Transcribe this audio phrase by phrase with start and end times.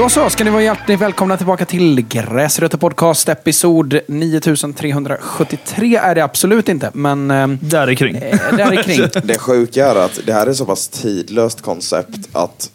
[0.00, 3.28] Då så, ska ni vara hjärtligt välkomna tillbaka till Gräsrötter Podcast.
[3.28, 8.16] Episod 9373 är det absolut inte, men eh, Där kring.
[8.16, 9.00] eh, där är kring.
[9.24, 12.70] Det sjuka är att det här är så pass tidlöst koncept att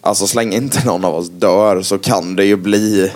[0.00, 3.12] alltså så länge inte någon av oss dör så kan det ju bli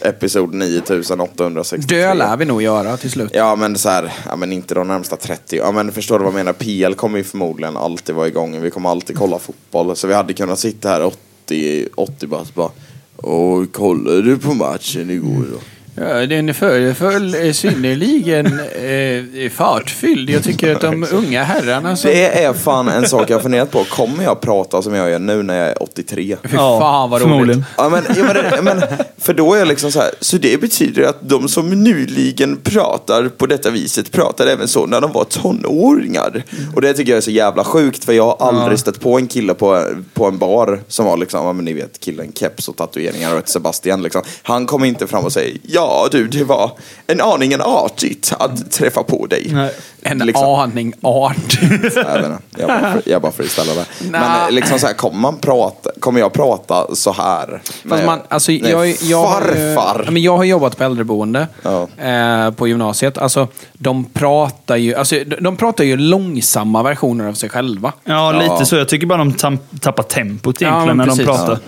[0.00, 1.96] episod 9863.
[1.98, 3.30] Dö lär vi nog göra till slut.
[3.34, 5.56] Ja men så här, ja men inte de närmsta 30.
[5.56, 6.52] Ja men förstår du vad jag menar?
[6.52, 8.60] PL kommer ju förmodligen alltid vara igång.
[8.60, 9.96] Vi kommer alltid kolla fotboll.
[9.96, 11.00] Så vi hade kunnat sitta här
[11.46, 12.70] 80, 80 bara, bara
[13.16, 15.58] Och kollade du på matchen igår då?
[15.98, 20.30] Ja, den föreföll synnerligen eh, fartfylld.
[20.30, 22.10] Jag tycker att de unga herrarna som...
[22.10, 23.84] Det är fan en sak jag har funderat på.
[23.84, 26.36] Kommer jag prata som jag gör nu när jag är 83?
[26.42, 27.58] Fy fan vad roligt.
[27.76, 28.82] Ja, men, ja, men, men,
[29.18, 33.28] för då är jag liksom så här, så det betyder att de som nyligen pratar
[33.28, 36.44] på detta viset pratade även så när de var tonåringar.
[36.74, 39.26] Och det tycker jag är så jävla sjukt för jag har aldrig stött på en
[39.26, 42.76] kille på, på en bar som var liksom, ja men ni vet killen, keps och
[42.76, 44.22] tatueringar och ett Sebastian liksom.
[44.42, 46.70] Han kom inte fram och säger, ja du det var
[47.06, 49.50] en aningen artigt att träffa på dig.
[49.52, 49.70] Nej.
[50.02, 50.44] En Liksom.
[50.48, 51.58] aning art.
[51.62, 53.84] Jag, inte, jag bara, jag bara freestylar där.
[54.10, 57.62] Men eh, liksom så här, kommer, man prata, kommer jag prata så här?
[57.88, 60.02] Fast man, alltså, jag, jag, har, farfar.
[60.04, 61.88] ja, men jag har jobbat på äldreboende Ja.
[62.04, 63.18] eh, på gymnasiet.
[63.18, 67.92] Alltså, de pratar ju alltså, de, de pratar ju långsamma versioner av sig själva.
[68.04, 68.76] Ja, lite så.
[68.76, 71.26] Jag tycker bara de tappar tempot egentligen men när de precis.
[71.26, 71.52] pratar.
[71.52, 71.58] Ja,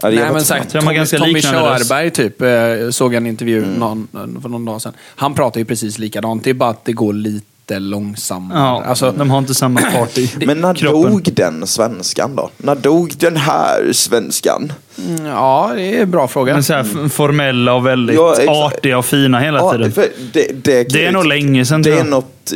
[0.00, 1.40] det är Nej, men sagt, Tommy, ganska Tommy.
[1.42, 2.48] Körberg typ, eh,
[2.90, 3.74] såg jag en intervju Mm.
[3.74, 4.08] någon,
[4.42, 4.92] för någon dag sedan.
[5.16, 6.44] Han pratar ju precis likadant.
[6.44, 8.58] Det är bara att det går lite långsammare.
[8.58, 11.12] Ja, Alltså, de har inte samma fart i Men när kroppen.
[11.12, 12.50] dog den svenskan då?
[12.56, 14.72] När dog den här svenskan?
[14.98, 16.52] mm, ja, det är en bra fråga.
[16.54, 19.92] Men så här formella och väldigt Ja, artiga och fina hela Ja, tiden.
[19.92, 22.04] för det, det, Det är nog länge sedan, Det är.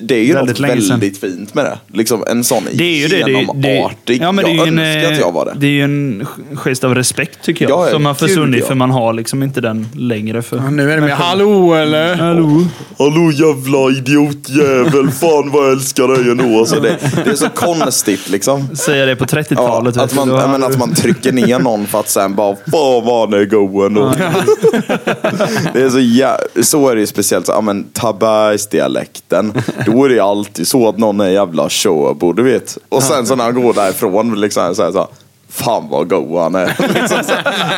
[0.02, 0.88] Det är ju Väldigt något sedan.
[1.00, 1.78] väldigt fint med det.
[1.98, 3.16] Liksom en sån Det är ju det.
[3.16, 4.22] det, det genomartig.
[4.22, 5.52] ja, men det är jag en, önskar att jag var det.
[5.56, 7.78] Det är ju en gest av respekt tycker jag.
[7.80, 8.66] Ja, ja, som har försvunnit ja.
[8.66, 10.42] för man har liksom inte den längre.
[10.42, 12.14] För nu är det med hallå eller?
[12.16, 12.64] Hallå?
[12.98, 16.58] Hallå jävla idiotjävel, fan vad jag älskar dig ändå.
[16.58, 18.76] Alltså det, det är så konstigt liksom.
[18.76, 19.96] Säga det på Ja, 30-talet.
[19.96, 23.04] vet att, man, ja, men att man trycker ner någon för att sen bara Fan
[23.04, 24.12] vad han är go ändå.
[25.72, 29.52] det är så, jä- så är det ju speciellt, ja, men Tabergsdialekten.
[29.86, 32.78] Då är det alltid så att någon är jävla Sjöbo, du vet.
[32.88, 35.08] Och sen så när han går därifrån, liksom, så här, så här,
[35.48, 36.66] Fan vad go han är.
[37.00, 37.32] liksom, så,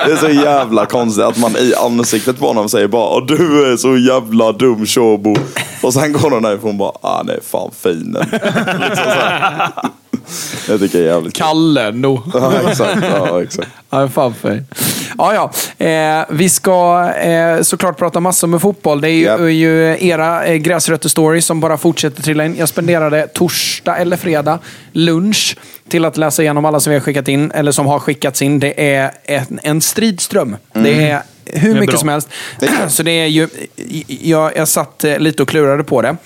[0.06, 3.72] det är så jävla konstigt att man i ansiktet på honom säger bara ah, Du
[3.72, 5.37] är så jävla dum Sjöbo.
[5.82, 8.16] Och sen går hon därifrån och bara ah, Han är fan fin.
[8.88, 9.12] liksom,
[10.69, 11.34] jag tycker det är jävligt.
[11.34, 12.22] Kalle då.
[12.34, 13.03] Ja, exakt.
[13.03, 13.69] Ja, exakt.
[13.91, 14.65] Ja, fan för.
[15.19, 15.34] Ja,
[15.78, 15.87] ja.
[15.87, 19.00] Eh, vi ska eh, såklart prata massor med fotboll.
[19.00, 19.41] Det är ju, Japp.
[19.41, 22.56] ju era eh, gräsrötter-stories som bara fortsätter trilla in.
[22.56, 24.59] Jag spenderade torsdag eller fredag
[24.93, 25.56] lunch
[25.88, 28.61] till att läsa igenom alla som vi har skickat in, eller som har skickats in.
[28.61, 30.56] Det är en, en stridström.
[30.72, 31.99] Det är hur mycket bra.
[31.99, 32.28] som helst.
[32.61, 32.71] Det.
[32.88, 33.49] Så det är ju...
[34.06, 36.17] Jag, jag satt eh, lite och klurade på det.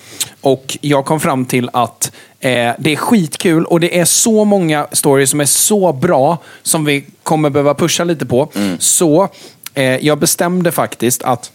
[0.41, 2.11] Och jag kom fram till att
[2.43, 6.85] eh, det är skitkul och det är så många stories som är så bra som
[6.85, 8.49] vi kommer behöva pusha lite på.
[8.55, 8.77] Mm.
[8.79, 9.29] Så
[9.73, 11.51] eh, jag bestämde faktiskt att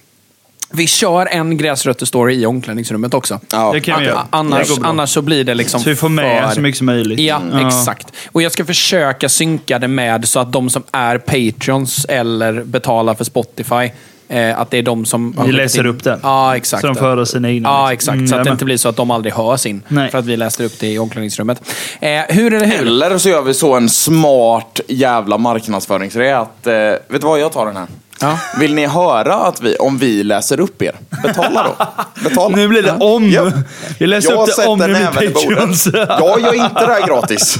[0.70, 3.40] vi kör en gräsrötter-story i omklädningsrummet också.
[3.52, 4.26] Ja, Det kan vi göra.
[4.30, 6.54] Annars, annars så blir det liksom Så vi får med för...
[6.54, 7.20] så mycket som möjligt.
[7.20, 8.12] Ja, exakt.
[8.32, 13.14] Och jag ska försöka synka det med så att de som är Patreons eller betalar
[13.14, 13.90] för Spotify,
[14.28, 15.36] eh, att det är de som...
[15.46, 16.20] Vi läser in- upp den.
[16.22, 16.80] Ja, exakt.
[16.80, 17.94] Så de får höra sina egna, Ja, liksom.
[17.94, 18.14] exakt.
[18.16, 19.82] Mm, så att det inte blir så att de aldrig hör sin.
[19.88, 20.10] Nej.
[20.10, 21.62] För att vi läste upp det i omklädningsrummet.
[22.00, 22.86] Eh, hur är det hur?
[22.86, 27.52] Eller så gör vi så en smart jävla marknadsföringsgrej att, eh, vet du vad, jag
[27.52, 27.86] tar den här.
[28.20, 28.38] Ja.
[28.60, 30.92] Vill ni höra att vi, om vi läser upp er?
[31.22, 31.86] Betala då.
[32.28, 32.56] Betala.
[32.56, 33.30] Nu blir det om.
[33.30, 33.52] Ja.
[33.98, 34.94] Jag läser upp det om i.
[35.14, 35.88] Patreons.
[35.94, 37.58] Jag gör inte det här gratis.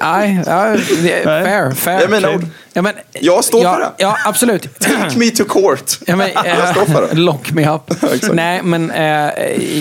[0.00, 1.74] Nej, fair.
[1.74, 1.98] fair.
[1.98, 2.44] Det är mina ord.
[2.72, 3.90] Ja, men, Jag står ja, för det.
[3.96, 4.78] Ja, absolut.
[4.78, 5.98] Take me to court.
[6.06, 7.20] Ja, men, Jag står för det.
[7.20, 7.90] Lock me up.
[8.32, 9.04] Nej, men eh,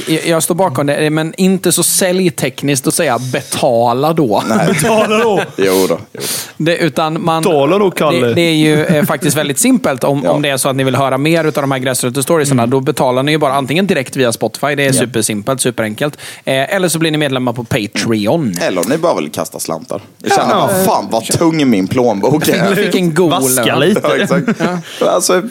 [0.07, 1.09] jag- jag står bakom det.
[1.09, 4.43] Men inte så säljtekniskt att säga betala då.
[4.67, 5.41] Betala då.
[5.57, 5.99] Jo då.
[6.13, 6.21] Jo.
[6.57, 8.27] Det, utan man, Betala då, Kalle.
[8.27, 10.03] Det, det är ju eh, faktiskt väldigt simpelt.
[10.03, 10.31] Om, Ja.
[10.31, 12.69] om det är så att ni vill höra mer av de här gräsrötter-storiesarna, Mm.
[12.69, 16.17] då betalar ni ju bara antingen direkt via Spotify, det är supersimpelt, superenkelt.
[16.45, 18.53] Eh, eller så blir ni medlemmar på Patreon.
[18.61, 20.01] Eller ni bara vill kasta slantar.
[20.21, 22.75] Jag känner bara, fan vad tung min plånbok är.
[22.75, 24.01] fick en god Vaska lite.
[24.03, 24.61] Ja, exakt.
[25.01, 25.41] Alltså,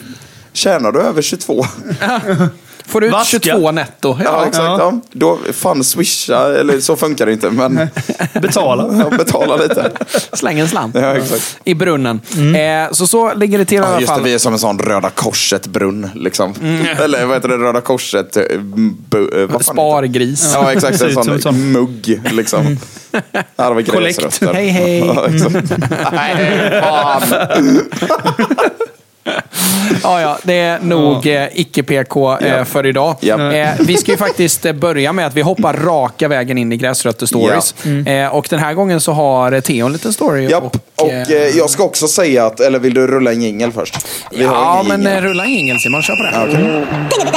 [0.53, 1.65] tjänar du över 22?
[2.89, 3.39] Får du ut Vaska.
[3.39, 4.17] 22 netto?
[4.19, 4.45] Ja, Ja.
[4.47, 4.65] exakt.
[4.65, 4.99] Ja.
[5.11, 7.75] Då, fan swisha, eller så funkar det inte, men
[8.41, 9.03] Betala.
[9.09, 9.91] jag betalar lite.
[10.33, 10.95] Släng en slant.
[10.95, 11.57] Ja, exakt.
[11.63, 12.21] I brunnen.
[12.35, 12.85] Mm.
[12.87, 14.23] Eh, så så ligger det till i Ja, alla just det, fall.
[14.23, 16.09] vi är som en sån Röda Korset-brunn.
[16.15, 16.53] Liksom.
[17.03, 17.57] Eller vad heter det?
[17.57, 18.37] Röda Korset...
[18.37, 20.51] eh, Bu, eh, vad Spargris.
[20.53, 21.01] Ja, exakt.
[21.01, 22.21] En som sån, mugg.
[22.31, 22.77] Liksom.
[23.57, 24.19] Här har vi Kollekt.
[24.21, 24.53] gräsrötter.
[24.53, 24.97] Hej, hej.
[24.99, 25.27] Ja.
[26.11, 27.81] Nej, fan.
[30.03, 32.65] Ja, ja, det är nog eh, icke-PK eh, Ja.
[32.65, 33.15] för idag.
[33.19, 33.53] Ja.
[33.53, 36.77] Eh, vi ska ju faktiskt eh, börja med att vi hoppar raka vägen in i
[36.77, 37.73] Gräsrötter-stories.
[38.07, 40.49] Eh, och den här gången så har eh, Theo en liten story.
[40.49, 40.77] Japp.
[40.95, 43.97] Och eh, eh, jag ska också säga att, eller vill du rulla en jingel först?
[44.31, 45.17] Vi ja, men jingel.
[45.17, 46.01] eh, rulla en jingel Simon.
[46.01, 46.31] Kör på det.
[47.09, 47.31] Think of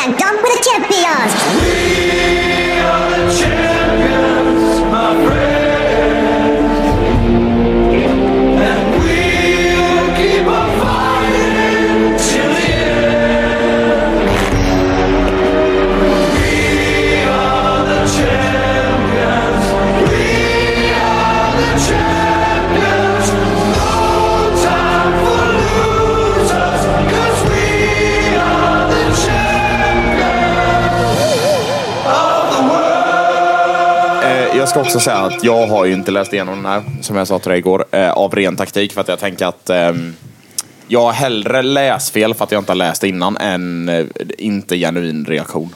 [34.73, 37.39] ska också säga att jag har ju inte läst igenom den här, som jag sa
[37.39, 38.93] till dig igår, eh, av ren taktik.
[38.93, 40.15] För att jag tänker att ehm,
[40.87, 44.07] jag har hellre läsfel för att jag inte har läst innan än eh,
[44.39, 45.75] inte genuin reaktion.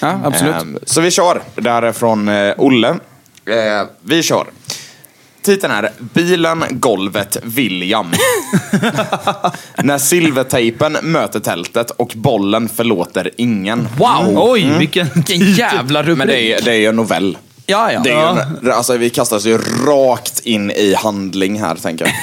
[0.00, 0.54] Ja, absolut.
[0.54, 1.42] Ehm, så vi kör.
[1.54, 2.94] Det här är från eh, Olle.
[4.00, 4.46] Vi kör.
[5.42, 8.06] Titeln är Bilen, golvet, William.
[9.76, 13.88] När silvertejpen möter tältet och bollen förlåter ingen.
[13.98, 14.34] Wow!
[14.36, 15.06] Oj, vilken...
[15.14, 16.18] Vilken jävla rubrik.
[16.18, 17.36] Men det är, det är ju en novell.
[17.66, 18.00] Ja, ja.
[18.04, 22.14] Det är ju, alltså, vi kastas ju rakt in i handling här, tänker jag.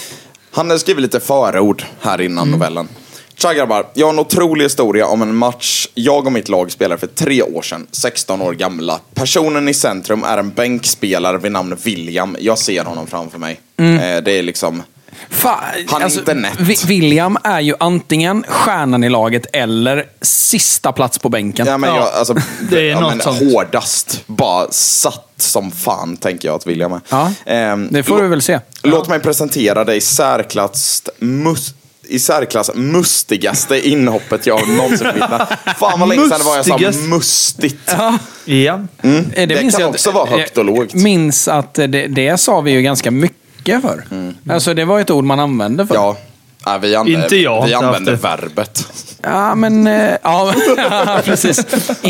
[0.50, 2.88] Han har skrivit lite förord här innan novellen.
[3.36, 7.00] Tja grabbar, jag har en otrolig historia om en match jag och mitt lag spelade
[7.00, 9.00] för tre år sedan, 16 år gamla.
[9.14, 12.36] Personen i centrum är en bänkspelare vid namn William.
[12.40, 13.60] Jag ser honom framför mig.
[13.76, 14.82] Eh, det är liksom...
[15.30, 16.84] Fa- Han är inte nätt.
[16.86, 21.66] William är ju antingen stjärnan i laget eller sista plats på bänken.
[21.66, 22.34] Ja, men Ja, jag, alltså,
[22.70, 23.52] det är ja, något men sånt.
[23.52, 24.22] Hårdast.
[24.26, 27.00] Bara satt som fan, tänker jag att William är.
[27.08, 28.60] Ja, Ehm, det får vi väl se.
[28.82, 31.74] Låt mig presentera det i särklass, mus,
[32.08, 35.52] i särklass mustigaste inhoppet jag någonsin bevittnat.
[35.78, 37.76] Fan vad länge sedan det var jag sa mustigt.
[37.98, 38.18] Ja.
[38.44, 38.80] Ja.
[39.02, 40.94] Eh, Det minns kan att- också vara högt och lågt.
[40.94, 43.37] Minns att eh, det, det sa vi ju ganska mycket
[43.82, 44.04] för.
[44.50, 45.94] Alltså det var ett ord man använde för.
[45.94, 46.16] Ja.
[46.64, 48.16] Ja, vi använder, Inte jag, vi det.
[48.16, 48.86] verbet.
[49.22, 49.86] Ja, men...
[49.86, 50.54] eh, Ja,
[51.24, 51.60] precis.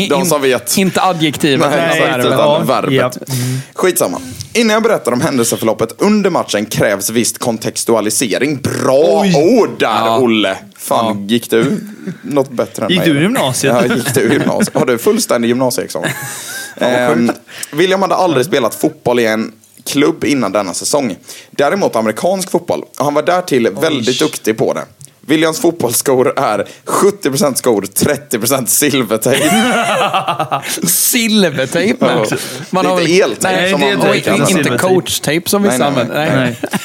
[0.09, 0.77] De som vet.
[0.77, 1.71] Inte adjektivet.
[1.71, 2.25] Nej, exakt, verbet.
[2.25, 3.17] utan Ja, verbet.
[3.27, 3.35] ja.
[3.75, 4.21] Skitsamma.
[4.53, 8.61] Innan jag berättar om händelseförloppet under matchen krävs visst kontextualisering.
[8.61, 10.19] Bra ord där, Ja.
[10.19, 10.57] Olle!
[10.77, 11.81] Fan, gick du
[12.21, 13.09] något bättre än Gick mig?
[13.09, 13.75] du i gymnasiet?
[13.89, 14.77] Ja, gick du gymnasiet?
[14.77, 16.09] Har du fullständig gymnasieexamen?
[16.77, 17.31] ehm,
[17.71, 19.51] William hade aldrig spelat fotboll i en
[19.89, 21.17] klubb innan denna säsong.
[21.51, 22.81] Däremot amerikansk fotboll.
[22.97, 24.85] Och han var därtill väldigt duktig på det.
[25.21, 29.49] Williams fotbollsskor är 70% skor, 30% silvertejp.
[30.87, 32.05] Silvertejp.
[32.69, 35.63] Man Det är har inte eltejp Nej, som det man är inte, inte coachtejp som
[35.63, 36.35] vissa Nej, nej, använder.
[36.35, 36.57] Nej.
[36.61, 36.79] Nej.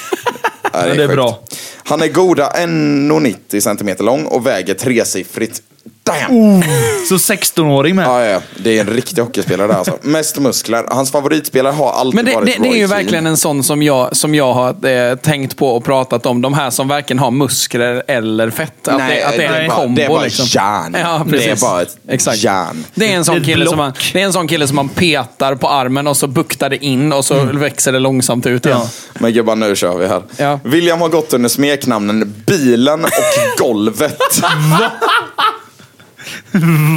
[0.73, 1.41] Ja, Men det är bra.
[1.85, 5.63] Han är goda 1,90 cm lång och väger tresiffrigt.
[6.05, 6.63] Damn!
[7.09, 8.07] Så 16-åring med.
[8.07, 9.99] Ja, ja, det är en riktig hockeyspelare där alltså.
[10.03, 10.85] Mest muskler.
[10.91, 13.03] Hans favoritspelare har alltid Men det, varit det, det är Roy ju Keane.
[13.03, 16.43] verkligen en sån som jag, som jag har eh, tänkt på och pratat om.
[16.43, 18.89] De här som varken har muskler eller fett.
[18.89, 19.97] Att, Nej, det, att det är det en bara- kombo.
[19.97, 20.47] det är bara liksom.
[20.49, 20.97] järn.
[21.01, 21.63] Ja, Det precis.
[21.63, 22.39] är bara ett Exakt.
[22.39, 22.85] järn.
[22.95, 24.89] Det är, en sån Det kille som man, det är en sån kille som man
[24.89, 28.79] petar på armen och så buktar det in och så växer det långsamt ut igen.
[28.83, 28.89] Ja.
[29.19, 30.23] Men gubbar, nu kör vi här.
[30.37, 30.61] Ja.
[30.65, 33.11] William har gått under smeknamnen Bilen och
[33.59, 34.19] Golvet.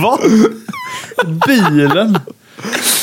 [0.03, 0.17] Va?
[1.47, 2.19] Bilen?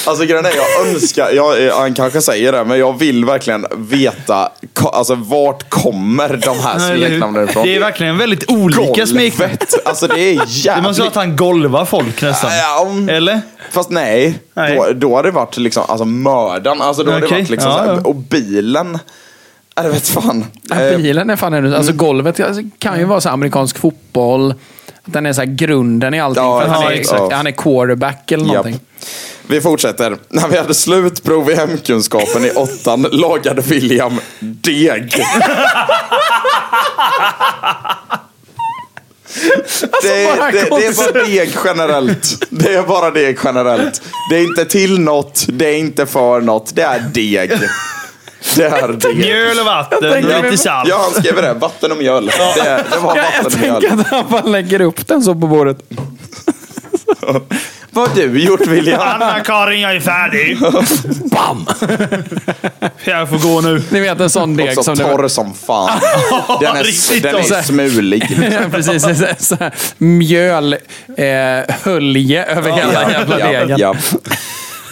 [0.06, 4.48] Alltså grejen är, jag önskar, jag, han kanske säger det, men jag vill verkligen veta
[4.72, 7.66] ko- alltså vart kommer de här smeknamnen ifrån?
[7.66, 9.52] Det är verkligen väldigt olika smeknamn.
[9.84, 10.84] Alltså det är Det jävligt...
[10.84, 12.50] måste vara att han golvar folk nästan.
[12.56, 13.40] Ja, om- Eller?
[13.70, 14.76] Fast nej, Nej.
[14.76, 16.82] Då, då har det varit liksom, alltså mördaren.
[16.82, 18.00] Alltså då har det varit liksom ja, ja.
[18.04, 18.98] Och bilen.
[19.76, 20.44] Ja, det vet fan.
[20.62, 21.76] Ja, Eh, bilen är fan ännu...
[21.76, 24.54] Alltså golvet alltså, kan ju vara så amerikansk fotboll.
[25.06, 26.42] Att Den är så här grunden i allting.
[26.44, 27.32] Ja, för han, är, exakt.
[27.32, 28.54] Han är quarterback eller Japp.
[28.54, 28.80] någonting.
[29.46, 30.16] Vi fortsätter.
[30.28, 35.12] När vi hade slutprov i hemkunskapen i åttan lagade William deg.
[40.02, 42.46] Det, bara är- det, det är bara deg generellt.
[42.50, 44.02] Det är bara deg generellt.
[44.30, 47.50] Det är inte till något, det är inte för något, det är deg.
[48.56, 49.16] Det är deg.
[49.16, 50.88] Mjöl och vatten tänker- och lite salt.
[50.88, 51.52] Ja, han skrev det.
[51.54, 52.26] Vatten och mjöl.
[52.26, 52.32] Det,
[52.90, 54.00] det var Jag, jag vatten och tänker mjöl.
[54.00, 55.78] att han bara lägger upp den så på bordet.
[57.90, 59.00] Vad har du gjort William?
[59.00, 60.58] Anna-Karin, jag är färdig.
[61.30, 61.66] Bam!
[63.04, 63.82] Jag får gå nu.
[63.90, 66.00] Ni vet en sån deg som det torr som fan.
[66.60, 68.38] Den är, den är smulig.
[68.72, 73.96] Precis, så här- så här mjölhölje över hela jävla degen.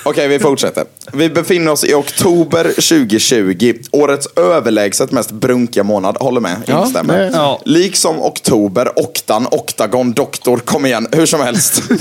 [0.04, 0.84] Okej, vi fortsätter.
[1.12, 3.74] Vi befinner oss i oktober 2020.
[3.90, 6.16] Årets överlägset mest brunkiga månad.
[6.20, 7.30] Håller med, Ja, instämmer.
[7.32, 7.60] Ja.
[7.64, 10.58] Liksom oktober, oktan, oktagon, doktor.
[10.58, 11.82] Kom igen, hur som helst.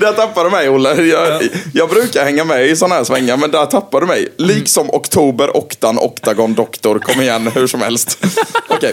[0.00, 1.02] Där tappade du mig, Olle.
[1.02, 1.42] Jag,
[1.74, 4.28] jag brukar hänga med i sådana här svängar, men där tappade du mig.
[4.36, 6.98] Liksom oktober, oktan, oktagon, doktor.
[6.98, 8.24] Kom igen, hur som helst.
[8.68, 8.92] Okej.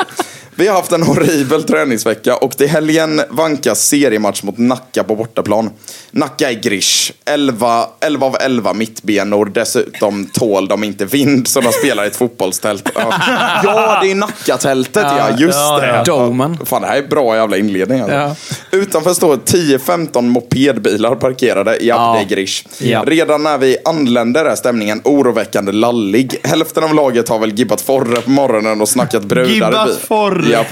[0.60, 5.70] Vi har haft en horribel träningsvecka och till helgen vankas seriematch mot Nacka på bortaplan.
[6.12, 7.12] Nacka är grish.
[7.26, 9.46] 11, 11 av 11 mittbenor.
[9.46, 12.90] Dessutom tål de inte vind så de spelar i ett fotbollstält.
[12.96, 13.02] Ja,
[13.64, 15.30] ja det är Nacka-tältet ja.
[15.38, 16.04] Just ja, det.
[16.06, 16.58] Domen.
[16.66, 18.00] Fan, det här är bra jävla inledning.
[18.00, 18.16] Alltså.
[18.16, 18.36] Ja.
[18.72, 21.72] Utanför står 10-15 mopedbilar parkerade.
[21.82, 22.14] Ja, Ja.
[22.14, 22.64] det är grish.
[22.80, 23.04] Ja.
[23.08, 26.36] Redan när vi anländer är stämningen oroväckande lallig.
[26.44, 30.47] Hälften av laget har väl gibbat forre på morgonen och snackat brudar Gibbat i bilen.
[30.52, 30.66] Ja.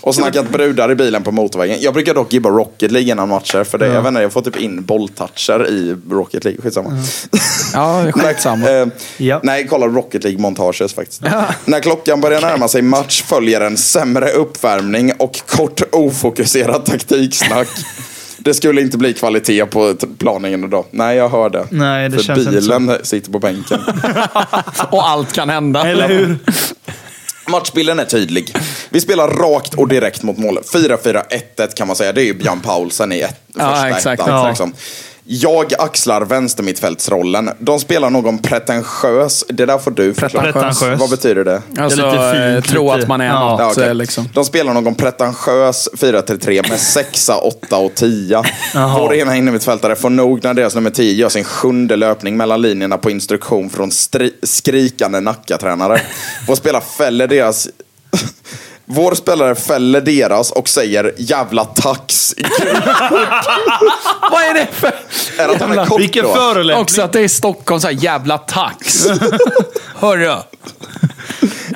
[0.00, 1.76] Och snackat brudar i bilen på motorvägen.
[1.80, 3.64] Jag brukar dock gibba Rocket League innan matcher.
[3.64, 6.60] För det, jag, vet inte, jag får typ in bolltoucher i Rocket League.
[6.62, 6.90] Skitsamma.
[7.72, 8.70] Ja, skitsamma.
[8.70, 9.40] Eh, Ja.
[9.42, 11.22] Nej, kolla Rocket League-montages faktiskt.
[11.64, 17.68] När klockan börjar närma sig match följer en sämre uppvärmning och kort ofokuserad taktiksnack.
[18.40, 20.84] Det skulle inte bli kvalitet på planingen idag.
[20.90, 21.66] Nej, jag hör det.
[21.70, 23.80] Nej, det För känns inte bilen sitter på bänken.
[24.90, 25.88] Och allt kan hända.
[25.88, 26.38] Eller hur?
[27.48, 28.54] Matchbilden är tydlig.
[28.90, 30.66] Vi spelar rakt och direkt mot målet.
[30.72, 32.12] 4-4-1-1 kan man säga.
[32.12, 34.22] Det är ju Björn Paulsen i ett, Ja, första exakt.
[34.22, 34.34] ettan.
[34.34, 34.48] Ja.
[34.48, 34.74] Liksom.
[35.30, 37.50] Jag axlar vänstermittfältsrollen.
[37.58, 39.44] De spelar någon pretentiös.
[39.48, 40.52] Det där får du förklara.
[40.52, 41.00] Pretentiös.
[41.00, 41.62] Vad betyder det?
[41.78, 43.50] Alltså, Det är lite eh, fint, tro lite- att man är Ja.
[43.50, 43.60] något.
[43.60, 43.84] Ja, okej.
[43.88, 44.28] eh, liksom.
[44.34, 48.42] De spelar någon pretentiös 4-3-3 med 6, 8 och 10.
[48.74, 48.98] Jaha.
[48.98, 52.98] Vår ena innermittfältare får nog när deras nummer 10 gör sin sjunde löpning mellan linjerna
[52.98, 53.90] på instruktion från
[54.42, 56.00] skrikande Nacka-tränare.
[56.46, 57.68] Vår spelare fäller deras...
[58.90, 62.34] Vår spelare fäller deras och säger jävla tax.
[64.30, 64.92] Vad är det för...
[65.38, 66.34] Är att han är kort Vilken då?
[66.34, 66.82] förolämpning.
[66.82, 69.06] Också att det är Stockholm, så här jävla tax.
[69.94, 70.24] Hörru.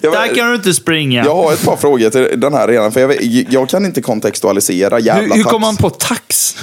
[0.02, 1.24] Jag, Där kan du inte springa.
[1.24, 4.98] jag har ett par frågor till den här redan, för jag, jag kan inte kontextualisera
[4.98, 6.56] jävla hur, hur kommer man på tax?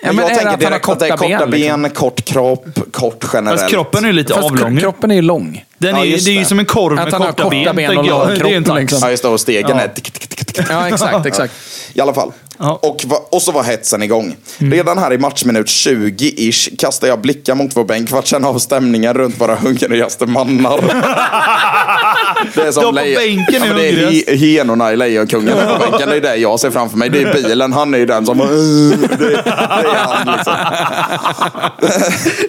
[0.00, 1.90] Ja, men jag är tänker att direkt att det är korta ben, ben, liksom?
[1.90, 3.60] kort kropp, kort generellt.
[3.60, 4.78] Fast kroppen är lite Fast avlång.
[4.78, 5.64] kroppen är lång.
[5.84, 7.76] Den är, Ja, just det är ju som en korv Att med korta, korta ben.
[7.76, 8.80] ben och lång är kropp, tax.
[8.80, 8.98] liksom.
[9.02, 9.28] Ja, just det.
[9.28, 9.80] Och stegen Ja.
[9.82, 9.90] är...
[10.70, 11.54] Ja, exakt, exakt.
[11.94, 12.32] I alla fall.
[12.58, 12.78] Ja.
[12.82, 14.36] Och, och så var hetsen igång.
[14.58, 14.72] Mm.
[14.72, 18.58] Redan här i matchminut 20-ish kastar jag blickar mot vår bänk för att känna av
[18.58, 20.80] stämningen runt våra hungrigaste mannar.
[22.54, 25.54] det är De som på lejon- bänken är ja, Det är he- henorna i Lejonkungen
[25.56, 26.08] på bänken.
[26.08, 27.10] Det är det jag ser framför mig.
[27.10, 27.72] Det är bilen.
[27.72, 28.38] Han är ju den som...
[28.38, 28.46] Det,
[29.16, 30.54] det är han liksom.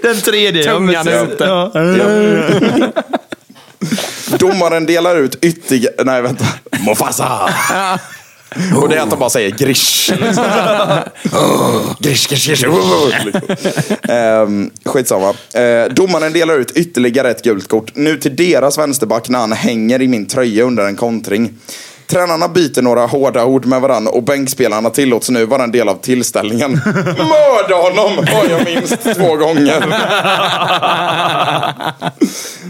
[0.02, 0.64] Den tredje.
[0.64, 1.44] Tungan ute.
[1.44, 1.72] Ja.
[4.38, 6.04] Domaren delar ut ytterligare...
[6.04, 6.46] Nej, vänta.
[6.88, 7.50] Mufasa!
[8.76, 10.12] Och det är att de bara säger grish.
[12.00, 12.64] grish, grish, grish.
[14.10, 15.30] Ehm, skitsamma.
[15.30, 17.92] Uh, domaren delar ut ytterligare ett gult kort.
[17.96, 21.54] Nu till deras vänsterback när han hänger i min tröja under en kontring.
[22.08, 25.96] Tränarna byter några hårda ord med varandra och bänkspelarna tillåts nu vara en del av
[25.96, 26.72] tillställningen.
[27.18, 29.86] Mörda honom har jag minst två gånger.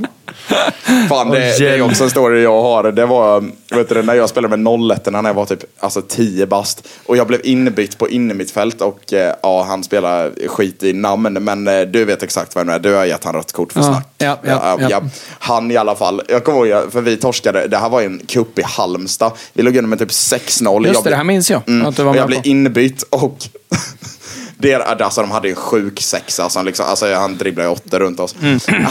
[1.09, 2.91] Fan, det, det är också en story jag har.
[2.91, 3.43] Det var
[3.75, 6.87] vet du, när jag spelade med 01 när jag var typ alltså, 10 bast.
[7.05, 11.33] Och jag blev inbytt på innermittfält och eh, ja, han spelar skit i namn.
[11.33, 12.79] Men eh, du vet exakt vem det är.
[12.79, 14.07] Du har gett han rött kort för Ja, snack.
[14.17, 15.01] ja, ja, ja.
[15.39, 16.21] Han i alla fall.
[16.27, 17.67] Jag kommer ihåg, för vi torskade.
[17.67, 19.31] Det här var en cup i Halmstad.
[19.53, 20.85] Vi låg under med typ 6-0.
[20.85, 21.61] Just Jag det, det här minns jag.
[21.67, 21.87] Mm.
[21.87, 23.37] Att du var jag blev inbytt och
[24.57, 26.49] Det, alltså, de hade en sjuk sexa.
[26.49, 28.35] Som liksom, alltså, han dribblade åtta runt oss.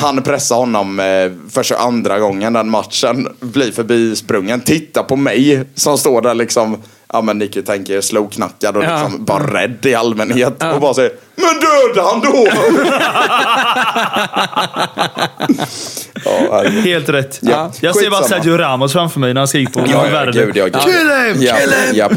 [0.00, 3.28] Han pressade honom eh, för andra gången den matchen.
[3.40, 4.60] Blir förbisprungen.
[4.60, 6.82] Titta på mig som står där liksom.
[7.12, 9.02] Ja men Nicky tänker slowknackad och Ja.
[9.02, 10.62] liksom bara rädd i allmänhet.
[10.74, 12.46] Och bara säger Men döda han då!
[16.24, 16.62] ja.
[16.84, 17.38] Helt rätt.
[17.42, 17.72] Ja.
[17.80, 18.22] Jag ser bara.
[18.24, 20.80] Sergio Ramos framför mig när han skriker på Ja, ja, gud, ja, gud.
[20.82, 21.42] Kill him!
[21.42, 21.94] Ja, Kill him!
[21.94, 22.10] ja.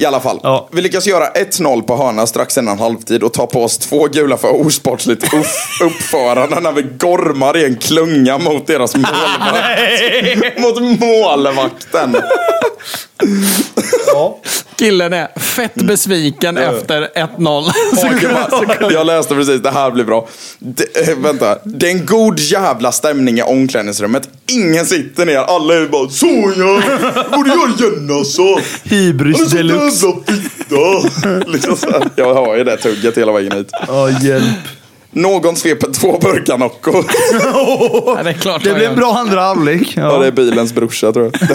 [0.00, 0.40] I alla fall.
[0.42, 0.68] Ja.
[0.72, 4.36] Vi lyckas göra 1-0 på hörna strax innan halvtid och ta på oss två gula
[4.36, 5.46] för osportsligt upp-
[5.82, 10.58] uppförande när vi gormar i en klunga mot deras målvakt.
[10.58, 12.16] mot målvakten.
[14.76, 18.90] Killen är fett besviken efter 1-0.
[18.92, 20.28] Jag läste precis, det här blir bra.
[20.58, 24.28] Det, äh, vänta, det är en god jävla stämning i omklädningsrummet.
[24.46, 26.82] Ingen sitter ner, alla är bara så ja,
[27.36, 28.42] borde jag igen alltså.
[28.84, 30.06] Hybris deluxe.
[31.46, 32.10] liksom så här.
[32.16, 33.70] Jag har ju det tugget hela vägen hit.
[33.88, 34.44] Ja, hjälp.
[35.14, 36.92] Någon sveper två burkar Nocco.
[38.16, 38.80] Ja, det är klart Det gör.
[38.90, 39.92] en bra andra halvlek.
[39.96, 40.18] Ja, Ja.
[40.18, 41.48] det är bilens brorsa tror jag.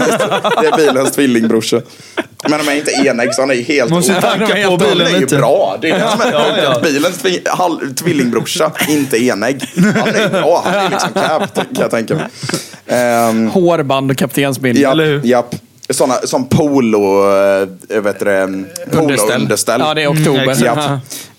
[0.62, 1.82] Det är bilens tvillingbrorsa.
[2.50, 5.25] Men de är inte enägg så han är helt Måste tanka på bilen är ju
[5.25, 5.78] bra.
[5.82, 6.80] Det är det som är Ja, ja.
[6.84, 9.63] Bilens tvi- halv- tvillingbrorsa, inte enägg.
[9.75, 10.62] Han är bra.
[10.66, 12.24] Han är liksom cap, kan jag tänka mig.
[12.88, 14.84] Ehm, Hårband och kaptensbindel.
[14.86, 15.22] eller hur?
[15.25, 15.56] japp.
[15.89, 17.31] Såna, som polo,
[17.91, 19.81] äh, vet du det, polo-underställ.
[19.81, 20.41] Ja, det är oktober.
[20.41, 20.81] Mm, exakt.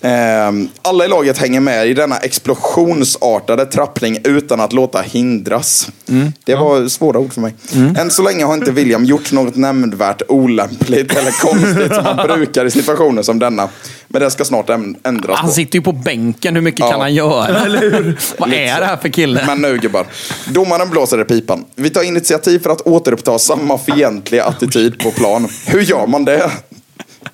[0.00, 0.08] Ja.
[0.08, 5.90] Ehm, alla i laget hänger med i denna explosionsartade trappning utan att låta hindras.
[6.08, 6.32] Mm.
[6.44, 7.54] Det var svåra ord för mig.
[7.98, 12.64] Än så länge har inte William gjort något nämnvärt olämpligt eller konstigt som han brukar
[12.64, 13.68] i situationer som denna.
[14.12, 14.68] Men det ska snart
[15.04, 15.52] ändras Han på.
[15.54, 16.54] sitter ju på bänken.
[16.54, 16.90] Hur mycket Ja.
[16.90, 17.52] kan han göra?
[18.38, 19.42] Vad är det här för kille?
[19.46, 20.06] Men nu gubbar.
[20.48, 21.64] Domaren blåser i pipan.
[21.74, 25.48] Vi tar initiativ för att återuppta samma fientliga attityd på plan.
[25.66, 26.50] Hur gör man det?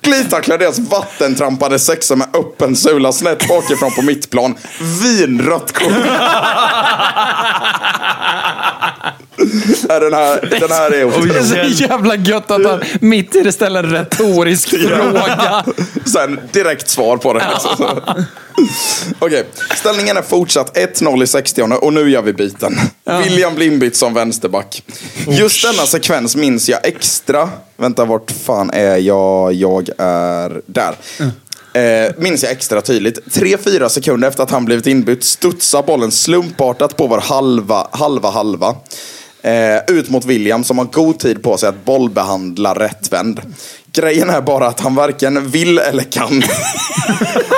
[0.07, 4.55] Glidtacklar deras vattentrampade sexa med öppen sula snett bakifrån på mittplan.
[5.03, 5.93] Vinrött kort.
[9.87, 11.45] Den, här, den här är Det är otrolig.
[11.45, 15.63] så jävla gött att han mitt i det ställer en retorisk fråga.
[16.05, 17.45] Sen direkt svar på det.
[19.19, 19.45] Okej,
[19.75, 22.75] ställningen är fortsatt 1-0 i 60 och nu gör vi byten.
[23.23, 24.83] William Blindbyt som vänsterback.
[25.27, 27.49] Just denna sekvens minns jag extra.
[27.77, 29.53] Vänta, vart fan är jag?
[29.53, 30.95] Jag är där.
[31.73, 33.19] Eh, minns jag extra tydligt.
[33.25, 38.75] 3-4 sekunder efter att han blivit inbytt studsar bollen slumpartat på vår halva, halva, halva.
[39.41, 43.41] Eh, ut mot William som har god tid på sig att bollbehandla rättvänd.
[43.97, 46.43] Grejen är bara att han varken vill eller kan.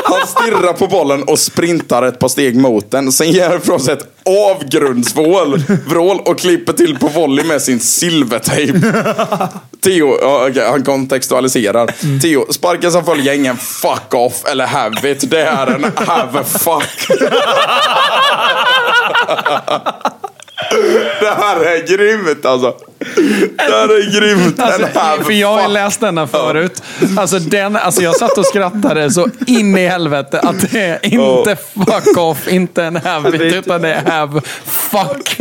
[0.04, 3.12] Han stirrar på bollen och sprintar ett par steg mot den.
[3.12, 7.80] Sen ger han ifrån sig ett avgrundsvrål vrål och klipper till på volley med sin
[7.80, 8.80] silvertejp.
[9.84, 12.20] Theo, ja, okej, han kontextualiserar.
[12.22, 15.32] Theo, sparken som följer ingen fuck off eller have it.
[15.32, 17.20] Det är en have a fuck.
[21.20, 22.76] Det här är grymt alltså.
[23.16, 24.60] Det här är grymt.
[24.60, 24.88] Alltså,
[25.24, 26.84] för jag har läst denna förut.
[27.18, 31.56] Alltså, den, alltså jag satt och skrattade så in i helvete att det är inte
[31.56, 35.38] fuck off, inte en have it, utan det är have fuck.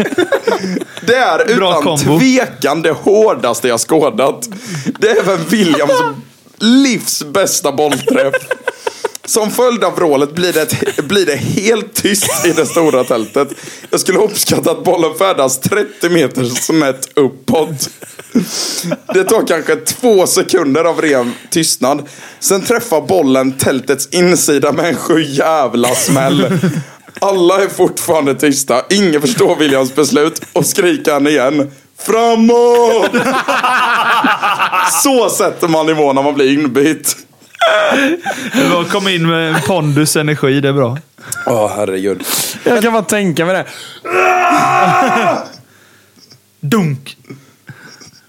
[1.07, 2.19] Det är Bra utan kombo.
[2.19, 4.49] tvekan det hårdaste jag skådat.
[4.99, 6.03] Det är väl Williams
[6.59, 8.35] livs bästa bollträff.
[9.29, 13.49] Som följd av vrålet blir det, ett, blir det helt tyst i det stora tältet.
[13.91, 17.91] Jag skulle uppskatta att bollen färdas 30 meter snett uppåt.
[19.14, 22.09] Det tar kanske två sekunder av ren tystnad.
[22.41, 26.59] Sen träffar bollen tältets insida med en sjujävla smäll.
[27.21, 28.83] Alla är fortfarande tysta.
[28.91, 31.71] Ingen förstår Williams beslut och skriker han igen.
[31.99, 33.11] Framåt!
[35.03, 37.28] Så sätter man nivån när man blir inbytt.
[38.53, 40.99] Det var- Kom in med en pondus energi, det är bra.
[41.47, 42.23] Åh herregud.
[42.64, 43.64] Jag kan bara tänka mig det.
[46.61, 47.16] Dunk!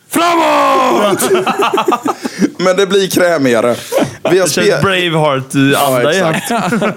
[0.10, 1.30] Framåt!
[2.58, 3.76] Men det blir krämigare.
[4.32, 6.34] Vi har, Det känns Braveheart-anda Ja.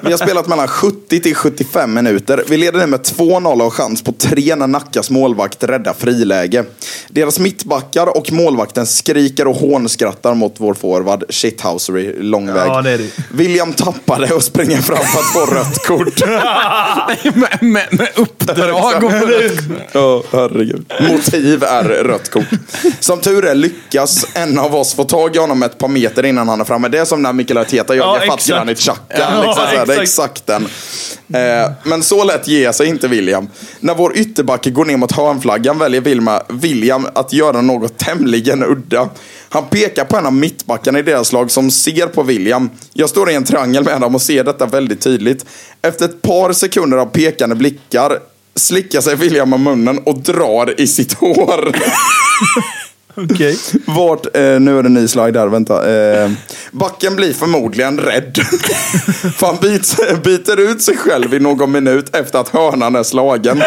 [0.01, 2.45] Vi har spelat mellan 70 till 75 minuter.
[2.49, 6.65] Vi leder nu med 2-0 och chans på 3 när Nackas målvakt räddar friläge.
[7.09, 11.25] Deras mittbackar och målvakten skriker och hånskrattar mot vår forward.
[11.29, 12.69] Shithousery, lång väg.
[12.69, 13.09] Ja, det är det.
[13.31, 16.21] William tappar det och springer fram för att få rött kort.
[17.35, 19.13] med, med, med uppdrag och
[19.93, 20.93] Ja, herregud.
[21.11, 22.45] Motiv är rött kort.
[23.03, 26.49] Som tur är lyckas en av oss få tag i honom ett par meter innan
[26.49, 26.89] han är framme.
[26.89, 28.49] Det är som när Mikael Arteta gör Ja, Gefat exakt.
[28.49, 29.03] Granit Xhaka.
[29.09, 29.87] Ja, liksom här.
[29.87, 30.47] Det är exakt.
[30.47, 30.67] den.
[31.35, 33.49] Eh, men så lätt ger sig inte William.
[33.81, 36.01] När vår ytterback går ner mot hörnflaggan väljer
[36.53, 39.09] William att göra något tämligen udda.
[39.49, 42.71] Han pekar på en av mittbackarna i deras lag som ser på William.
[42.93, 45.47] Jag står i en triangel med dem och ser detta väldigt tydligt.
[45.83, 48.19] Efter ett par sekunder av pekande blickar
[48.55, 51.77] slickar sig William om munnen och drar i sitt hår.
[53.15, 53.59] Okej.
[53.87, 55.95] Vart, eh, nu är det en ny slide där, vänta.
[55.95, 56.31] Eh,
[56.71, 58.39] backen blir förmodligen rädd.
[59.37, 63.63] För han bits, biter ut sig själv i någon minut efter att hörnan är slagen.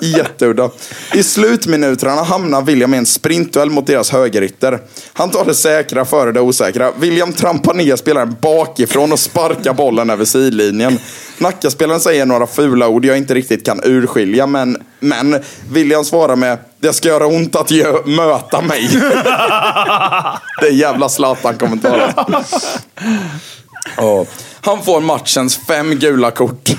[0.00, 0.70] Jätteudda.
[1.14, 4.78] I slutminuterna hamnar William i en sprintduell mot deras högerytter.
[5.12, 6.92] Han tar det säkra före det osäkra.
[6.98, 10.98] William trampar ner spelaren bakifrån och sparkar bollen över sidlinjen.
[11.38, 15.36] Nackaspelaren säger några fula ord jag inte riktigt kan urskilja, men, men
[15.72, 18.88] William svarar med det ska göra ont att gö- möta mig.
[20.60, 22.14] det är jävla Zlatan-kommentarer.
[23.96, 24.24] Ja.
[24.60, 26.70] Han får matchens fem gula kort.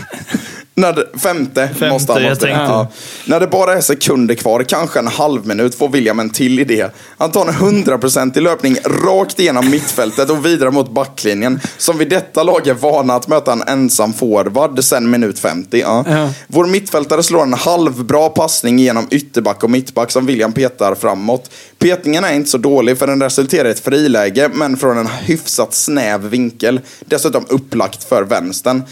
[0.76, 2.48] När det, femte, måste han måste.
[2.48, 2.88] Ja.
[3.26, 6.88] När det bara är sekunder kvar, kanske en halv minut, får William en till idé.
[7.18, 11.60] Han tar en 100% i löpning rakt igenom mittfältet och vidare mot backlinjen.
[11.78, 15.80] Som vid detta lag är vana att möta en ensam forward sen minut 50.
[15.80, 16.06] Ja.
[16.08, 16.30] Ja.
[16.48, 21.52] Vår mittfältare slår en halvbra passning genom ytterback och mittback som William petar framåt.
[21.80, 25.74] Petningen är inte så dålig för den resulterar i ett friläge, men från en hyfsat
[25.74, 26.80] snäv vinkel.
[27.06, 28.84] Dessutom upplagt för vänstern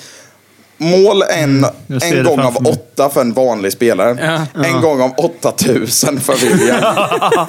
[0.80, 1.66] mål en,
[2.02, 2.89] en gång av åtta.
[3.00, 4.18] 8 för en vanlig spelare.
[4.56, 4.64] Ja.
[4.64, 6.84] En gång om 8000 för William.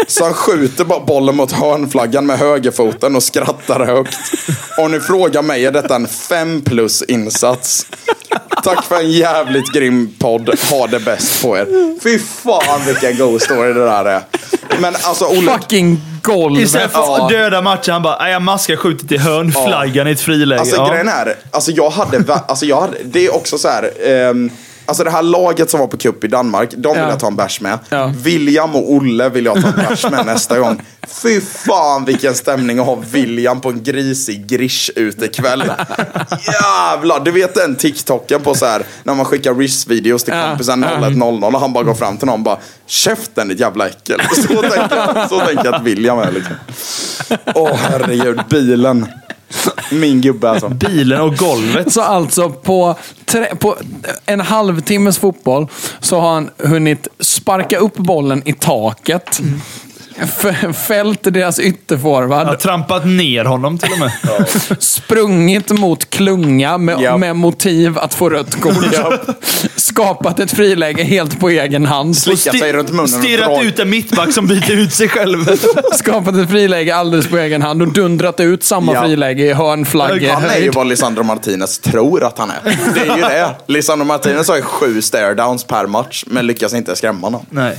[0.06, 4.18] Så han skjuter bara bollen mot hörnflaggan med högerfoten och skrattar högt.
[4.78, 7.86] Om ni frågar mig är detta en 5 plus insats.
[8.64, 10.58] Tack för en jävligt grym podd.
[10.70, 12.00] Ha det bäst på er.
[12.00, 14.22] Fy fan vilken go story det där är.
[14.80, 15.52] Men alltså Olle...
[15.52, 16.62] Fucking golvet.
[16.62, 20.08] Istället för att döda matchen, han bara, jag maskar skjutit i hörnflaggan ja.
[20.08, 20.60] i ett friläge.
[20.60, 20.88] Alltså ja.
[20.88, 23.90] grejen är, alltså jag hade, alltså jag hade, det är också så här.
[24.28, 24.50] Um,
[24.90, 27.08] Alltså det här laget som var på cup i Danmark, de vill Ja.
[27.08, 27.78] jag ta en bärs med.
[27.88, 28.12] Ja.
[28.16, 30.82] William och Olle vill jag ta en bärs med nästa gång.
[31.22, 35.72] Fy fan vilken stämning att ha William på en grisig grish utekväll.
[36.52, 40.48] Jävlar, du vet den TikToken på så här när man skickar Rish-videos till Ja.
[40.48, 44.20] kompisen 0100 och han bara går fram till någon och bara Käften ditt jävla äckel.
[44.34, 46.54] Så tänker jag, så tänker jag att William är liksom.
[47.54, 49.06] Åh herregud, bilen.
[49.90, 50.68] Min gubbe alltså.
[50.68, 51.92] Bilen och golvet.
[51.92, 53.76] Så alltså på, tre, på
[54.26, 55.66] en halvtimmes fotboll
[56.00, 59.40] så har han hunnit sparka upp bollen i taket.
[59.40, 59.60] Mm
[60.86, 62.46] Fällt deras ytterforward.
[62.46, 64.12] Har trampat ner honom till och med.
[64.82, 67.16] Sprungit mot klunga med, Ja.
[67.16, 68.74] med motiv att få rött kort.
[69.76, 72.16] Skapat ett friläge helt på egen hand.
[72.16, 75.44] Slickat sig runt munnen Stirrat ut en mittback som byter ut sig själv.
[75.94, 79.02] Skapat ett friläge alldeles på egen hand och dundrat ut samma Ja.
[79.02, 80.32] friläge i hörnflagge.
[80.32, 82.76] Han är ju vad Lisandro Martinez tror att han är.
[82.94, 83.54] Det är ju det.
[83.66, 87.46] Lisandro Martinez har ju sju stare downs per match, men lyckas inte skrämma någon.
[87.50, 87.78] Nej.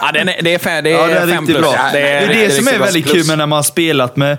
[0.00, 1.60] Ja, det, är, det är, fem, det är, Ja, det är fem riktigt plus.
[1.60, 1.88] bra.
[1.92, 3.16] Det är det, riktigt som är väldigt plus.
[3.16, 4.38] kul med när man har spelat med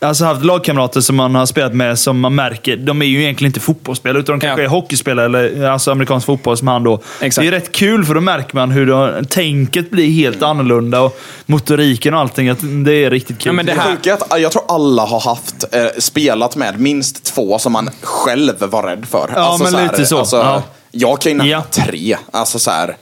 [0.00, 3.48] Alltså haft lagkamrater som man har spelat med som man märker, de är ju egentligen
[3.48, 4.66] inte fotbollsspelare utan de kanske Ja.
[4.66, 7.00] är hockeyspelare eller alltså amerikansk fotboll som han då.
[7.20, 7.42] Exakt.
[7.42, 11.20] Det är rätt kul för då märker man hur då, tänket blir helt annorlunda och
[11.46, 12.48] motoriken och allting.
[12.48, 13.46] Att det är riktigt kul.
[13.46, 16.80] Ja, men det Det här- är att jag tror alla har haft, eh, spelat med
[16.80, 19.30] minst två som man själv var rädd för.
[19.34, 20.18] Ja, men lite så.
[20.18, 20.62] Alltså, Ja.
[20.90, 21.62] Jag kan ju nämna Ja.
[21.70, 22.16] tre.
[22.32, 22.96] Alltså så här.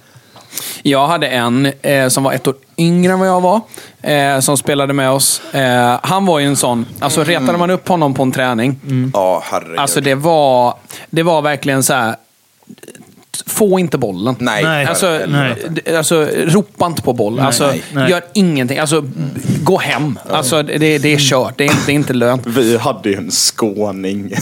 [0.83, 3.61] Jag hade en eh, som var ett år yngre än vad jag var,
[4.03, 5.43] eh, som spelade med oss.
[5.55, 8.81] Eh, han var ju en sån, alltså retade man upp honom på en träning,
[9.15, 9.79] Ja, herregud.
[9.79, 10.75] alltså det var,
[11.11, 12.17] det var verkligen så här.
[13.47, 14.37] Få inte bollen.
[14.39, 14.65] Nej.
[14.65, 14.87] Nej.
[14.87, 15.57] Alltså, Nej.
[15.97, 17.41] alltså, ropa inte på boll.
[17.41, 18.11] Alltså, nej, nej.
[18.11, 18.79] Gör ingenting.
[18.79, 19.05] Alltså,
[19.63, 20.19] gå hem.
[20.31, 21.59] Alltså, det, det är kört.
[21.59, 22.47] Det är inte, det är inte lönt.
[22.47, 24.33] Vi hade ju en skåning.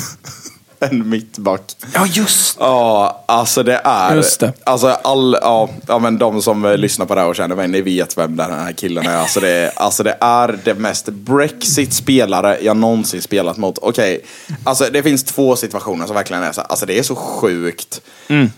[0.91, 1.77] En mittback.
[1.95, 4.17] Ja, just Ja, alltså det är...
[4.17, 4.53] Just det.
[4.65, 7.69] Alltså all, ja, ja, men de som eh, lyssnar på det här och känner mig,
[7.69, 9.17] ni vet vem den här killen är.
[9.17, 13.79] Alltså det, alltså det är det mest Brexit-spelare jag någonsin spelat mot.
[13.79, 14.21] Okej,
[14.65, 18.01] alltså det finns två situationer som verkligen är så alltså det är så sjukt.
[18.29, 18.51] Mm.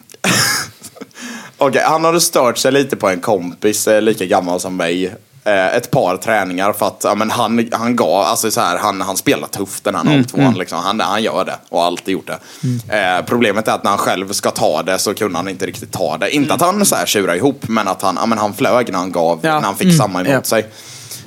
[1.59, 5.15] Okej, han hade stört sig lite på en kompis, eh, lika gammal som mig.
[5.47, 9.01] Eh, ett par träningar för att ja, men han, han gav, alltså så här, han,
[9.01, 10.79] han spelar tufft den här 02 Mm, liksom.
[10.79, 12.39] han, han gör det och har alltid gjort det.
[12.99, 15.93] Eh, problemet är att när han själv ska ta det så kunde han inte riktigt
[15.93, 16.31] ta det.
[16.31, 18.99] Inte att han så här tjurar ihop, men att han, ja, men han flög när
[18.99, 19.55] han gav, Ja.
[19.55, 20.43] när han fick samma emot Ja.
[20.43, 20.67] sig.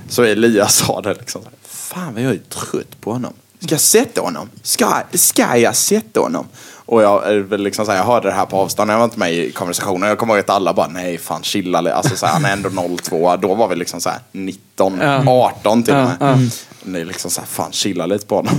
[0.10, 3.34] Så Elias sa det liksom, fan vad jag är trött på honom.
[3.60, 4.49] Ska jag sätta honom?
[4.63, 6.47] Ska, ska jag sätta honom?
[6.91, 9.19] Och jag, väl liksom så här, jag hörde det här på avstånd, jag var inte
[9.19, 10.10] med i konversationen.
[10.10, 12.54] Jag kommer ihåg att alla bara, nej fan chilla lite." alltså, så här, Han är
[12.54, 12.69] ändå
[13.04, 15.23] 02, då var vi liksom så här 19, Ja.
[15.60, 16.15] 18 till och med.
[16.19, 18.54] Ja, är liksom så här, fan chilla lite på honom.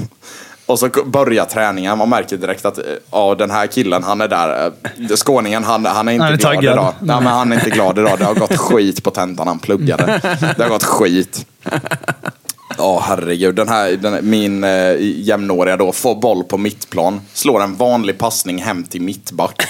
[0.66, 1.99] Och så börjar träningen.
[1.99, 4.66] Man märker direkt att eh, ja, den här killen, han är där.
[5.11, 6.73] eh, Skåningen, han, han är inte Han är glad taggad.
[6.73, 6.95] idag.
[7.01, 8.19] Nej, men han är inte glad idag.
[8.19, 10.21] Det har gått skit på tentan han pluggade.
[10.57, 11.47] Det har gått skit.
[12.81, 13.55] Ja, herregud.
[13.55, 18.62] Den här, den, min eh, jämnåriga då får boll på mittplan, slår en vanlig passning
[18.62, 19.62] hem till mittback.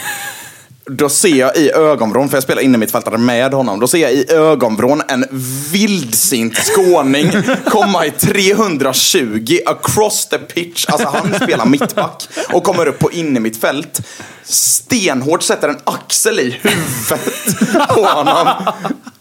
[0.87, 4.13] Då ser jag i ögonvrån, för jag spelar inne mittfältare med honom, då ser jag
[4.13, 5.27] i ögonvrån en
[5.73, 7.33] vildsint skåning
[7.65, 10.87] komma i 320 across the pitch.
[10.89, 14.01] Alltså han spelar mittback och kommer upp på inne mitt fält.
[14.45, 18.47] Stenhårt sätter en axel i huvudet på honom.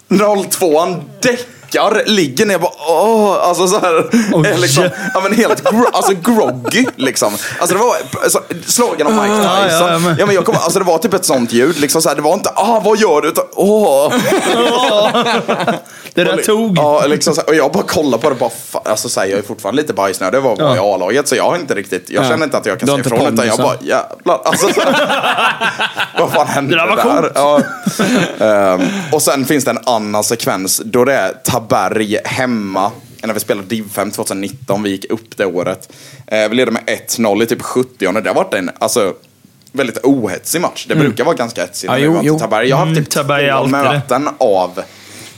[0.09, 1.01] 02an
[1.71, 3.95] däckar, ligger ner och bara åh, alltså så här,
[4.47, 7.33] är liksom, ja men helt gro alltså groggy liksom.
[7.59, 9.87] Alltså det var alltså, slagen av Mike Ja, Tyson.
[9.87, 12.09] ja, Ja, men- men jag kommer, alltså det var typ ett sånt ljud, liksom så
[12.09, 13.27] här, det var inte ah vad gör du?
[13.27, 14.13] Utan åh.
[16.13, 16.77] Det där tog.
[16.77, 18.49] Ja, liksom och jag bara kollar på det bara,
[18.85, 21.43] alltså så här, jag är fortfarande lite bajsnödig över att vara i A-laget så jag
[21.43, 22.29] har inte riktigt, jag Ja.
[22.29, 24.41] känner inte att jag kan säga ifrån utan jag bara jävlar.
[24.45, 24.67] Alltså,
[26.19, 27.31] vad fan hände Det där var coolt.
[27.35, 27.61] Ja.
[28.45, 32.91] Ehm, och sen finns det en annan sekvens då det är Taberg hemma.
[33.23, 35.91] När vi spelade Div 5 2019, vi gick upp det året.
[36.27, 39.13] Eh, vi ledde med 1-0 i typ 70 Det har varit en alltså,
[39.71, 40.85] väldigt ohetsig match.
[40.89, 42.39] Det brukar vara ganska hetsigt Ja, jo, jo.
[42.39, 42.67] Taberg.
[42.69, 43.83] Jag har haft Mm, typ är två alltid det.
[43.83, 44.81] möten av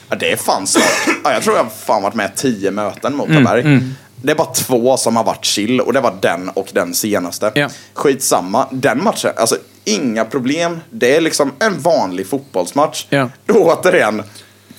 [0.09, 0.83] Ja, det är fan snart.
[1.23, 3.79] Ja, jag tror jag har fan varit med tio möten mot Mm, Taberg.
[4.23, 7.51] Det är bara två som har varit chill och det var den och den senaste.
[7.55, 7.69] Ja.
[7.93, 8.67] Skitsamma.
[8.71, 10.79] Den matchen, alltså inga problem.
[10.89, 13.05] Det är liksom en vanlig fotbollsmatch.
[13.45, 14.23] Då återigen,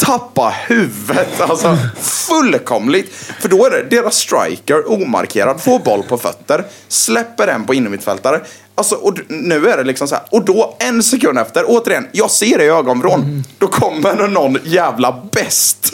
[0.03, 1.41] tappa huvudet.
[1.41, 3.15] Alltså fullkomligt.
[3.41, 8.41] För då är det deras striker, omarkerad, får boll på fötter, släpper den på innermittfältare.
[8.75, 10.25] Alltså, och nu är det liksom så här.
[10.31, 13.45] Och då en sekund efter, återigen, jag ser det i ögonvrån.
[13.59, 15.91] Då kommer någon jävla bäst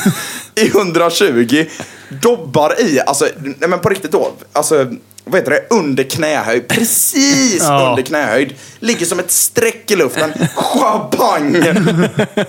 [0.54, 1.64] i 120,
[2.10, 4.86] dobbar i, alltså, nej men på riktigt då, alltså,
[5.24, 7.88] vad heter det, under knähöjd, precis Ja.
[7.90, 11.54] under knähöjd, ligger som ett streck i luften, schabang!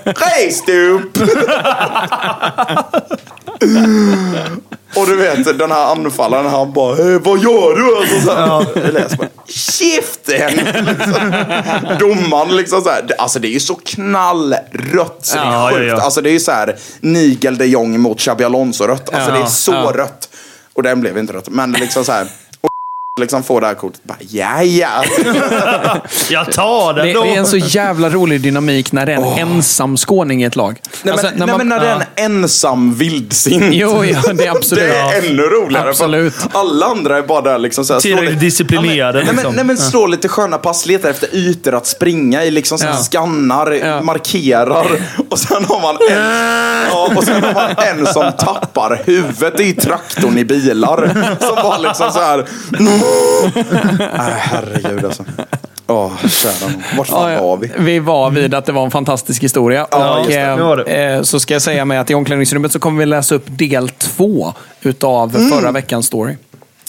[0.06, 1.18] Raised up!
[4.96, 7.98] Och du vet, den här anfallaren, han bara "Eh, Vad gör du?
[7.98, 10.56] Alltså, så här, läser bara Käften!
[10.86, 11.34] Liksom.
[12.00, 13.02] Domaren liksom så här.
[13.08, 15.94] det- Alltså det är ju så knallrött så det Ja, är ja, sjukt.
[15.98, 16.02] ja.
[16.02, 19.10] Alltså det är ju så här Nigel de Jong mot Xabi Alonso-rött.
[19.14, 19.92] Alltså Ja, det är så ja.
[19.96, 20.30] rött.
[20.74, 21.50] Och den blev inte rött.
[21.50, 22.28] Men liksom så här.
[23.22, 24.02] Liksom får det här kortet.
[24.04, 25.04] Bara, ja, ja.
[26.30, 27.24] Jag tar den Det, då.
[27.24, 30.56] det är en så jävla rolig dynamik när det är en ensam skåning i ett
[30.56, 30.82] lag.
[31.04, 33.66] Nej, Alltså, men, när nej, man- men när det är en ensam vildsint.
[33.72, 34.84] Jo, ja, det är absolut.
[34.92, 35.90] Det är ännu roligare.
[35.90, 36.34] Absolut.
[36.52, 39.36] Alla andra är bara där liksom så här, slår Tillräckligt lite- disciplinerade, Ja, men, liksom.
[39.36, 42.78] nej, men, nej, men slå lite sköna pass, letar efter ytor att springa i, liksom
[42.78, 42.98] så här, Ja.
[42.98, 44.02] skannar, Ja.
[44.02, 44.88] markerar.
[45.30, 46.18] Och sen har man en,
[46.92, 51.12] ja, och sen har man en som tappar huvudet i traktorn i bilar.
[51.40, 52.46] Som bara liksom så här.
[54.18, 55.24] Nej, herregud alltså.
[55.88, 56.12] Nån.
[56.98, 57.72] Vart fan Ja, var vi?
[57.80, 59.88] Vi var vid att det var en fantastisk historia.
[59.92, 60.32] Ja, och,
[60.90, 63.46] eh, eh, Så ska jag säga med att i omklädningsrummet så kommer vi läsa upp
[63.48, 65.50] del två utav Mm.
[65.50, 66.36] förra veckans story.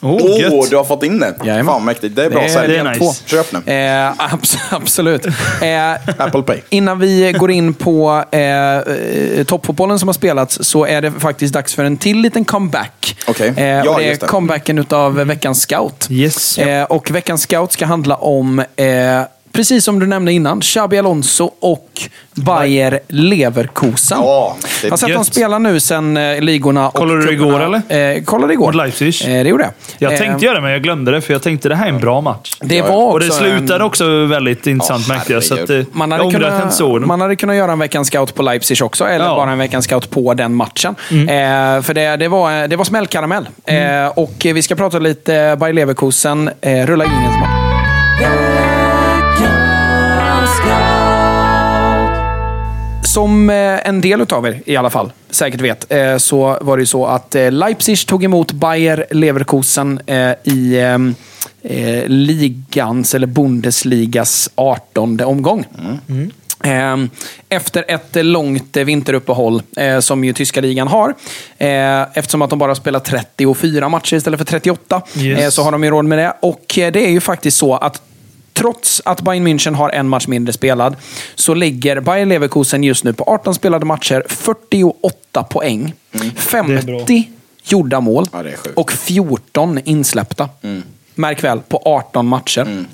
[0.03, 0.71] Oh, Åh, gött.
[0.71, 1.35] du har fått in det?
[1.45, 1.67] Jajamän.
[1.67, 2.17] Fan mäktigt.
[2.17, 2.69] Det är bra Det sälj.
[2.73, 3.23] det är nice.
[3.27, 3.59] Köp nu.
[3.73, 5.27] Eh, abs- absolut.
[5.27, 6.61] Eh, Apple Pay.
[6.69, 8.41] Innan vi går in på eh,
[8.77, 13.17] eh, toppfotbollen som har spelats så är det faktiskt dags för en till liten comeback.
[13.29, 13.53] Okej.
[13.57, 14.27] Eh, Ja, det är det.
[14.27, 16.07] comebacken utav veckans scout.
[16.11, 16.59] Yes.
[16.59, 19.21] Eh, och veckans scout ska handla om, eh,
[19.53, 21.88] precis som du nämnde innan, Xabi Alonso och
[22.35, 24.19] Bayer Leverkusen.
[24.21, 25.17] Ja, jag har sett gött.
[25.17, 28.67] dem spela nu sen eh, ligorna och Kollade du igår, Eh, kollade igår.
[28.67, 29.15] Mot Leipzig?
[29.25, 29.73] Eh, det gjorde jag.
[29.99, 31.21] Jag Eh, tänkte göra det, men jag glömde det.
[31.21, 32.57] För jag tänkte det här är en bra match.
[32.61, 35.45] Det var Och också det slutade en, också väldigt intressant Ja, märkte jag.
[35.45, 37.09] Så att, eh, man hade, ångrar att jag inte såg kunnat, den.
[37.09, 39.31] man hade kunnat göra en veckans scout på Leipzig också, eller Ja.
[39.33, 39.37] Mm.
[39.37, 40.95] bara en veckans scout på den matchen.
[41.11, 41.17] Eh,
[41.83, 43.49] för det, det, var, det var smällkaramell.
[43.67, 44.05] Mm.
[44.05, 46.51] Eh, och vi ska prata lite Bayer Leverkusen.
[46.61, 48.52] Eh, rulla in en smak.
[53.05, 56.83] Som eh, en del av er i alla fall säkert vet, eh, så var det
[56.83, 60.01] ju så att eh, Leipzig tog emot Bayer Leverkusen
[60.45, 60.79] i
[62.07, 65.65] ligans, eller Bundesligas 18 omgång.
[66.65, 66.97] Eh,
[67.49, 71.15] Efter ett långt eh, vinteruppehåll, eh, som ju tyska ligan har,
[72.15, 75.55] eftersom att de bara spelar 34 matcher istället för 38, Yes.
[75.55, 76.35] så har de ju råd med det.
[76.43, 78.03] Och det är ju faktiskt så att
[78.53, 80.97] Trots att Bayern München har en match mindre spelad
[81.35, 85.95] så ligger Bayer Leverkusen just nu på 18 spelade matcher, 48 poäng.
[86.37, 87.31] 50
[87.65, 88.43] gjorda mål Ja,
[88.75, 90.49] och 14 insläppta.
[91.14, 92.61] Märk väl, på 18 matcher.
[92.61, 92.87] Mm.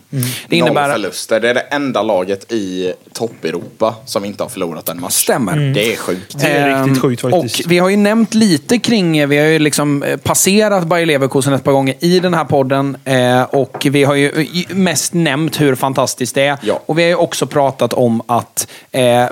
[0.48, 0.82] Det innebär...
[0.82, 1.40] Noll förluster.
[1.40, 5.12] Det är det enda laget i topp-Europa som inte har förlorat en match.
[5.12, 5.56] Stämmer.
[5.74, 6.38] Det är sjukt.
[6.38, 7.66] Det är Ehm, riktigt sjukt faktiskt.
[7.66, 11.52] Och vi har ju nämnt lite kring, vi har ju liksom eh, passerat Bayer Leverkusen
[11.52, 12.96] ett par gånger i den här podden.
[13.04, 16.58] Eh, och vi har ju eh, mest nämnt hur fantastiskt det är.
[16.62, 16.80] Ja.
[16.86, 18.66] Och vi har ju också pratat om att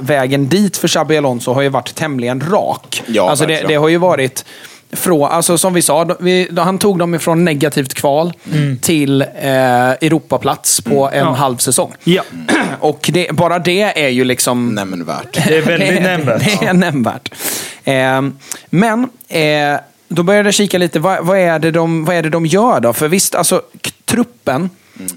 [0.01, 3.03] vägen dit för Xabi Alonso har ju varit tämligen rak.
[3.07, 4.45] Ja, alltså det, det har ju varit
[4.97, 8.33] från, alltså som vi sa, vi, då han tog dem ifrån negativt kval
[8.81, 9.29] till eh,
[9.91, 11.33] Europaplats på en Ja.
[11.33, 11.95] halv säsong.
[12.05, 12.23] Ja,
[12.81, 14.75] Och det, bara det är ju liksom...
[14.75, 15.47] Nämnvärt.
[15.49, 16.61] det är väldigt nämnvärt.
[16.61, 17.33] Det är nämnvärt.
[17.85, 18.23] Eh,
[18.71, 22.31] men eh, då började jag kika lite, vad, vad, är det de, vad är det
[22.31, 22.93] de gör då?
[22.93, 23.63] För visst, alltså
[24.05, 24.71] truppen,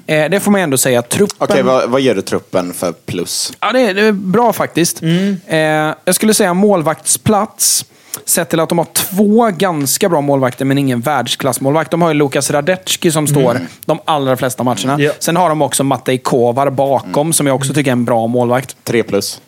[0.08, 1.38] eh, det får man ändå säga, truppen...
[1.50, 3.54] Okej, vad, vad ger du truppen för plus?
[3.60, 5.02] Ja, det är, det är bra faktiskt.
[5.48, 5.60] Eh,
[6.06, 7.86] jag skulle säga målvaktsplats.
[8.26, 11.91] Sett till att de har två ganska bra målvakter, men ingen världsklassmålvakt.
[11.91, 15.00] De har ju Lukas Radecki som står de allra flesta matcherna.
[15.00, 15.12] Ja.
[15.19, 18.76] Sen har de också Matej Kovar bakom, som jag också tycker är en bra målvakt.
[18.84, 19.41] Tre plus.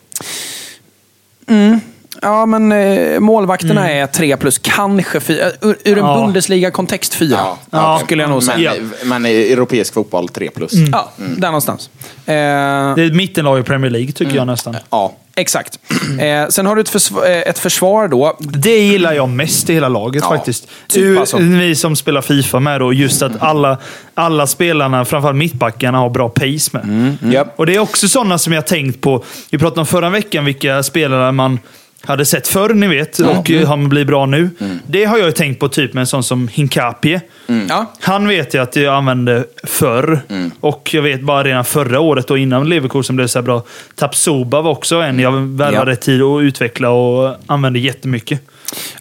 [2.22, 5.44] Ja, men eh, målvakterna är tre plus, kanske fyra.
[5.60, 6.14] Ur, ur en Ja.
[6.14, 7.38] Bundesliga-kontext fyra,
[7.70, 8.00] Ja.
[8.04, 8.74] skulle jag nog Men, säga.
[8.76, 8.82] Ja.
[9.04, 10.72] men i europeisk fotboll tre plus.
[10.92, 11.90] Ja, där någonstans.
[12.26, 14.76] Eh, Det är ett mittenlag i Premier League tycker jag nästan.
[14.90, 15.12] Ja.
[15.36, 15.78] exakt.
[16.20, 18.36] Eh, sen har du ett, försv- eh, ett försvar då.
[18.40, 20.68] Det gillar jag mest i hela laget Ja, faktiskt.
[20.88, 21.36] typ U- alltså.
[21.38, 23.78] Vi som spelar Fifa med då, just att alla,
[24.14, 27.16] alla spelarna, framförallt mittbackarna, har bra pace med.
[27.32, 27.48] Japp.
[27.56, 29.24] Och Det är också sådana som jag tänkt på.
[29.50, 31.58] Vi pratade om förra veckan vilka spelare man
[32.04, 34.50] hade sett förr, ni vet, och eh, har blivit bra nu.
[34.86, 37.20] Det har jag ju tänkt på typ med en sån som Hinkapie.
[37.68, 37.92] Ja.
[38.00, 40.20] Han vet jag att jag använde förr.
[40.60, 43.62] Och jag vet bara redan förra året, och innan Leverkusen blev så bra.
[43.94, 45.96] Tapsoba var också en jag värvade Ja.
[45.96, 48.40] tid att utveckla och använde jättemycket.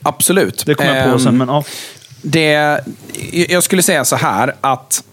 [0.01, 0.63] Absolut.
[0.65, 1.63] Det kom jag på Ehm, sen, men ja.
[2.21, 2.79] det,
[3.49, 5.03] jag skulle säga så här att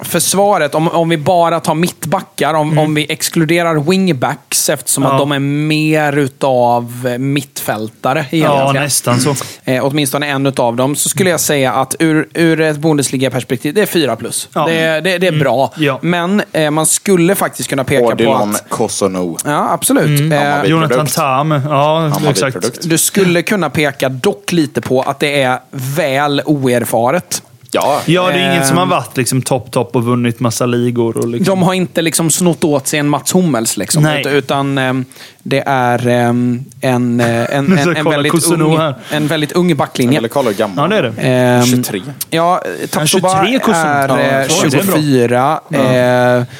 [0.00, 5.10] försvaret, om, om vi bara tar mittbackar, om, om vi exkluderar wingbacks eftersom Mm.
[5.10, 5.22] Ja.
[5.22, 9.34] att de är mer utav eh, mittfältare Ja, nästan så.
[9.64, 10.96] Eh, åtminstone en utav dem.
[10.96, 14.48] Så skulle jag säga att ur, ur ett Bundesliga-perspektiv, det är fyra plus.
[14.54, 14.68] Ja.
[14.68, 15.04] Mm.
[15.04, 15.72] Det, det, det är bra.
[15.76, 15.98] Ja.
[16.02, 18.68] Men eh, man skulle faktiskt kunna peka på Odilon att...
[18.68, 19.36] Kosono.
[19.44, 20.20] Ja, absolut.
[20.20, 20.32] Mm.
[20.62, 20.64] Eh.
[20.70, 21.06] Jonathan.
[21.06, 21.50] Tam.
[21.50, 22.82] Ja, exakt.
[22.82, 27.42] du skulle kunna peka dock lite på att det är väl oerfaret.
[27.82, 28.00] Ja.
[28.06, 28.90] Ja, det är inget som har Ehm.
[28.90, 31.16] varit liksom topp, topp och vunnit massa ligor.
[31.16, 31.44] Och liksom.
[31.58, 33.76] De har inte liksom snott åt sig en Mats Hummels.
[33.76, 34.20] Liksom, Nej.
[34.20, 35.04] ut- utan ehm,
[35.42, 38.78] det är ehm, en, eh, en, en, en, kolla väldigt ung,
[39.10, 40.18] en väldigt ung backlinje.
[40.18, 41.22] Eller kolla hur gammal Ja, det är det.
[41.22, 42.00] Ehm, 23.
[42.30, 43.84] Ja, Tapsoba 23 Cousineau.
[43.86, 44.94] är Ja, eh, jag tror det är bra.
[44.96, 45.60] 24.
[45.70, 45.80] Eh,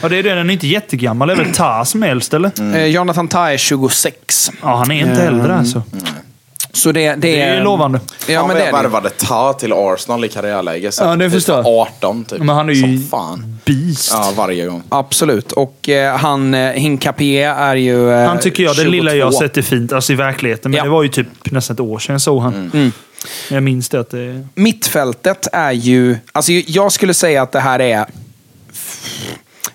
[0.01, 0.35] Ja, det är det.
[0.35, 1.29] Den är inte jättegammal.
[1.29, 2.77] Det är väl Ta som är äldst, eller?
[2.77, 4.51] eh, Jonathan Tah är 26.
[4.63, 5.83] Ja, han är inte Ehm, äldre alltså.
[6.77, 8.01] Så det, det, Det är lovande.
[8.29, 8.73] Ja, men det är det.
[8.73, 10.93] värvade Ta till Arsenal i karriärläge.
[10.93, 11.67] Så Ja, det typ förstår jag.
[11.67, 12.39] 18 typ.
[12.39, 13.59] Men han är ju Som fan.
[13.65, 14.11] beast.
[14.13, 14.83] Ja, varje gång.
[14.89, 15.53] Absolut.
[15.53, 19.33] Och eh, han, eh, Hinkapie är ju eh, Han tycker jag, det lilla jag har
[19.33, 19.41] 22.
[19.47, 19.93] sett är fint.
[19.93, 20.71] Alltså i verkligheten.
[20.71, 20.85] Men Ja.
[20.85, 22.71] det var ju typ nästan ett år sedan jag såg han.
[22.75, 22.93] Mm.
[23.51, 24.47] Jag minns det att det...
[24.55, 26.17] Mittfältet är ju...
[26.33, 28.07] Alltså jag skulle säga att det här är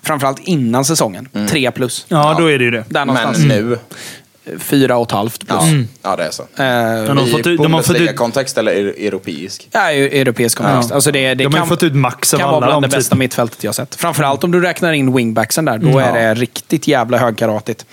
[0.02, 1.28] framförallt innan säsongen.
[1.50, 2.06] Tre plus.
[2.08, 2.84] Ja, då är det ju det.
[2.88, 3.78] Där Men nu.
[4.58, 5.60] Fyra och ett halvt plus.
[5.60, 5.88] Ja, Mm.
[6.02, 6.42] ja det är så.
[6.42, 9.68] Eh, Men de har fått ut- de har fått ut- Bundesliga-kontext eller europeisk?
[9.74, 10.88] ju europeisk kontext.
[10.90, 10.94] Ja.
[10.94, 12.88] Alltså det, det De har kan, fått ut max av kan alla vara bland det
[12.96, 13.18] bästa typ.
[13.18, 13.94] mittfältet jag sett.
[13.94, 15.78] Framförallt om du räknar in wingbacksen där.
[15.78, 16.14] Då Mm.
[16.14, 17.86] är det riktigt jävla högkaratigt.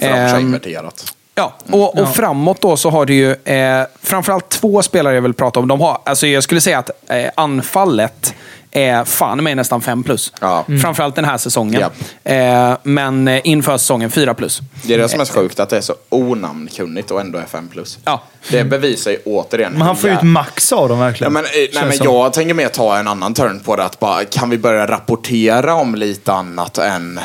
[0.00, 1.14] Har Ehm, inverterat.
[1.34, 5.34] Ja, och, och framåt då så har du ju eh, framförallt två spelare jag vill
[5.34, 5.68] prata om.
[5.68, 8.34] De har, alltså jag skulle säga att eh, anfallet
[8.76, 10.32] är fan med nästan 5 plus.
[10.40, 10.64] Ja.
[10.68, 10.80] Mm.
[10.80, 11.80] Framförallt den här säsongen.
[11.80, 11.92] Japp.
[12.24, 14.60] Eh, men eh, inför säsongen 4 plus.
[14.82, 17.44] Det är det som är så sjukt, att det är så onamnkunnigt och ändå är
[17.46, 17.98] 5 plus.
[18.04, 18.22] Ja.
[18.50, 21.32] Det bevisar ju återigen Men han får hur ut max av dem Ja, verkligen.
[21.32, 23.84] men, eh, nej, men jag tänker mer ta en annan turn på det.
[23.84, 27.20] Att bara, kan vi börja rapportera om lite annat än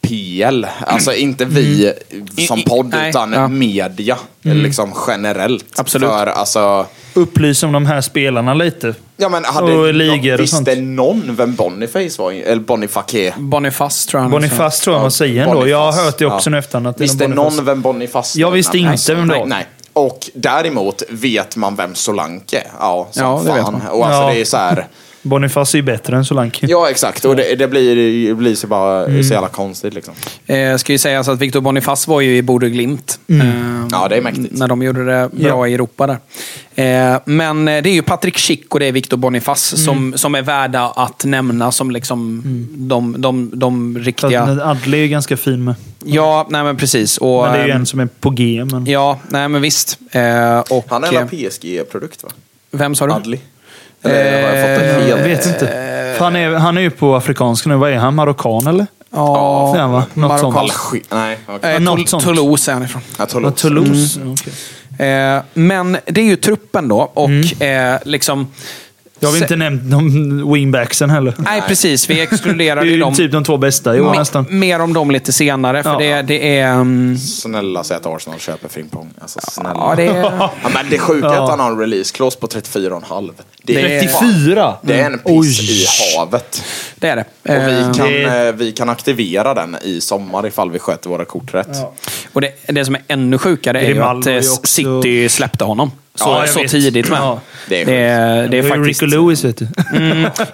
[0.00, 0.64] PL?
[0.86, 1.92] Alltså inte vi
[2.48, 3.48] som I- i- podd, nej, utan ja.
[3.48, 4.16] media.
[4.42, 5.78] Liksom generellt.
[5.80, 6.10] Absolut.
[6.10, 6.86] För alltså...
[7.14, 8.94] Upplysa om de här spelarna lite.
[9.16, 10.78] Ja, men hade Och ligor och visste sånt.
[10.78, 12.32] någon vem Boniface var?
[12.32, 13.32] Eller Boniface?
[13.38, 15.68] Boniface tror jag han Boniface tror jag man säger ändå.
[15.68, 16.86] Jag har hört det också nu efterhand.
[16.86, 17.56] Att Visste Boniface.
[17.56, 18.54] någon vem Boniface Jag var?
[18.54, 19.46] visste Nej, inte vem det var.
[19.46, 19.66] Nej.
[19.92, 22.66] Och däremot vet man vem Solanke är.
[22.78, 23.56] Ja, som Ja, det fan.
[23.56, 23.92] vet man.
[23.92, 24.30] Och alltså Ja.
[24.34, 24.86] det är så här...
[25.22, 26.66] Boniface är ju bättre än Solanke.
[26.68, 27.24] Ja, exakt.
[27.24, 29.22] Och det, det blir, det blir så bara Mm.
[29.24, 30.14] så jävla konstigt liksom.
[30.46, 33.20] Eh, ska ju sägas att Victor Boniface var ju i Bode Glimt.
[33.28, 33.46] Mm.
[33.46, 34.52] Eh, Ja, det är mäktigt.
[34.58, 35.66] När de gjorde det bra Ja.
[35.68, 36.18] i Europa där.
[37.14, 39.84] Eh, men eh, det är ju Patrik Schick och det är Victor Boniface Mm.
[39.86, 42.42] som, som är värda att nämna som liksom
[42.76, 44.42] de, de, de riktiga...
[44.64, 45.74] Adley är ganska fin med.
[46.04, 47.18] Ja, nej men precis.
[47.18, 48.64] Och, Men det är ju ehm, en som är på G.
[48.72, 48.86] Men...
[48.86, 49.98] Ja, nej men visst.
[50.10, 52.28] Eh, och, Han är eh, en PSG-produkt va?
[52.70, 53.12] Vem sa du?
[53.12, 53.40] Adli?
[54.02, 55.08] Eller har jag fått det Eh, fel?
[55.08, 56.16] Jag vet inte.
[56.18, 57.76] Han, är, han är ju på afrikanska nu.
[57.76, 58.14] Vad är han?
[58.14, 58.86] Marockan eller?
[59.10, 60.04] Ja, Fan, va?
[60.14, 60.56] Något sånt.
[60.56, 61.02] Alger...
[61.10, 61.74] Nej, okej.
[61.74, 62.24] Eh, något sånt.
[62.24, 63.02] Toulouse är han ifrån.
[63.18, 64.20] Ja, Toulouse.
[64.20, 64.32] Mm.
[64.32, 64.52] Okej.
[65.08, 68.48] Eh, men det är ju truppen då och eh, liksom...
[69.22, 71.34] Jag har Se- inte nämnt de wingbacksen heller.
[71.38, 72.10] Nej, precis.
[72.10, 73.14] Vi är ju ju dem.
[73.14, 74.46] typ de två bästa i år nästan.
[74.50, 75.98] Mer om dem lite senare, för Ja.
[75.98, 76.72] det, det är...
[76.72, 79.10] mm, Snälla säg att Arsenal köper Frimpong.
[79.20, 79.72] Alltså snälla.
[79.74, 80.22] ja, det är...
[80.38, 83.30] Ja, men det sjuka är att han har en release-clause på 34,5.
[83.62, 84.74] Det är, Det är- 34?
[84.82, 85.82] det är en piss Oj.
[85.82, 85.86] i
[86.18, 86.64] havet.
[86.96, 87.24] Det är det.
[87.42, 91.10] Och vi Eh, kan, det- eh, vi kan aktivera den i sommar ifall vi sköter
[91.10, 91.76] våra kort rätt.
[92.32, 95.28] Och det, det som är ännu sjukare är ju Grimaldo att eh, är också- City
[95.28, 95.90] släppte honom.
[96.24, 97.18] Så, Ja, så tidigt med.
[97.18, 97.40] Ja.
[97.68, 99.02] Det är det, är, det är Det är faktiskt...
[99.02, 99.66] Rico Lewis vet du.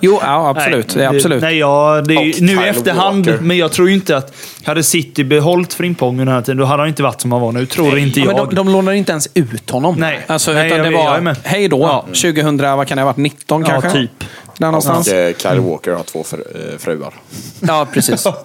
[0.00, 0.94] Jo, ja, absolut.
[0.94, 1.42] det är absolut.
[1.42, 3.42] Nej, ja, det är, Och nu i efterhand, Walker.
[3.42, 4.32] men jag tror ju inte att...
[4.64, 7.52] Hade City behållit Frimpong den här tiden, då hade han inte varit som han var
[7.52, 7.66] nu.
[7.66, 8.36] Tror inte Ja, jag.
[8.36, 9.94] men de, de lånar inte ens ut honom.
[9.98, 10.20] Nej.
[10.26, 11.36] Alltså, Nej, utan jag det vet, jag är var med.
[11.44, 13.90] hej då, 2000, vad kan det ha varit, 19 Ja, kanske?
[13.90, 14.24] typ.
[14.58, 15.08] Där någonstans.
[15.08, 17.14] Och eh, Kyle Walker har två fr eh, fruar.
[17.60, 18.24] Ja, precis.
[18.24, 18.44] Ja,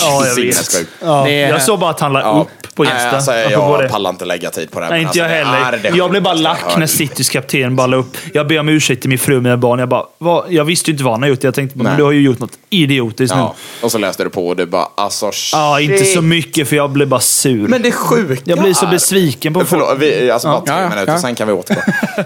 [0.00, 0.76] Ja, jag vet.
[1.02, 2.40] Ja, Det är- Jag såg bara att han la Ja.
[2.46, 3.10] upp på Insta.
[3.10, 3.82] Alltså, apropå det.
[3.82, 4.86] jag pallar inte lägga tid på det.
[4.86, 5.78] här, Nej, inte jag alltså, det heller.
[5.78, 8.16] är det Jag blev bara lack jag när Citys kapten bara la upp.
[8.32, 9.78] Jag ber om ursäkt till min fru och mina barn.
[9.78, 10.52] Jag, bara, vad?
[10.52, 11.44] jag visste ju inte vad han har gjort.
[11.44, 13.84] Jag tänkte, men du har ju gjort något idiotiskt Ja, nu.
[13.86, 16.14] och så läste du på och du bara, alltså Ja, inte shit.
[16.14, 17.68] så mycket för jag blev bara sur.
[17.68, 19.68] Men det sjuka jag blir så är- besviken på folk.
[19.70, 21.18] Förlåt, vi, alltså bara tre Ja, ja, minuter, ja.
[21.18, 21.80] sen kan vi återgå.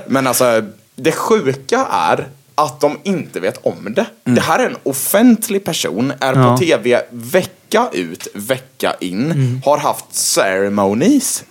[0.07, 0.63] Men alltså,
[0.97, 4.07] det sjuka är att de inte vet om det.
[4.25, 6.51] Det här är en offentlig person, är Ja.
[6.53, 11.45] på tv vecka ut, vecka in, har haft ceremonies.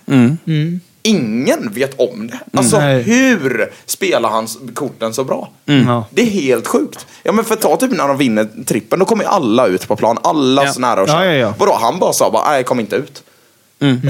[1.04, 2.58] Ingen vet om det.
[2.58, 3.02] Alltså Nej.
[3.02, 5.50] hur spelar han korten så bra?
[5.64, 6.04] Ja.
[6.10, 7.06] Det är helt sjukt.
[7.22, 9.96] Ja men för ta typ när de vinner trippen, då kommer ju alla ut på
[9.96, 10.18] plan.
[10.22, 10.72] Alla Ja.
[10.72, 11.24] så nära och Ja, kära.
[11.26, 11.54] ja, ja.
[11.58, 13.22] Vadå, han bara sa bara, nej kom inte ut.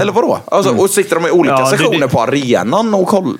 [0.01, 0.39] Eller vadå?
[0.45, 3.37] Alltså, Och sitter de i olika Ja, det- sessioner det- på arenan och kollar.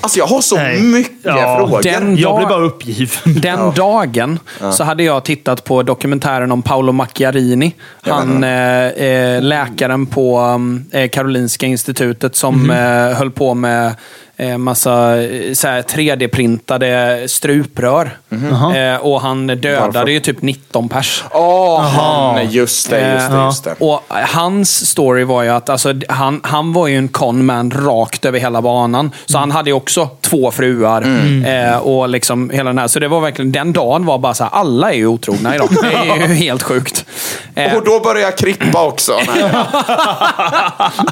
[0.00, 0.80] Alltså jag har så Nej.
[0.82, 1.82] mycket Ja, frågor.
[1.82, 2.36] den- Jag Ja.
[2.36, 3.40] blev bara uppgiven.
[3.40, 4.38] Den dagen
[4.72, 7.74] så hade jag tittat på dokumentären om Paolo Macchiarini.
[8.02, 10.60] Han, eh, eh, läkaren på
[10.92, 13.94] eh, Karolinska institutet som eh, höll på med
[14.38, 18.10] eh, massa eh, så här 3D-printade struprör.
[18.76, 20.06] Eh, och han dödade Varför?
[20.06, 21.24] ju typ 19 pers.
[21.32, 23.74] Åh, han, just det, just det, Eh, just det.
[23.78, 28.38] Och hans story var ju att alltså, han, han var ju en conman rakt över
[28.38, 29.10] hela banan.
[29.26, 31.02] Så han hade ju också två fruar.
[31.46, 32.88] Eh, och liksom hela den här.
[32.88, 35.68] Så det var verkligen, den dagen var bara så här, alla är ju otrogna idag.
[35.82, 37.04] Det är ju helt sjukt.
[37.54, 39.12] Eh, Och då börjar jag krippa också.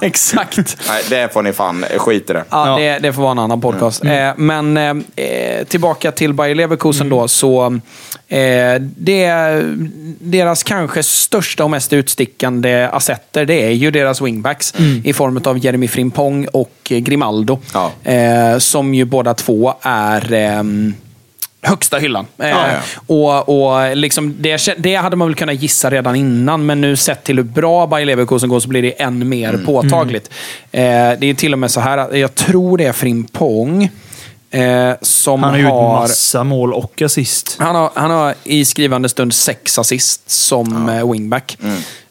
[0.02, 0.76] Exakt.
[0.88, 2.44] nej, det får ni fan skit i det.
[2.50, 4.04] Ja, Det, det får vara en annan podcast.
[4.04, 7.80] Eh, men eh, tillbaka till Bayer Leverkusen då, så
[8.28, 9.32] eh, det,
[10.18, 15.58] deras kanske största och mest utstickande assetter, det är ju deras wingbacks i form av
[15.64, 17.58] Jeremy Frimpong och eh, Grimaldo.
[17.72, 18.10] Ja.
[18.12, 20.94] Eh, som ju båda två är ehm,
[21.64, 22.26] högsta hyllan.
[22.38, 22.78] Eh, Ja, ja.
[23.06, 27.24] Och, och liksom det, det hade man väl kunnat gissa redan innan, men nu sett
[27.24, 29.66] till hur bra Bayer Leverkusen går så blir det än mer Mm.
[29.66, 30.30] påtagligt.
[30.72, 30.80] Eh,
[31.18, 33.88] det är till och med så här att jag tror det är Frimpong
[34.50, 37.56] eh, som Han har gjort massa mål och assist.
[37.58, 41.58] Han har, han har i skrivande stund sex assist som eh, wingback.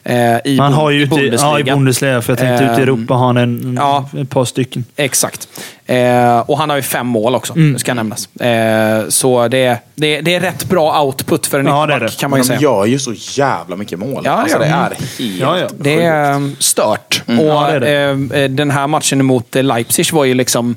[0.06, 2.76] Eh, I, Han har ju i ute, ja, i Bundesliga, för jag tänkte ute i
[2.76, 4.10] Ehm, Europa har han en, ja.
[4.22, 4.86] ett par stycken.
[4.96, 5.48] Exakt.
[5.86, 7.74] Eh, och han har ju fem mål också, Mm.
[7.74, 8.36] det ska nämnas.
[8.36, 12.18] Eh, så det, det, det är rätt bra output för en Ja, det är det.
[12.20, 12.60] kan man ju De säga.
[12.60, 14.22] gör ju så jävla mycket mål.
[14.26, 14.64] Ja, alltså, ja.
[14.64, 14.80] det Mm.
[14.82, 15.68] är helt Ja, ja.
[15.78, 17.24] Det är um, stört.
[17.28, 20.76] Och Ja, det är eh, eh, den här matchen mot eh, Leipzig var ju liksom...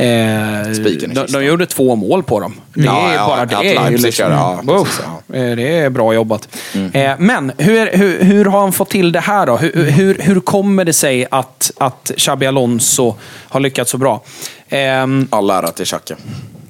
[0.00, 2.54] Eh, Spiken de, de gjorde två mål på dem.
[2.74, 3.74] Det Ja, är ja, bara det.
[3.76, 5.36] Är ju liksom, ja, precis, ja.
[5.36, 5.50] Mm.
[5.50, 6.48] Eh, Det är bra jobbat.
[6.92, 9.56] Eh, men hur, hur, hur har han fått till det här då?
[9.56, 13.14] Hur, hur, hur kommer det sig att, att Xabi Alonso
[13.48, 14.22] har lyckats så bra?
[14.68, 16.16] Ehm, All ära till Xhaka.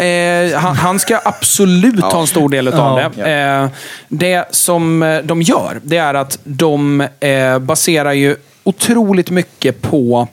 [0.05, 3.11] Eh, han, han ska absolut ha en stor del av Ja.
[3.25, 3.31] det.
[3.33, 3.69] Eh,
[4.09, 10.29] det som eh, de gör, det är att de eh, baserar ju otroligt mycket på...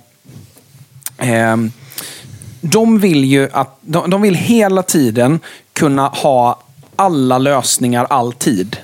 [2.62, 3.78] De vill ju att...
[3.82, 5.40] De, de vill hela tiden
[5.74, 6.60] kunna ha
[6.96, 8.78] alla lösningar alltid.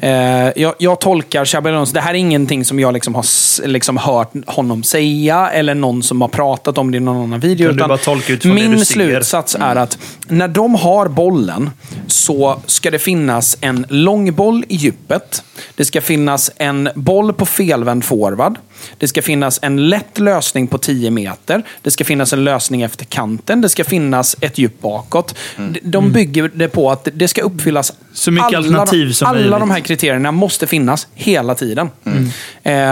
[0.00, 3.24] Eh, jag, jag tolkar Xabi Alonso, det här är ingenting som jag liksom har
[3.66, 7.68] liksom hört honom säga eller någon som har pratat om det i någon annan video.
[7.68, 7.88] Kan
[8.26, 9.98] du utan min slutsats är att
[10.28, 11.70] när de har bollen
[12.06, 15.42] så ska det finnas en lång boll i djupet.
[15.74, 18.58] Det ska finnas en boll på felvänd forward.
[18.98, 21.62] Det ska finnas en lätt lösning på 10 meter.
[21.82, 23.60] Det ska finnas en lösning efter kanten.
[23.60, 25.34] Det ska finnas ett djup bakåt.
[25.58, 25.72] Mm.
[25.72, 27.92] De- De bygger det på att det ska uppfyllas.
[28.14, 29.58] Så mycket alla, alternativ som Alla möjligt.
[29.58, 31.90] de här kriterierna måste finnas hela tiden.
[32.06, 32.28] Mm.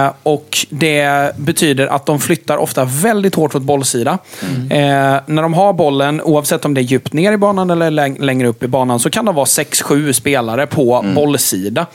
[0.07, 4.19] Eh, och Det betyder att de flyttar ofta väldigt hårt åt bollsida.
[4.49, 4.71] Mm.
[4.71, 8.21] Eh, när de har bollen, oavsett om det är djupt ner i banan eller läng-
[8.25, 11.15] längre upp i banan, så kan det vara 6-7 spelare på Mm.
[11.15, 11.87] bollsida.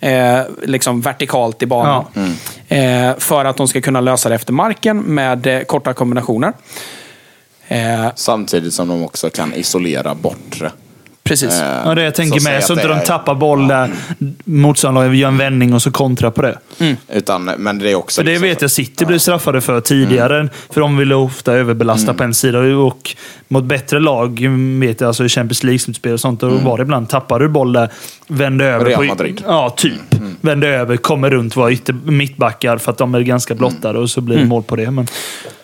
[0.00, 2.04] Eh, liksom vertikalt i banan.
[2.14, 2.22] Eh,
[3.18, 6.52] för att de ska kunna lösa det efter marken med eh, korta kombinationer.
[7.68, 10.70] Eh, Samtidigt som de också kan isolera bortre.
[11.22, 11.60] precis.
[11.60, 12.58] Eh, Ja, det jag tänker så med.
[12.58, 13.90] att Så inte de är- tappar boll där
[14.44, 16.58] motståndarlaget gör en vändning och så kontrar på det.
[17.08, 18.20] Utan, men det är också...
[18.20, 20.48] För det liksom vet jag City blev straffade för tidigare.
[20.70, 22.58] För de ville ofta överbelasta på en sida.
[22.58, 23.16] Och
[23.52, 24.46] mot bättre lag,
[24.80, 27.72] vet jag, alltså i Champions League-slutspel och sånt, då var det ibland tappar du boll
[27.72, 27.88] där,
[28.26, 28.84] vände över.
[28.84, 29.42] Real på, Madrid.
[29.46, 29.92] Ja, typ.
[30.40, 34.20] Vände över, kommer runt, var ytter, mittbackar för att de är ganska blottade och så
[34.20, 34.90] blir det mål på det.
[34.90, 35.06] Men,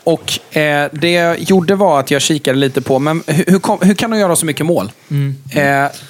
[0.04, 3.78] Och eh, Det jag gjorde var att jag kikade lite på, men hur, hur, kom,
[3.82, 4.90] hur kan de göra så mycket mål?
[5.50, 5.62] Eh,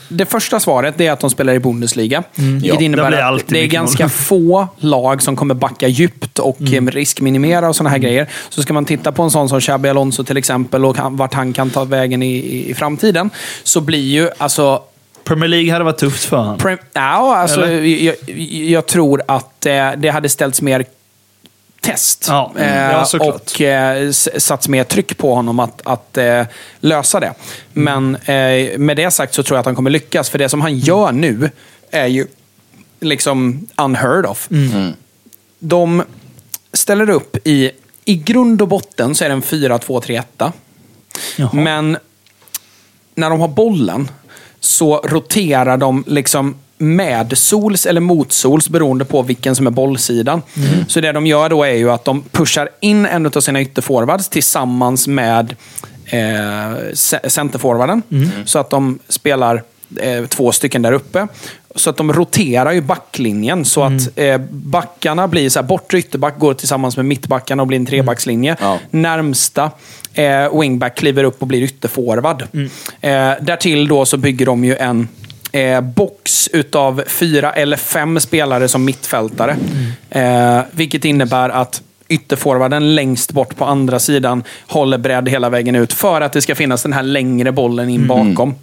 [0.09, 2.23] det första svaret det är att de spelar i Bundesliga.
[2.35, 4.11] Vilket Ja, innebär blir att det är ganska mål.
[4.11, 8.29] få lag som kommer backa djupt och eh, riskminimera och sådana här grejer.
[8.49, 11.53] Så ska man titta på en sån som Xabi Alonso till exempel och vart han
[11.53, 13.31] kan ta vägen i, i, i framtiden,
[13.63, 14.83] så blir ju alltså
[15.25, 16.59] Premier League hade varit tufft för honom.
[16.59, 18.17] Prem- ja, alltså, jag,
[18.51, 20.85] jag tror att eh, det hade ställts mer
[21.81, 22.25] test.
[22.29, 22.69] Ja, mm.
[22.69, 26.47] Eh, ja, och eh, satts mer tryck på honom att, att eh,
[26.81, 27.35] lösa det.
[27.73, 30.31] Men eh, med det sagt så tror jag att han kommer lyckas.
[30.31, 31.51] För det som han gör nu
[31.91, 32.27] är ju
[33.01, 34.49] liksom unheard of.
[35.59, 36.03] De
[36.73, 37.71] ställer upp i...
[38.09, 40.53] I grund och botten så är det en 4-2-3-1.
[41.37, 41.51] Jaha.
[41.53, 41.97] Men
[43.15, 44.11] när de har bollen
[44.61, 50.43] så roterar de liksom med sols eller motsols beroende på vilken som är bollsidan.
[50.89, 54.29] Så det de gör då är ju att de pushar in en av sina ytterforwards
[54.29, 55.57] tillsammans med
[56.07, 56.19] eh,
[56.93, 58.03] ce- centerforwarden.
[58.47, 59.63] Så att de spelar
[60.01, 61.29] eh, två stycken där uppe.
[61.77, 66.39] Så att de roterar ju backlinjen så att eh, backarna blir så här, bortre ytterback
[66.39, 68.57] går tillsammans med mittbackarna och blir en trebackslinje.
[68.61, 68.79] Ja.
[68.91, 69.71] Närmsta
[70.15, 72.43] eh, wingback kliver upp och blir ytterforward.
[73.01, 75.09] Eh, därtill då så bygger de ju en
[75.53, 79.57] eh, box utav fyra eller fem spelare som mittfältare.
[80.11, 85.93] Eh, vilket innebär att ytterforwarden längst bort på andra sidan håller bredd hela vägen ut
[85.93, 88.55] för att det ska finnas den här längre bollen in bakom.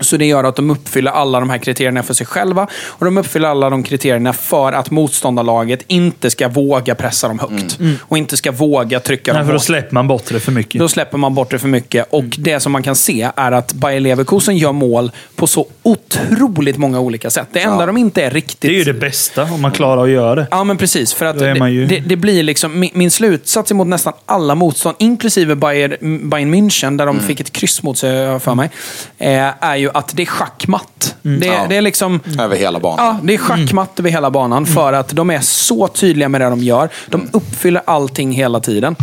[0.00, 3.18] Så det gör att de uppfyller alla de här kriterierna för sig själva och de
[3.18, 7.78] uppfyller alla de kriterierna för att motståndarlaget inte ska våga pressa dem högt.
[8.00, 10.78] Och inte ska våga trycka Nej, dem för då släpper man bort det för mycket.
[10.80, 12.06] Då släpper man bort det för mycket.
[12.10, 16.76] Och det som man kan se är att Bayer Leverkusen gör mål på så otroligt
[16.76, 17.48] många olika sätt.
[17.52, 18.60] Det enda de inte är riktigt...
[18.60, 20.46] Det är ju det bästa om man klarar att göra det.
[20.50, 21.14] Ja, men precis.
[21.14, 25.54] För att ju- det, det, blir liksom, min, min slutsats emot nästan alla motstånd, inklusive
[25.54, 27.26] Bayern, Bayern München, där de Mm.
[27.28, 28.70] fick ett kryss mot sig, för mig,
[29.18, 31.14] eh, är ju att det är schackmatt.
[31.22, 31.66] Det, Ja.
[31.68, 32.20] det är liksom...
[32.40, 33.06] Över hela banan.
[33.06, 36.50] Ja, det är schackmatt över hela banan för att de är så tydliga med det
[36.50, 36.88] de gör.
[37.06, 38.96] De uppfyller allting hela tiden.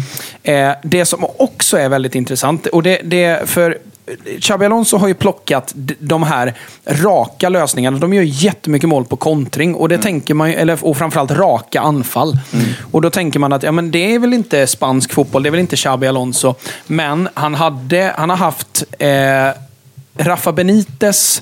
[0.44, 3.78] Eh, det som också är väldigt intressant, och det, det för
[4.42, 6.54] Xabi Alonso har ju plockat de här
[6.88, 7.98] raka lösningarna.
[7.98, 11.82] De gör jättemycket mål på kontring och det tänker man ju, eller, och framförallt raka
[11.82, 12.38] anfall.
[12.92, 15.52] Och då tänker man att ja, men det är väl inte spansk fotboll, det är
[15.52, 16.56] väl inte Xabi Alonso.
[16.88, 19.10] Men han, hade, han har haft eh,
[20.18, 21.42] Rafa Benitez,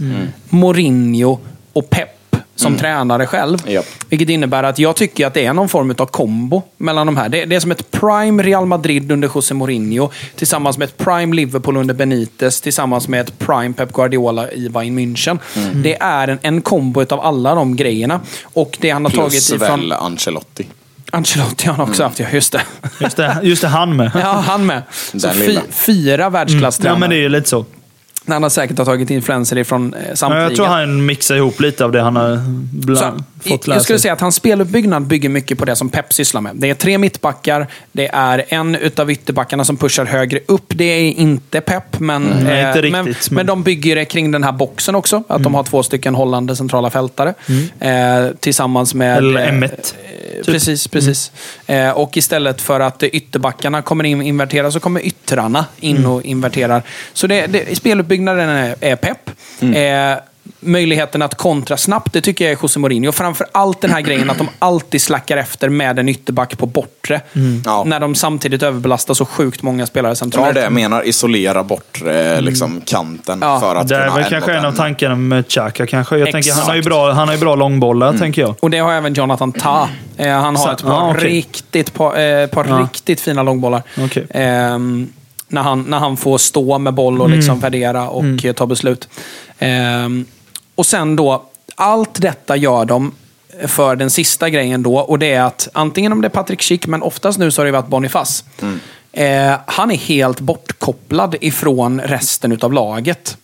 [0.50, 1.40] Mourinho
[1.74, 2.10] och Pep
[2.56, 3.58] som tränare själv.
[3.68, 3.86] Japp.
[4.10, 7.30] Vilket innebär att jag tycker att det är någon form av kombo mellan de här.
[7.30, 11.36] Det, det är som ett prime Real Madrid under José Mourinho tillsammans med ett prime
[11.36, 15.40] Liverpool under Benitez tillsammans med ett prime Pep Guardiola i Bayern München.
[15.74, 18.20] Det är en, en kombo av alla de grejerna.
[18.44, 19.80] Och det han har tagit Plus ifrån...
[19.80, 20.68] väl Ancelotti.
[21.12, 22.26] Ancelotti har han också haft, ja.
[22.32, 22.62] Just det.
[23.00, 24.12] Just det, just det han med.
[24.24, 24.82] Ja, han med.
[24.92, 26.96] Så fy, fyra världsklasstränare.
[26.96, 27.66] Ja, men det är ju lite så.
[28.28, 30.44] Han har säkert har tagit influenser ifrån eh, samtliga.
[30.44, 32.40] jag tror han mixar ihop lite av det han har
[32.74, 34.02] bland, Så, fått lära jag skulle sig.
[34.04, 36.52] säga att hans speluppbyggnad bygger mycket på det som Pep sysslar med.
[36.56, 40.66] Det är tre mittbackar, det är en utav ytterbackarna som pushar högre upp.
[40.76, 42.44] Det är inte Pep, men, Mm.
[42.44, 43.36] Nej, inte eh, men, riktigt, men...
[43.36, 45.24] men- de bygger det kring den här boxen också.
[45.28, 47.34] Att de har två stycken hållande centrala fältare.
[47.80, 49.18] Eh, tillsammans med...
[49.18, 49.36] Mm.
[49.36, 49.64] Eller eh, M1.
[49.74, 51.32] Eh, Precis, precis.
[51.68, 56.12] Eh, och istället för att eh, ytterbackarna kommer in invertera så kommer yttrarna in Mm.
[56.12, 56.84] och inverterar.
[57.14, 59.30] Så det, det, speluppbyggnaden är, är pepp.
[59.60, 60.12] Mm.
[60.14, 60.18] Eh,
[60.60, 63.12] möjligheten att kontra snabbt, det tycker jag är José Mourinho.
[63.12, 67.22] Framför allt den här grejen att de alltid slackar efter med en ytterback på bortre.
[67.66, 67.84] Ja.
[67.84, 70.56] När de samtidigt överbelastar så sjukt många spelare Det är centralt.
[70.56, 73.60] det jag menar, isolera bort eh, liksom, kanten Ja.
[73.60, 76.18] för att Det är väl kanske en av tankarna med Xhaka kanske.
[76.18, 78.56] Jag tänker, han har ju bra, han har ju bra långbollar, tänker jag.
[78.60, 79.90] Och det har även Jonathan Ta.
[80.18, 81.30] Eh, han har Så- ett par, ja, okej.
[81.30, 82.76] riktigt, par, eh, par Ja.
[82.76, 83.82] riktigt fina långbollar.
[83.98, 84.28] Okej.
[84.30, 85.10] Ehm,
[85.54, 89.10] när, han, när han får stå med boll och liksom värdera och eh, ta beslut.
[89.60, 90.26] Ehm,
[90.76, 91.44] och sen då,
[91.76, 93.12] allt detta gör de
[93.68, 94.98] för den sista grejen då.
[94.98, 97.66] Och det är att antingen om det är Patrik Schick, men oftast nu så har
[97.66, 98.44] det varit Boniface.
[99.12, 103.38] Eh, han är helt bortkopplad ifrån resten utav laget.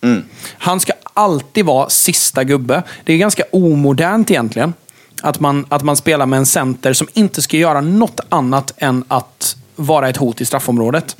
[0.57, 2.83] Han ska alltid vara sista gubbe.
[3.03, 4.73] Det är ganska omodernt egentligen.
[5.21, 9.03] Att man, att man spelar med en center som inte ska göra något annat än
[9.07, 11.15] att vara ett hot i straffområdet.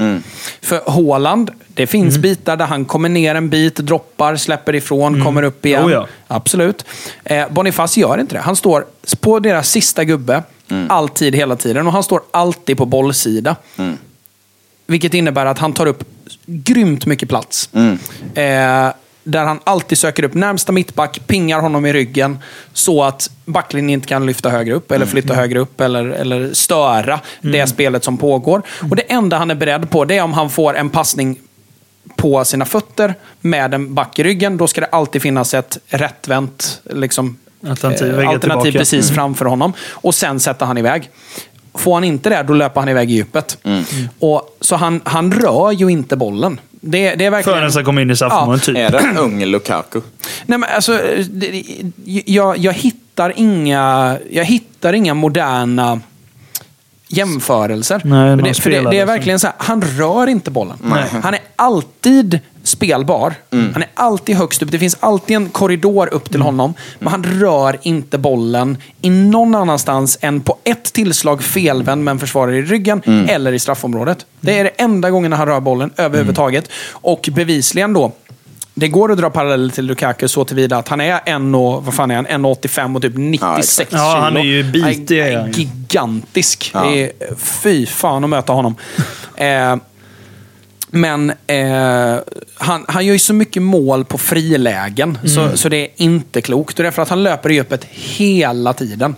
[0.62, 5.44] För Haaland, det finns bitar där han kommer ner en bit, droppar, släpper ifrån, kommer
[5.44, 5.86] upp igen.
[5.86, 6.08] Oh ja.
[6.28, 6.86] Absolut.
[7.24, 8.42] Eh, Boniface gör inte det.
[8.42, 8.86] Han står
[9.20, 10.44] på deras sista gubbe,
[10.90, 11.88] alltid, hela tiden.
[11.88, 13.56] Och han står alltid på bollsida.
[14.88, 16.04] Vilket innebär att han tar upp
[16.46, 17.70] grymt mycket plats.
[18.34, 18.90] Eh,
[19.24, 22.38] där han alltid söker upp närmsta mittback, pingar honom i ryggen.
[22.74, 27.20] Så att backlinjen inte kan lyfta högre upp, eller flytta högre upp, eller, eller störa
[27.42, 28.62] det spelet som pågår.
[28.90, 31.40] Och det enda han är beredd på, det är om han får en passning
[32.16, 34.58] på sina fötter med en back i ryggen.
[34.58, 39.74] Då ska det alltid finnas ett rättvänt liksom, Alternativ, eh, alternativ precis framför honom.
[39.92, 41.10] Och sen sätter han iväg.
[41.74, 43.58] Får han inte det, då löper han iväg i djupet.
[44.20, 46.60] Och, så han, han rör ju inte bollen.
[46.82, 47.60] Det, det är verkligen...
[47.60, 48.78] Förrän han kommer in i straffområdet, typ.
[48.78, 50.02] Är det en ung Lukaku?
[50.46, 51.64] Nej, men alltså, det,
[52.26, 56.02] jag, jag, hittar inga, jag hittar inga moderna
[57.08, 58.02] jämförelser.
[58.04, 60.78] Nej, det, för det, det är verkligen så här, han rör inte bollen.
[61.24, 63.34] Han är alltid spelbar.
[63.52, 64.72] Han är alltid högst upp.
[64.72, 66.74] Det finns alltid en korridor upp till honom.
[67.00, 72.20] Men han rör inte bollen i någon annanstans än på ett tillslag felvänd med en
[72.20, 74.26] försvarare i ryggen eller i straffområdet.
[74.40, 76.70] Det är det enda gången han rör bollen överhuvudtaget.
[76.92, 78.12] Och bevisligen då,
[78.80, 81.94] det går att dra paralleller till Lukaku så tillvida att han är en och, vad
[81.94, 82.28] fan är han?
[82.28, 83.90] 1,85 och typ 96 exakt.
[83.90, 84.02] kilo.
[84.02, 86.72] Ja, han är ju bitig, Han är gigantisk.
[86.74, 86.82] Ja.
[86.82, 88.76] Det är, fy fan att möta honom.
[89.36, 89.76] eh,
[90.92, 92.16] men eh,
[92.56, 96.80] han, han gör ju så mycket mål på frilägen, så, så det är inte klokt.
[96.80, 99.16] Och det är för att han löper i öppet hela tiden.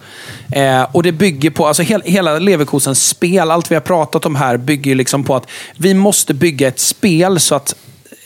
[0.51, 4.35] Eh, och det bygger på, alltså hel, hela Leverkusens spel, allt vi har pratat om
[4.35, 5.47] här, bygger liksom på att
[5.77, 7.75] vi måste bygga ett spel så att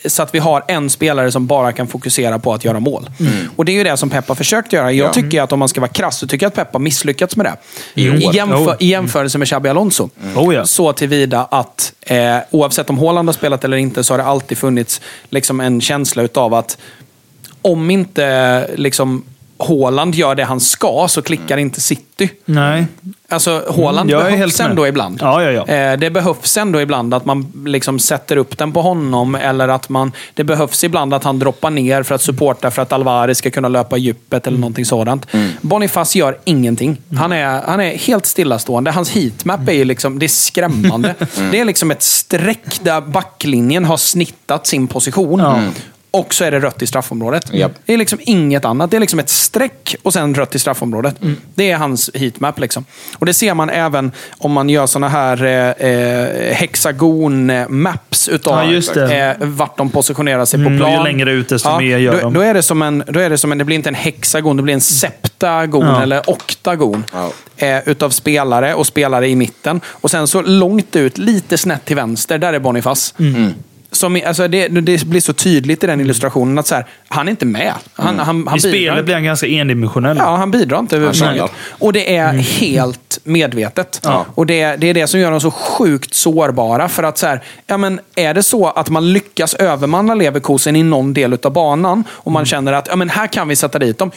[0.06, 3.10] så att vi har en spelare som bara kan fokusera på att göra mål.
[3.56, 4.92] Och det är ju det som Pep har försökt göra.
[4.92, 7.36] Jag tycker att om man ska vara krass, så tycker jag att Pep har misslyckats
[7.36, 7.56] med det.
[8.02, 8.74] I, jämför, Oh.
[8.78, 10.08] I jämförelse med Xabi Alonso.
[10.36, 10.64] Oh ja.
[10.64, 14.58] Så tillvida att eh, oavsett om Haaland har spelat eller inte så har det alltid
[14.58, 15.00] funnits
[15.30, 16.78] liksom, en känsla utav att
[17.62, 19.24] om inte liksom,
[19.58, 22.30] Haaland gör det han ska så klickar inte City.
[22.44, 22.86] Nej.
[23.28, 24.70] Alltså, Haaland Mm, behövs med.
[24.70, 25.18] ändå ibland.
[25.22, 25.74] Ja, ja, ja.
[25.74, 29.34] Eh, det behövs ändå ibland att man liksom sätter upp den på honom.
[29.34, 32.92] Eller att man, det behövs ibland att han droppar ner för att supporta för att
[32.92, 35.26] Alvarez ska kunna löpa i djuppet eller någonting sådant.
[35.60, 36.96] Boniface gör ingenting.
[37.16, 38.90] Han är, han är helt stillastående.
[38.90, 41.14] Hans heatmap är liksom, det är skrämmande.
[41.50, 45.42] Det är liksom ett streck där backlinjen har snittat sin position.
[46.10, 47.52] Och så är det rött i straffområdet.
[47.54, 47.72] Japp.
[47.86, 48.90] Det är liksom inget annat.
[48.90, 51.16] Det är liksom ett streck och sen rött i straffområdet.
[51.54, 52.60] Det är hans heatmap.
[52.60, 52.84] Liksom.
[53.18, 59.10] Och det ser man även om man gör såna här eh, eh, hexagon-maps utav Ja.
[59.12, 61.04] Eh, vart de positionerar sig Mm, på och ju plan.
[61.04, 62.34] längre ut, desto mer gör då, de.
[62.34, 64.56] Då är det som en, då är det som en, det blir inte en hexagon,
[64.56, 66.02] det blir en septagon Ja.
[66.02, 67.04] eller oktagon.
[67.12, 67.30] Ja.
[67.66, 69.80] Eh, utav spelare och spelare i mitten.
[69.86, 73.14] Och sen så långt ut, lite snett till vänster, där är Boniface.
[73.18, 73.52] Mm.
[73.96, 77.30] Som, alltså det, det blir så tydligt i den illustrationen att så här, han är
[77.30, 77.72] inte med.
[77.92, 78.56] Han, han, han Mm.
[78.56, 80.16] I spelet blir han ganska endimensionell.
[80.16, 81.50] Ja, han bidrar inte överhuvudtaget.
[81.70, 84.00] Och det är helt medvetet.
[84.04, 84.16] Mm.
[84.16, 84.26] Ja.
[84.34, 86.88] Och det, det är det som gör dem så sjukt sårbara.
[86.88, 90.82] För att så här, ja, men är det så att man lyckas övermanna Leverkusen i
[90.82, 92.32] någon del av banan och Mm.
[92.34, 94.10] man känner att ja, men här kan vi sätta dit dem.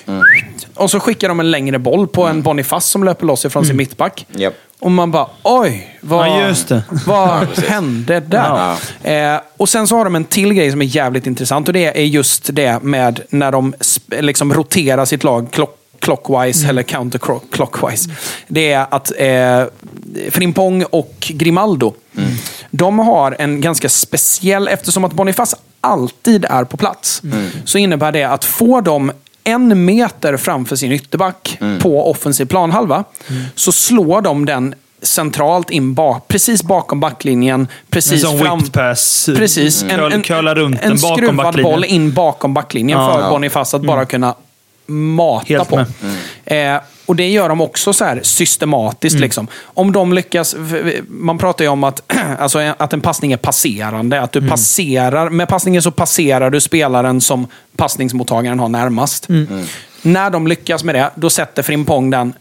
[0.76, 3.78] Och så skickar de en längre boll på en Boniface som löper loss ifrån sin
[3.78, 4.26] mittback.
[4.32, 4.54] Japp.
[4.80, 6.84] Och man bara, oj, vad, Ja, just det.
[7.08, 8.76] vad hände där?
[9.04, 11.86] Eh, och sen så har de en till grej som är jävligt intressant och det
[12.02, 18.10] är just det med när de sp- liksom roterar sitt lag klock clockwise eller counterclockwise.
[18.48, 19.64] Det är att eh,
[20.32, 21.94] Frimpong och Grimaldo,
[22.72, 27.22] de har en ganska speciell, eftersom att Boniface alltid är på plats,
[27.66, 29.12] så innebär det att får de
[29.50, 33.04] en meter framför sin ytterback på offensiv planhalva,
[33.56, 37.60] så slår de den centralt in bak, precis bakom backlinjen.
[37.62, 38.70] En Precis sån fram...
[38.70, 39.30] pass.
[39.36, 39.84] Precis.
[39.84, 41.72] En, Curl- en, curla runt en bakom skruvad backlinjen.
[41.74, 43.14] boll in bakom backlinjen Ja.
[43.14, 43.30] för Ja.
[43.30, 44.36] Boniface att bara kunna
[44.86, 45.76] mata Helt på.
[46.46, 46.76] med.
[46.76, 49.14] Eh, och det gör de också så här systematiskt.
[49.14, 49.24] Mm.
[49.24, 49.48] Liksom.
[49.64, 50.56] Om de lyckas...
[51.08, 54.22] Man pratar ju om att, alltså, att en passning är passerande.
[54.22, 54.50] Att du Mm.
[54.50, 57.48] passerar, med passningen så passerar du spelaren som
[57.78, 59.30] passningsmottagaren har närmast.
[59.30, 59.64] Mm.
[60.02, 62.34] När de lyckas med det, då sätter Frimpong den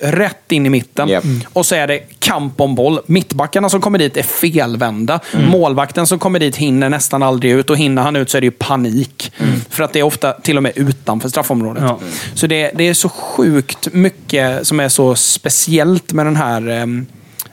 [0.00, 1.08] rätt in i mitten.
[1.08, 1.24] Japp.
[1.24, 1.40] Mm.
[1.52, 3.00] Och så är det kamp om boll.
[3.06, 5.20] Mittbackarna som kommer dit är felvända.
[5.50, 8.44] Målvakten som kommer dit hinner nästan aldrig ut och hinner han ut så är det
[8.46, 9.32] ju panik.
[9.70, 11.82] För att det är ofta till och med utanför straffområdet.
[11.82, 11.98] Ja.
[12.34, 17.06] Så det, det är så sjukt mycket som är så speciellt med den här ehm,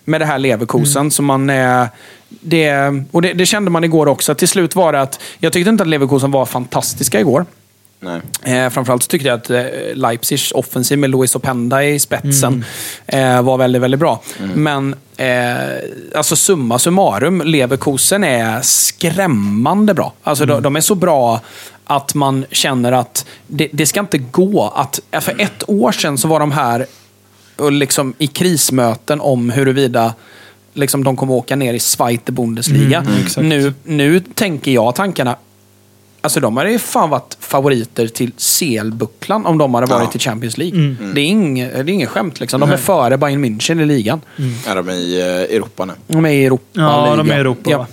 [0.08, 1.12] med det här Leverkusen.
[1.12, 1.88] som man är,
[2.30, 4.36] det, och det, det kände man igår också.
[4.36, 7.45] Till slut var det att jag tyckte inte att Leverkusen var fantastiska igår.
[8.00, 8.22] Nej.
[8.43, 12.66] Eh, framförallt så tyckte jag att eh, Leipzigs offensiv med Luis Openda i spetsen
[13.06, 14.22] eh, var väldigt, väldigt bra.
[14.56, 15.58] Men eh,
[16.16, 20.14] alltså summa summarum, Leverkusen är skrämmande bra.
[20.24, 21.41] Alltså de, de är så bra
[21.86, 25.00] att man känner att det, det ska inte gå att...
[25.22, 26.86] För ett år sedan så var de här
[27.56, 30.14] och liksom i krismöten om huruvida
[30.74, 33.06] liksom, de kommer åka ner i Zweite Bundesliga.
[33.38, 35.36] nu, nu tänker jag tankarna,
[36.22, 40.18] Alltså de hade ju fan varit favoriter till CL-bucklan om de hade varit Ja.
[40.18, 40.95] i Champions League.
[41.13, 42.39] Det, är inget, det är inget skämt.
[42.39, 42.59] Liksom.
[42.61, 44.22] De är före Bayern München i ligan.
[44.68, 45.93] Är de i eh, Europa nu?
[46.07, 46.63] De är i Europa.
[46.74, 47.36] Ja, de är i liga.
[47.36, 47.88] Europa, Ja.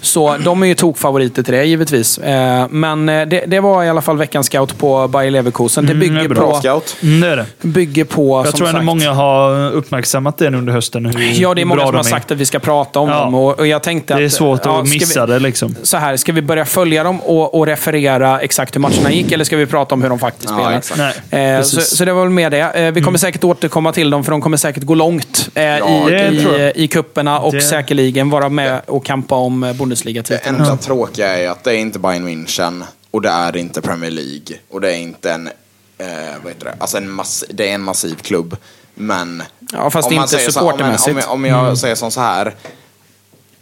[0.00, 2.18] Så de är ju tokfavoriter till det, givetvis.
[2.18, 5.86] Eh, Men eh, det, det var i alla fall veckans scout på Bayer Leverkusen.
[5.86, 6.50] Det Mm, det bygger är bra.
[6.52, 6.60] på...
[6.60, 6.96] Scout?
[7.02, 7.46] Mm, det är det.
[7.62, 11.06] Bygger på Jag som tror ändå många har uppmärksammat det under hösten.
[11.06, 13.20] Hur Ja, det är många bra som har sagt att vi ska prata om Ja.
[13.24, 13.34] dem.
[13.34, 15.74] Och, och jag tänkte Det är att, svårt ja, att ska missa vi, det liksom.
[15.82, 19.44] Så här, ska vi börja följa dem och, och referera exakt hur matcherna gick, eller
[19.44, 20.78] ska vi prata om hur de faktiskt Ja, spelar?
[20.78, 20.98] exakt.
[21.30, 22.58] Nej, Eh, så, så det var väl med det.
[22.60, 25.78] Eh, vi kommer säkert återkomma till dem, för de kommer säkert gå långt eh, i,
[26.08, 26.76] det i, jag.
[26.76, 30.56] i kupperna och Det- säkerligen vara med och kampa om eh, Det Bundesliga-titeln.
[30.56, 34.56] enda tråkiga är att det är inte Bayern München och det är inte Premier League
[34.70, 36.06] och det är inte en, eh,
[36.42, 38.56] vad heter det, alltså en mass, det är en massiv klubb.
[38.94, 39.42] Men...
[39.72, 41.10] Ja, fast om man inte säger så- om, jag- supportermässigt.
[41.10, 41.30] Mm.
[41.30, 42.54] om, jag- om jag säger som så här.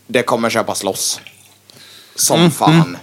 [0.07, 1.21] Det kommer köpas loss.
[2.15, 2.97] Som Mm, fan.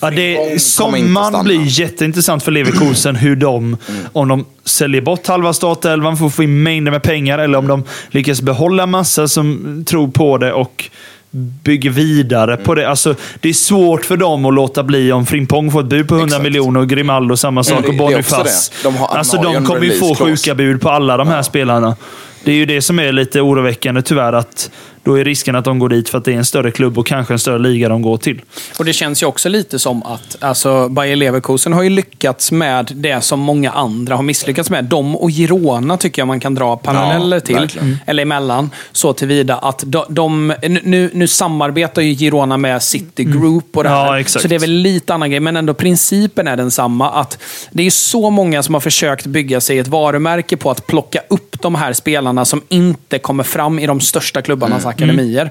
[0.00, 3.16] Ja, det, sommaren blir jätteintressant för Leverkusen.
[3.16, 3.76] Hur de,
[4.12, 7.66] om de säljer bort halva startelvan för att få in mängder med pengar eller om
[7.68, 10.90] de lyckas behålla massa som tror på det och
[11.30, 12.88] bygger vidare på det.
[12.88, 16.14] Alltså, det är svårt för dem att låta bli om Frimpong får ett bud på
[16.14, 16.42] 100 Exakt.
[16.42, 18.72] miljoner och Grimaldo samma sak det- och Boniface.
[18.82, 21.96] De alltså, de kommer ju få sjuka bud på alla de här spelarna.
[22.44, 24.32] Det är ju det som är lite oroväckande tyvärr.
[24.32, 24.70] att
[25.02, 27.06] Då är risken att de går dit för att det är en större klubb och
[27.06, 28.40] kanske en större liga de går till.
[28.78, 32.92] Och det känns ju också lite som att alltså, Bayer Leverkusen har ju lyckats med
[32.94, 34.84] det som många andra har misslyckats med.
[34.84, 37.54] De och Girona tycker jag man kan dra paralleller Ja, till.
[37.56, 37.98] verkligen.
[38.06, 38.70] Eller emellan.
[38.92, 43.88] Så tillvida att de, de, nu, nu samarbetar ju Girona med City Group och det
[43.88, 44.06] här.
[44.06, 44.42] Ja, exakt.
[44.42, 47.10] Så det är väl lite annan grej, men ändå principen är densamma.
[47.10, 47.38] Att
[47.70, 51.62] det är så många som har försökt bygga sig ett varumärke på att plocka upp
[51.62, 55.50] de här spelarna som inte kommer fram i de största klubbarnas akademier.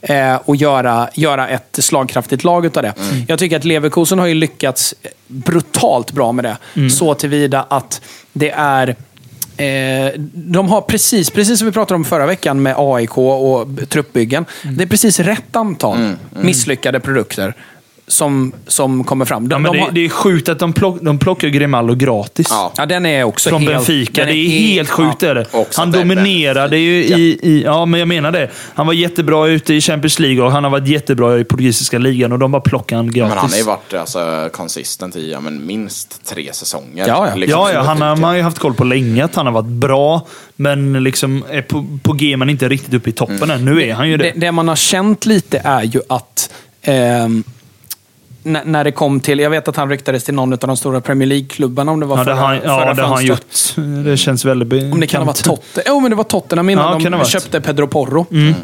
[0.00, 2.94] Eh, och göra, göra ett slagkraftigt lag utav det.
[3.28, 4.94] Jag tycker att Leverkusen har ju lyckats
[5.26, 6.90] brutalt bra med det.
[6.90, 8.00] Så tillvida att
[8.32, 8.96] det är
[9.58, 14.44] Eh, de har precis, precis som vi pratade om förra veckan med AIK och truppbyggen.
[14.62, 17.54] Det är precis rätt antal misslyckade produkter
[18.08, 19.48] som, som kommer fram.
[19.48, 21.94] De, Ja, men de det, har, det är sjukt att de, plock, de plockar Grimaldo
[21.94, 22.46] gratis.
[22.50, 22.72] Ja.
[22.76, 23.72] ja, den är också Från helt...
[23.72, 24.24] Benfica.
[24.24, 25.22] den Det är helt sjukt.
[25.22, 25.28] ja.
[25.28, 25.46] är det.
[25.50, 27.62] Också Han att det är dominerade ju i, i...
[27.64, 28.50] Ja, men jag menar det.
[28.74, 32.32] Han var jättebra ute i Champions League och han har varit jättebra i portugisiska ligan
[32.32, 33.28] och de bara plockar han gratis.
[33.28, 37.08] Men han har ju varit alltså, consistent i ja, men minst tre säsonger.
[37.08, 37.34] Ja, ja.
[37.34, 39.52] Liksom, Ja, ja han har, man har ju haft koll på länge att han har
[39.52, 40.26] varit bra,
[40.56, 43.64] men liksom är på, på G men inte riktigt uppe i toppen än.
[43.64, 44.24] Nu är han ju det.
[44.24, 46.50] Det, det man har känt lite är ju att
[46.82, 47.44] ehm,
[48.46, 51.28] när, det kom till, jag vet att han ryktades till någon av de stora Premier
[51.28, 54.04] League-klubbarna om det var Ja, det förra, har, han- ja, förra det har han gjort.
[54.04, 54.94] Det känns väldigt bekant.
[54.94, 55.84] Om det kan ha varit Tottenham.
[55.86, 58.26] Jo, men det var Tottenham innan Ja, det de köpte Pedro Porro.
[58.30, 58.54] Mm.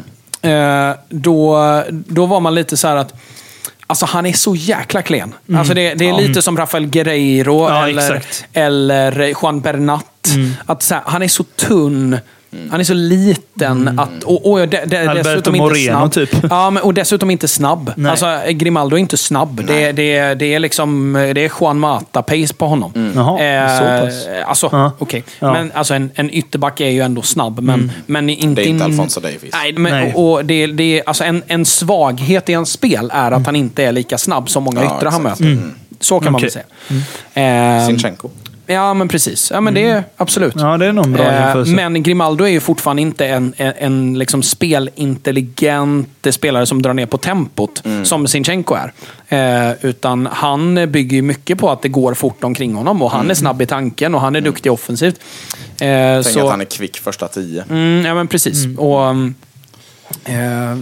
[0.41, 1.57] Eh, då,
[1.89, 3.13] då var man lite så här att
[3.87, 5.33] Alltså han är så jäkla klen.
[5.57, 7.75] Alltså det, det är lite som Rafael Guerreiro Mm.
[7.77, 8.45] Ja, eller, exakt.
[8.53, 10.31] eller Juan Bernat.
[10.33, 10.51] Mm.
[10.65, 12.17] Att så här, han är så tunn.
[12.71, 14.23] Han är så liten att...
[14.23, 15.09] Och, och det, Mm.
[15.09, 16.11] Alberto dessutom inte Moreno, snabb.
[16.13, 16.29] typ.
[16.49, 17.91] Ja, men, och dessutom inte snabb.
[17.95, 18.09] Nej.
[18.11, 19.63] Alltså, Grimaldo är inte snabb.
[19.67, 22.91] Det, det, det är liksom det är Juan Mata-pace på honom.
[22.95, 23.11] Mm.
[23.15, 24.27] Jaha, så pass.
[24.47, 24.91] Alltså, Ja.
[24.99, 25.23] okej.
[25.39, 25.49] Ja.
[25.49, 25.61] Mm.
[25.67, 28.61] Men alltså, en, en ytterback är ju ändå snabb, men, men inte...
[28.61, 29.53] Det är inte in- Alfonso Davies.
[29.53, 30.13] Nej, men, Nej.
[30.15, 33.83] och, och det, det alltså en, en svaghet i en spel är att han inte
[33.83, 35.57] är lika snabb som många Ja, yttrar han möter.
[35.99, 36.65] Så kan man väl säga.
[37.79, 38.29] Eh, Sinchenko.
[38.65, 39.51] Ja, men precis.
[39.51, 40.53] Ja, men det är absolut.
[40.57, 41.65] Ja, det är nog en bra Eh.
[41.65, 44.43] Men Grimaldo är ju fortfarande inte en, en, en liksom
[45.23, 48.05] spelintelligent spelare som drar ner på tempot, Mm.
[48.05, 48.93] som Sinchenko är.
[49.69, 53.19] Eh, utan han bygger ju mycket på att det går fort omkring honom och han
[53.19, 53.31] Mm.
[53.31, 55.15] är snabb i tanken och han är duktig offensivt.
[55.79, 57.63] Eh, Tänk så, att han är kvick första tio.
[57.69, 58.65] mm, ja, men precis.
[58.77, 59.52] Och, um, eh,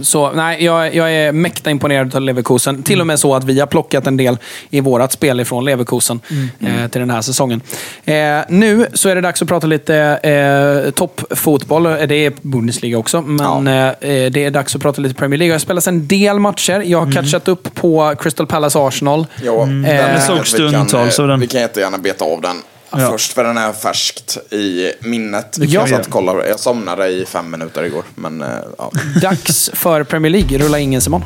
[0.02, 2.82] så nej, jag, jag är mäkta imponerad av Leverkusen.
[2.82, 4.38] Till och med så att vi har plockat en del
[4.70, 6.20] i vårt spel ifrån Leverkusen
[6.60, 7.60] eh, till den här säsongen.
[8.04, 8.14] Eh,
[8.48, 11.86] nu så är det dags att prata lite eh, toppfotboll.
[11.86, 15.38] Eh, Det är Bundesliga också, men eh, eh, det är dags att prata lite Premier
[15.38, 15.50] League.
[15.50, 16.82] Det har spelats en del matcher.
[16.86, 19.26] Jag har catchat upp på Crystal Palace Arsenal.
[19.44, 21.40] Ja, den Eh, är- jag såg vi kan, stundtals eh, av den.
[21.40, 22.56] Vi kan jättegärna beta av den
[23.00, 23.10] Ja.
[23.10, 25.56] först, för den är färskt i minnet.
[25.60, 28.90] Jag, satt och kollade, jag somnade i fem minuter igår, men eh, ja.
[29.22, 30.58] Dags för Premier League.
[30.58, 31.22] Rulla ingen Simon.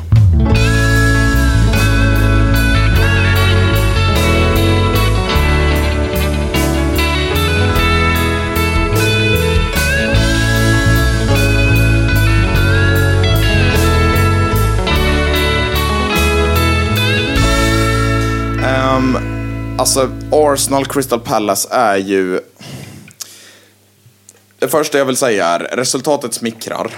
[19.77, 22.41] Alltså, Arsenal Crystal Palace är ju...
[24.59, 26.91] Det första jag vill säga är, resultatet smickrar.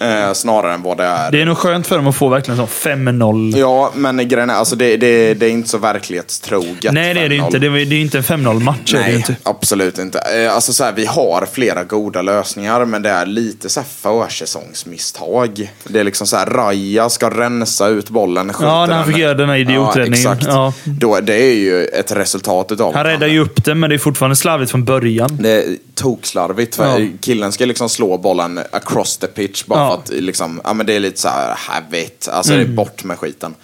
[0.00, 1.30] Eh, snarare än vad det är.
[1.30, 3.58] Det är nog skönt för dem att få verkligen sån 5-0.
[3.58, 6.92] Ja, men grejen är, alltså det, det, det är inte så verklighetstroget.
[6.92, 7.44] Nej, det är det 5-0.
[7.46, 7.58] inte.
[7.58, 8.94] Det är det är inte en 5-0-match.
[8.94, 9.36] är det Nej, inte.
[9.42, 10.18] absolut inte.
[10.18, 13.86] Eh, Alltså så här, vi har flera goda lösningar, men det är lite så här
[13.86, 15.72] försäsongsmisstag.
[15.84, 18.52] Det är liksom så här, Raja ska rensa ut bollen.
[18.60, 20.22] Ja, när han fick göra den här idioträddningen.
[20.24, 20.46] Ja, exakt.
[20.54, 20.72] Ja.
[20.84, 23.98] Då, det är ju ett resultat utav Han räddar ju upp den, men det är
[23.98, 25.38] fortfarande slarvigt från början.
[25.40, 25.64] Det är
[25.94, 26.74] tokslarvigt.
[26.76, 27.06] För Ja.
[27.20, 29.83] Killen ska liksom slå bollen across the pitch bara.
[29.88, 32.28] För att liksom, ja, men det är lite så här, habit.
[32.32, 33.54] Alltså det är bort med skiten.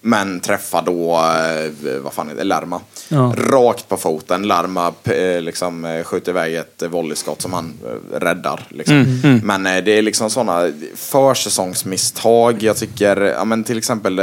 [0.00, 2.80] Men träffa då, eh, vad fan är det, Lerma.
[3.08, 3.34] Ja.
[3.36, 4.48] Rakt på foten.
[4.48, 7.72] Lerma eh, liksom, eh, skjuter iväg ett volleyskott som han
[8.14, 8.66] räddar.
[8.68, 9.20] Liksom.
[9.44, 12.62] Men eh, det är liksom sådana försäsongsmisstag.
[12.62, 14.16] Jag tycker, ja, men till exempel,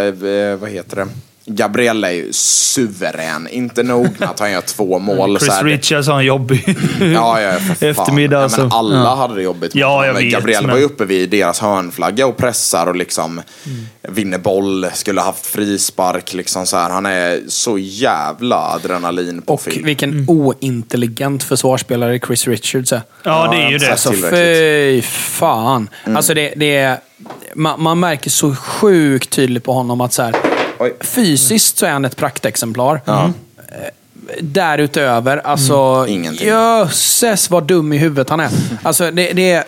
[0.58, 1.08] vad heter det?
[1.50, 3.48] Gabriel är ju suverän.
[3.52, 5.40] Inte nog med att han gör två mål.
[5.40, 6.78] så Chris är det- Richards har en jobbig
[7.14, 7.50] Ja, ja,
[7.90, 8.38] eftermiddag.
[8.38, 8.62] Ja, alltså.
[8.62, 9.16] men alla Ja.
[9.16, 9.74] hade det jobbigt.
[9.74, 12.88] med Ja, jag Men vet, Gabriel men- var ju uppe vid deras hörnflagga och pressar
[12.88, 13.42] och liksom
[14.02, 16.34] vinner boll, skulle ha haft frispark.
[16.34, 16.90] Liksom så här.
[16.90, 19.86] Han är så jävla adrenalin på Och film.
[19.86, 23.02] vilken ointelligent försvarsspelare Chris Richards är.
[23.24, 23.92] Ja, det är ju det.
[23.92, 25.90] Alltså fy fan.
[26.16, 26.98] Alltså det, det är,
[27.56, 30.36] man, man märker så sjukt tydligt på honom att så här,
[30.80, 30.94] Oj.
[31.02, 33.02] fysiskt så är han ett praktexemplar.
[33.08, 33.30] Eh,
[34.42, 35.76] Därutöver, alltså...
[35.78, 36.10] Mm.
[36.14, 36.48] Ingenting.
[36.48, 38.50] Jösses vad dum i huvudet han är.
[38.84, 39.64] Alltså det, det är...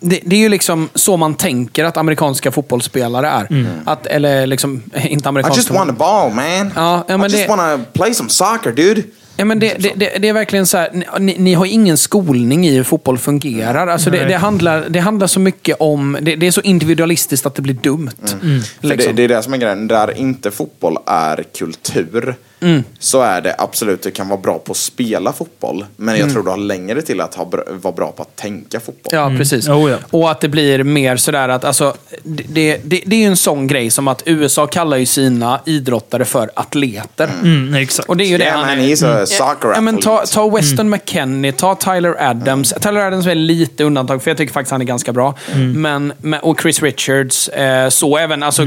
[0.00, 3.66] Det, det är ju liksom så man tänker att amerikanska fotbollsspelare är.
[3.84, 5.58] Att, eller liksom, inte I amerikanska...
[5.58, 6.72] just want a ball man.
[6.76, 9.02] Ja, ja, men I just det- to play some soccer dude.
[9.36, 12.66] Ja, men det, det, det, det är verkligen så här, ni, ni har ingen skolning
[12.66, 13.86] i hur fotboll fungerar.
[13.86, 16.18] Alltså det, handlar, det handlar så mycket om...
[16.22, 18.10] Det, är så individualistiskt att det blir dumt.
[18.26, 18.38] För
[18.80, 19.16] det, Liksom.
[19.16, 19.88] det är det som är grejen.
[19.88, 22.84] Där inte fotboll är kultur Mm.
[22.98, 25.84] så är det absolut, du kan vara bra på att spela fotboll.
[25.96, 26.20] Men Mm.
[26.26, 29.10] jag tror du har längre till att ha, vara bra på att tänka fotboll.
[29.12, 29.68] Ja, precis.
[29.68, 29.96] Oh, ja.
[30.10, 33.36] Och att det blir mer sådär att, alltså, det, det, det, det är ju en
[33.36, 37.30] sån grej som att USA kallar ju sina idrottare för atleter.
[37.42, 38.08] Mm, exakt.
[38.08, 38.88] Och det är ju det Yeah han man, är.
[38.88, 42.74] he's a soccer Ja, men ta, ta Weston McKennie, ta Tyler Adams.
[42.80, 45.34] Tyler Adams är lite undantag, för jag tycker faktiskt han är ganska bra.
[45.74, 48.62] Men, och Chris Richards, eh, så även alltså,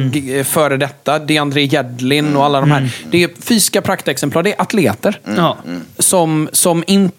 [0.46, 2.90] före detta, DeAndre Jedlin och alla de här.
[3.12, 5.20] Det är fysiska praktexemplar, det är atleter.
[5.38, 5.58] Ja.
[5.98, 7.18] Som, som, inte,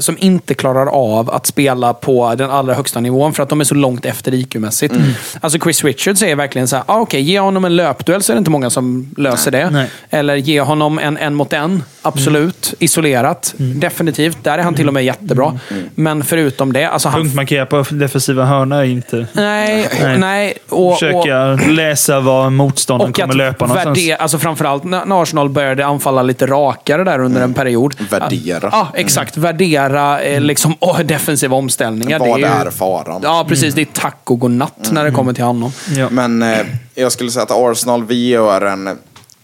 [0.00, 3.64] som inte klarar av att spela på den allra högsta nivån för att de är
[3.64, 4.94] så långt efter IQ-mässigt.
[5.40, 8.34] Alltså Chris Richards är verkligen så här, ah, okej, ge honom en löpduell så är
[8.34, 9.70] det inte många som löser det.
[9.70, 9.90] Nej.
[10.10, 11.82] Eller ge honom en en mot en.
[12.02, 12.74] Absolut.
[12.78, 13.54] Isolerat.
[13.56, 14.44] Definitivt.
[14.44, 15.58] Där är han till och med jättebra.
[15.94, 17.22] Men förutom det, alltså han...
[17.22, 19.26] Punktmarkera på defensiva hörna är inte...
[19.32, 20.18] Nej, nej.
[20.18, 20.54] Nej.
[20.68, 23.98] och, och, Försöka läsa var motståndaren och kommer att löpa någonstans.
[23.98, 27.94] värdera, alltså framförallt när Arsenal började anfalla lite rakare där under en period.
[28.10, 28.68] Värdera.
[28.72, 29.36] Ja, exakt.
[29.42, 32.18] Värdera eh, liksom, åh, defensiva omställningar.
[32.18, 33.20] Vad det är, ju- faran?
[33.24, 33.74] Ja, precis.
[33.74, 35.72] Det är tack och godnatt när det kommer till honom.
[35.96, 36.10] Ja.
[36.10, 38.98] Men eh, jag skulle säga att Arsenal, vi gör en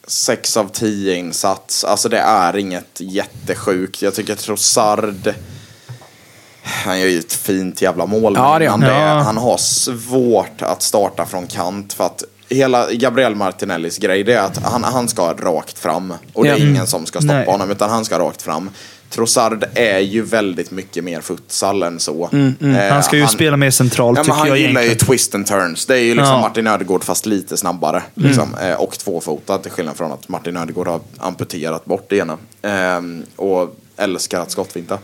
[0.07, 1.85] 6 av 10 insats.
[1.85, 4.03] Alltså det är inget jättesjukt.
[4.03, 5.35] Jag tycker Trossard,
[6.63, 8.35] han gör ju ett fint jävla mål.
[8.37, 8.81] Ja, det han.
[8.81, 9.23] det, Ja.
[9.25, 11.93] han har svårt att starta från kant.
[11.93, 16.15] För att hela Gabriel Martinellis grej det är att han, han ska rakt fram.
[16.33, 17.47] Och det är ingen som ska stoppa Nej.
[17.47, 18.71] honom utan han ska rakt fram.
[19.11, 22.31] Trossard är ju väldigt mycket mer futsal än så.
[22.61, 25.47] Eh, Han ska ju spela mer centralt Ja, tycker han jag gillar ju twist and
[25.47, 25.87] turns.
[25.87, 26.41] Det är ju liksom Ja.
[26.41, 28.03] Martin Ödegård fast lite snabbare.
[28.15, 28.55] Liksom.
[28.63, 32.39] Eh, och tvåfotad till skillnad från att Martin Ödegård har amputerat bort det ena.
[32.63, 34.95] Ehm, och älskar att skottfinta.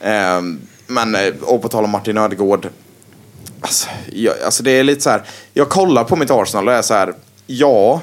[0.00, 0.40] Eh,
[0.86, 2.68] men, eh, och på tal om Martin Ödegård.
[3.60, 5.22] Alltså, jag, alltså det är lite så här.
[5.54, 7.14] Jag kollar på mitt Arsenal och är så här.
[7.46, 8.00] Ja,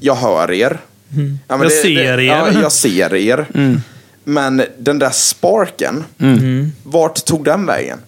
[0.00, 0.80] jag hör er.
[1.48, 1.88] Ja, men Jag ser
[2.18, 2.18] er.
[2.18, 3.46] Ja, jag ser er.
[4.24, 6.04] Men den där sparken,
[6.82, 7.98] vart tog den vägen?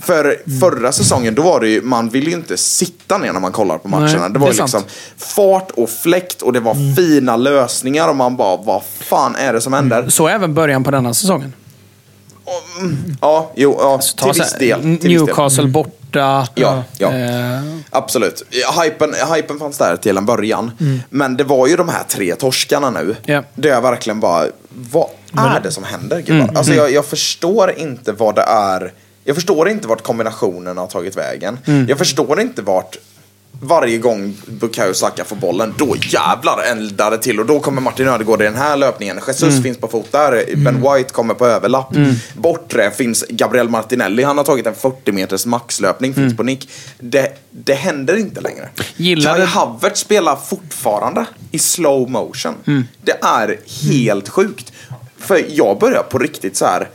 [0.00, 3.52] För förra säsongen, då var det ju, man ville ju inte sitta ner när man
[3.52, 4.20] kollar på matcherna.
[4.20, 4.86] Nej, det var det liksom sant.
[5.16, 9.60] fart och fläkt och det var fina lösningar och man bara, vad fan är det
[9.60, 10.08] som händer?
[10.08, 11.52] Så även början på denna säsongen.
[13.20, 14.80] Ja, jo, ja, Ta till så viss del.
[14.80, 15.10] Till viss del.
[15.12, 16.48] Newcastle borta.
[16.54, 17.12] Ja, ja.
[17.12, 18.42] Eh, Absolut.
[18.82, 20.70] Hypen, hypen fanns där till en början.
[21.10, 23.16] Men det var ju de här tre torskarna nu.
[23.24, 23.42] Ja.
[23.54, 26.50] Där jag verkligen bara, vad är det som händer gubbar?
[26.54, 28.92] Alltså jag, jag förstår inte vad det är.
[29.24, 31.58] Jag förstår inte vart kombinationen har tagit vägen.
[31.88, 32.96] Jag förstår inte vart
[33.60, 37.40] varje gång Bukayo Saka får bollen, då jävlar eldar det till.
[37.40, 39.20] Och då kommer Martin Ödegård i den här löpningen.
[39.26, 40.56] Jesus finns på fot där.
[40.56, 41.94] Ben White kommer på överlapp.
[42.34, 44.22] Bortre finns Gabriel Martinelli.
[44.22, 46.14] Han har tagit en 40 meters maxlöpning.
[46.14, 46.70] Finns på nick.
[46.98, 48.68] Det, det händer inte längre.
[48.96, 52.54] Gillar Kai Havertz spelar fortfarande i slow motion.
[53.02, 53.58] Det är
[53.92, 54.72] helt sjukt.
[55.18, 56.88] För jag börjar på riktigt så här.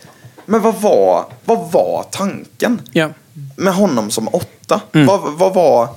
[0.45, 2.81] Men vad var, vad var tanken?
[2.91, 3.09] ja.
[3.55, 4.81] med honom som åtta.
[4.91, 5.89] Vad, vad var...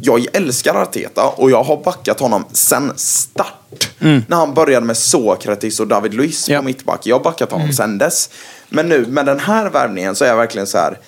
[0.00, 3.88] Jag älskar Arteta och jag har backat honom sen start.
[3.98, 7.06] När han började med Sokratis och David Luiz på mittback.
[7.06, 8.30] Jag har backat honom sen dess.
[8.68, 10.98] Men nu med den här värvningen så är jag verkligen så här.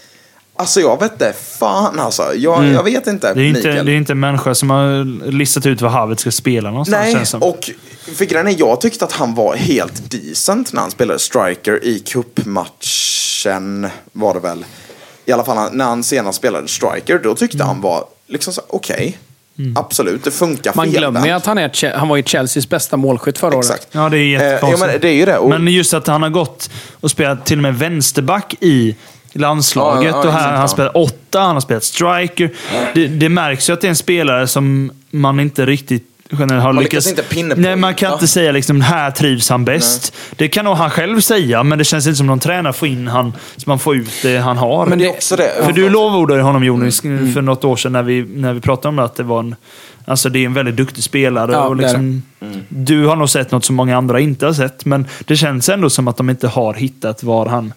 [0.56, 2.22] Alltså jag vet inte, fan alltså.
[2.36, 3.86] Jag, jag vet inte, Det är, inte, Mikael.
[3.86, 7.02] det är inte en människa som har listat ut vad Havertz ska spela någonstans.
[7.04, 7.42] Nej, känns som.
[7.42, 7.70] och
[8.14, 11.98] för grejen är, jag tyckte att han var helt decent när han spelade striker i
[11.98, 14.64] cupmatchen var det väl.
[15.24, 17.66] I alla fall när han senast spelade striker, då tyckte Mm.
[17.66, 19.18] han var liksom så okej.
[19.74, 20.98] Absolut, det funkar Man felvänt.
[21.12, 23.70] glömmer ju att han, är, han var ju Chelseas bästa målskytt förra året.
[23.70, 23.88] Exakt.
[23.92, 24.92] Ja, det är Eh, ja, jättekonstigt.
[24.92, 25.38] men det är ju det.
[25.38, 26.70] Och, Men just att han har gått
[27.00, 28.96] och spelat till och med vänsterback i
[29.32, 30.10] landslaget.
[30.10, 30.68] Ja, ja, och här han ja.
[30.68, 32.50] spelat åtta, han har spelat striker.
[32.94, 36.06] Det, det märks ju att det är en spelare som man inte riktigt
[36.38, 37.06] generellt har Man lyckats...
[37.06, 40.12] inte på Nej, man kan inte säga liksom här trivs han bäst.
[40.36, 43.08] Det kan nog han själv säga, men det känns inte som någon tränare får in
[43.08, 44.86] han så man får ut det han har.
[44.86, 45.50] men det är också det.
[45.64, 47.32] För du lovordade honom Jonas Mm.
[47.32, 49.54] för något år sedan när vi, när vi pratade om det, att det var en,
[50.04, 51.52] alltså det är en väldigt duktig spelare.
[51.52, 52.22] Ja, och liksom,
[52.68, 55.90] Du har nog sett något som många andra inte har sett, men det känns ändå
[55.90, 57.72] som att de inte har hittat var han,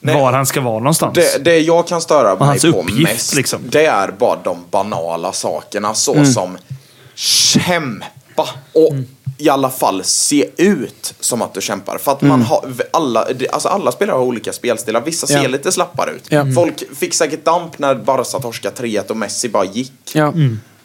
[0.00, 0.14] Nej.
[0.14, 1.14] var han ska vara någonstans.
[1.14, 3.60] Det, det jag kan störa mig på uppgift, mest, liksom.
[3.64, 5.94] det är bara de banala sakerna.
[5.94, 6.26] Så Mm.
[6.26, 6.56] som
[7.16, 8.94] kämpa och
[9.38, 11.98] i alla fall se ut som att du kämpar.
[11.98, 12.46] För att man Mm.
[12.46, 15.00] har, alla, alltså alla spelare har olika spelstilar.
[15.00, 15.48] Vissa ser Ja.
[15.48, 16.24] lite slappare ut.
[16.28, 16.46] Ja.
[16.54, 19.92] Folk fick säkert damp när Barca torskade 3-1 och Messi bara gick.
[20.14, 20.32] Ja.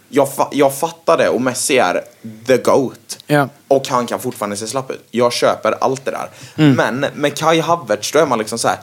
[0.09, 2.01] Jag, fa- jag fattar det och Messi är
[2.47, 3.17] the GOAT.
[3.27, 3.49] Ja.
[3.67, 5.07] Och han kan fortfarande se slapp ut.
[5.11, 6.29] Jag köper allt det där.
[6.57, 6.75] Mm.
[6.75, 8.77] Men med Kai Havertz då är man liksom så här.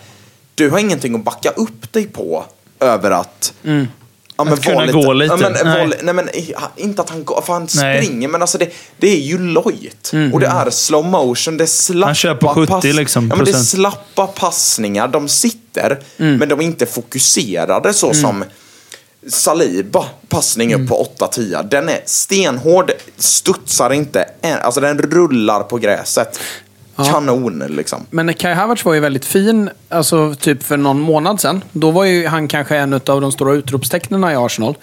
[0.54, 2.44] Du har ingenting att backa upp dig på
[2.80, 3.52] över att...
[4.38, 5.34] Ja, men Att kunna var gå lite.
[5.34, 5.86] Ja, men, Nej.
[5.88, 6.28] var, nej men
[6.76, 8.04] inte att han går, för han Nej.
[8.04, 10.12] springer men alltså det, det är ju lojt.
[10.32, 13.36] Och det är slow motion, det är slappa Han kör på 70 pass- liksom, ja,
[13.36, 18.44] men Det är slappa passningar, de sitter men de är inte fokuserade så som
[19.28, 21.68] Saliba, passning upp på 8-10.
[21.68, 24.28] Den är stenhård, studsar inte,
[24.62, 26.40] alltså den rullar på gräset.
[27.06, 28.06] Kanon liksom.
[28.10, 31.64] Men Kai Havertz var ju väldigt fin, alltså typ för någon månad sedan.
[31.72, 34.74] Då var ju han kanske en av de stora utropstecknen i Arsenal.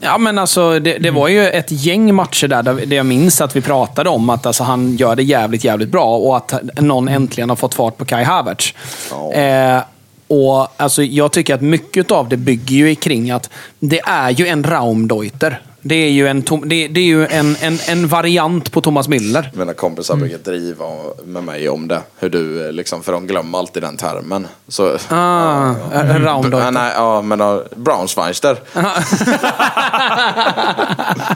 [0.00, 3.40] Ja, men alltså det, det var ju ett gäng matcher där, där det jag minns
[3.40, 7.08] att vi pratade om att alltså, han gör det jävligt, jävligt bra och att någon
[7.08, 8.74] äntligen har fått fart på Kai Havertz.
[9.10, 9.32] Ja.
[9.32, 9.82] Eh,
[10.28, 14.46] och alltså, Jag tycker att mycket av det bygger ju kring att det är ju
[14.46, 15.62] en Raumdeuter.
[15.88, 19.08] Det är ju en, Tom- det, det är ju en, en, en variant på Thomas
[19.08, 19.48] Müller.
[19.52, 20.84] Mina kompisar brukar driva
[21.24, 22.00] med mig om det.
[22.18, 24.46] Hur du, eh, liksom, för de glömmer alltid den termen.
[24.68, 26.70] Så, Ah, en Nej, Raumdeuter.
[26.70, 28.56] nej, ja, men uh, Braunschweister.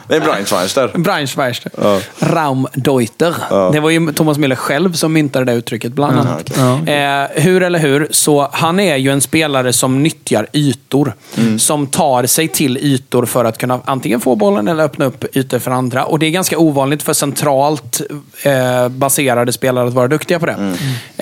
[0.08, 0.90] det är Braunschweister.
[0.94, 1.70] Braunschweister.
[2.18, 3.34] Raumdeuter.
[3.72, 6.58] Det var ju Thomas Müller själv som myntade det uttrycket bland annat.
[6.88, 11.12] Eh, hur eller hur, så han är ju en spelare som nyttjar ytor.
[11.58, 15.58] Som tar sig till ytor för att kunna antingen få bollen eller öppna upp ytor
[15.58, 16.04] för andra.
[16.04, 18.00] Och Det är ganska ovanligt för centralt
[18.42, 20.76] eh, baserade spelare att vara duktiga på det.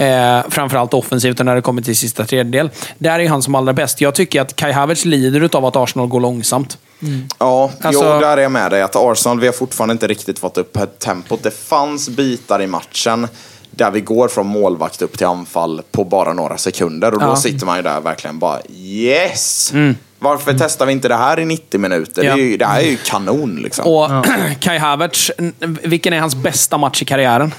[0.05, 2.71] Eh, framförallt offensivt och när det kommer till sista tredjedel.
[2.99, 4.01] Där är han som allra bäst.
[4.01, 6.79] Jag tycker att Kai Havertz lider av att Arsenal går långsamt.
[7.39, 8.83] Ja, Alltså- jo, där är jag med dig.
[8.83, 11.43] Att Arsenal, vi har fortfarande inte riktigt fått upp tempot.
[11.43, 13.29] Det fanns bitar i matchen
[13.71, 17.14] där vi går från målvakt upp till anfall på bara några sekunder.
[17.14, 17.37] Och då Ja.
[17.37, 19.73] sitter man ju där verkligen bara yes!
[20.19, 22.25] Varför testar vi inte det här i 90 minuter?
[22.25, 22.37] Ja.
[22.37, 23.87] Det, är ju, det här är ju kanon liksom.
[23.87, 24.11] Och
[24.61, 25.31] Kai Havertz,
[25.83, 27.55] vilken är hans bästa match i karriären?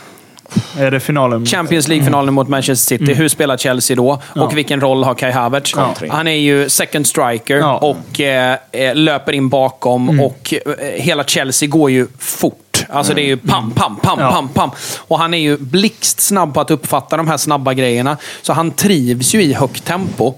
[0.77, 1.45] Är det finalen?
[1.45, 3.13] Champions League-finalen mot Manchester City.
[3.13, 4.21] Hur spelar Chelsea då?
[4.35, 5.73] Och vilken roll har Kai Havertz?
[5.73, 6.11] Kontring.
[6.11, 7.77] Han är ju second striker Ja.
[7.77, 10.19] och eh, eh, löper in bakom.
[10.19, 12.68] Och eh, Hela Chelsea går ju fort.
[12.91, 14.31] Alltså det är ju pam, pam, pam, Ja.
[14.31, 14.69] pam, pam.
[14.97, 18.17] Och han är ju blixtsnabb på att uppfatta de här snabba grejerna.
[18.41, 20.33] Så han trivs ju i högt tempo.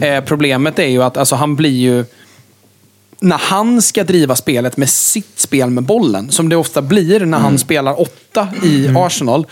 [0.00, 2.04] Eh, problemet är ju att alltså, han blir ju
[3.20, 7.38] när han ska driva spelet med sitt spel med bollen, som det ofta blir när
[7.38, 9.46] han spelar åtta i Arsenal,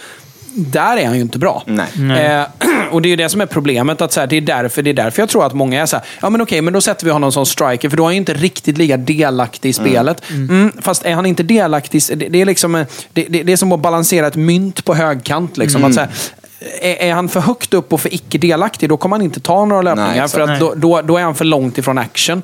[0.55, 1.63] där är han ju inte bra.
[1.67, 2.25] Nej.
[2.25, 2.45] Eh,
[2.91, 4.01] och det är ju det som är problemet.
[4.01, 5.97] Att så här, det, är därför, det är därför jag tror att många är så
[5.97, 8.15] här, ja men okej, men då sätter vi honom som striker, för då är han
[8.15, 10.23] ju inte riktigt lika delaktig i spelet.
[10.31, 13.57] Mm, fast är han inte delaktig, det, det, är liksom, eh, det, det, det är
[13.57, 15.57] som att balansera ett mynt på högkant.
[15.57, 15.85] Liksom.
[15.85, 16.11] Att så här,
[16.81, 19.83] är, han för högt upp och för icke delaktig, då kommer han inte ta några
[19.83, 20.17] löpningar.
[20.17, 22.43] Nej, för att då, då, då är han för långt ifrån action.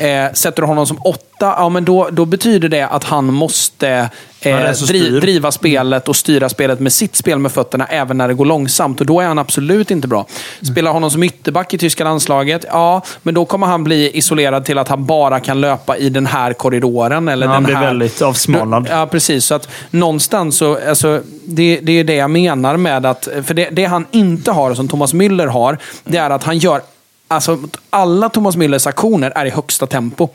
[0.00, 4.10] Eh, sätter du honom som åtta, ja, men då, då betyder det att han måste
[4.46, 8.34] eh, dri, driva spelet och styra spelet med sitt spel med fötterna även när det
[8.34, 9.00] går långsamt.
[9.00, 10.26] Och då är han absolut inte bra.
[10.62, 14.78] Spelar honom som ytterback i tyska landslaget, ja, men då kommer han bli isolerad till
[14.78, 17.28] att han bara kan löpa i den här korridoren.
[17.28, 17.86] Eller Ja, den han blir här...
[17.86, 18.88] väldigt avsmalnad.
[18.90, 19.44] Ja, precis.
[19.44, 23.68] Så att någonstans så, alltså, det, det är det jag menar med att, för det,
[23.72, 26.80] det han inte har, som Thomas Müller har, det är att han gör
[27.34, 27.58] Alltså,
[27.90, 30.28] alla Thomas Müllers aktioner är i högsta tempo.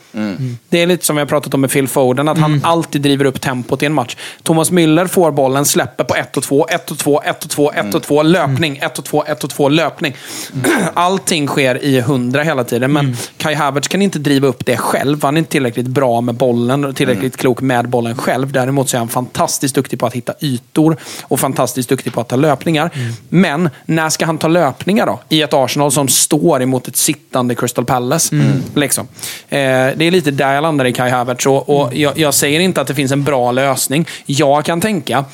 [0.69, 3.25] Det är lite som vi har pratat om med Phil Foden, att han alltid driver
[3.25, 4.15] upp tempot i en match.
[4.43, 7.71] Thomas Müller får bollen, släpper på 1 och 2, 1 och 2, 1 och 2,
[7.71, 10.15] 1 och 2, löpning, 1 och 2, 1 och 2, löpning.
[10.93, 15.23] Allting sker i 100 hela tiden, men Kai Havertz kan inte driva upp det själv.
[15.23, 18.51] Han är inte tillräckligt bra med bollen och tillräckligt klok med bollen själv.
[18.51, 22.27] Däremot så är han fantastiskt duktig på att hitta ytor och fantastiskt duktig på att
[22.27, 22.91] ta löpningar.
[23.29, 25.19] Men när ska han ta löpningar då?
[25.29, 28.35] I ett Arsenal som står emot ett sittande Crystal Palace.
[28.75, 29.07] Liksom.
[29.49, 29.57] Eh,
[29.95, 31.45] det är lite där jag landar i Kai Havertz.
[31.45, 34.07] Och, och jag, jag säger inte att det finns en bra lösning.
[34.25, 35.25] Jag kan tänka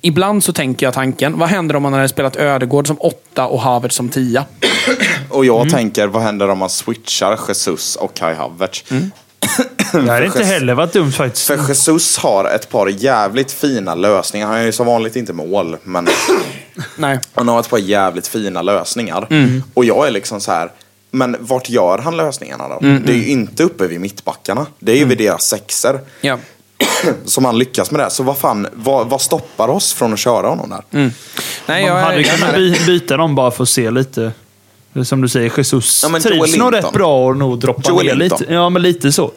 [0.00, 3.60] Ibland så tänker jag tanken, vad händer om man hade spelat Ödegård som åtta och
[3.60, 4.44] Havertz som tia?
[5.30, 8.84] Och jag tänker, vad händer om man switchar Jesus och Kai Havertz?
[9.92, 11.46] Det hade inte heller varit dumt faktiskt.
[11.46, 14.46] För Jesus har ett par jävligt fina lösningar.
[14.46, 16.08] Han är ju som vanligt inte mål, men
[16.96, 17.20] Nej.
[17.34, 19.28] han har ett par jävligt fina lösningar.
[19.74, 20.70] Och jag är liksom så här.
[21.10, 22.78] Men vart gör han lösningarna då?
[22.80, 24.66] Det är ju inte uppe vid mittbackarna.
[24.78, 26.00] Det är ju vid deras sexer.
[26.20, 26.38] Ja.
[27.24, 28.10] Som han lyckas med det.
[28.10, 30.82] Så vad fan, vad, vad stoppar oss från att köra honom där?
[30.90, 31.12] Nej,
[31.66, 34.32] Man jag, hade jag, kunnat by- byta dem bara för att se lite.
[35.04, 38.44] Som du säger, Jesus Ja, trivs nog rätt bra och nog droppa Joel ner lite.
[38.48, 39.32] Ja, men lite så.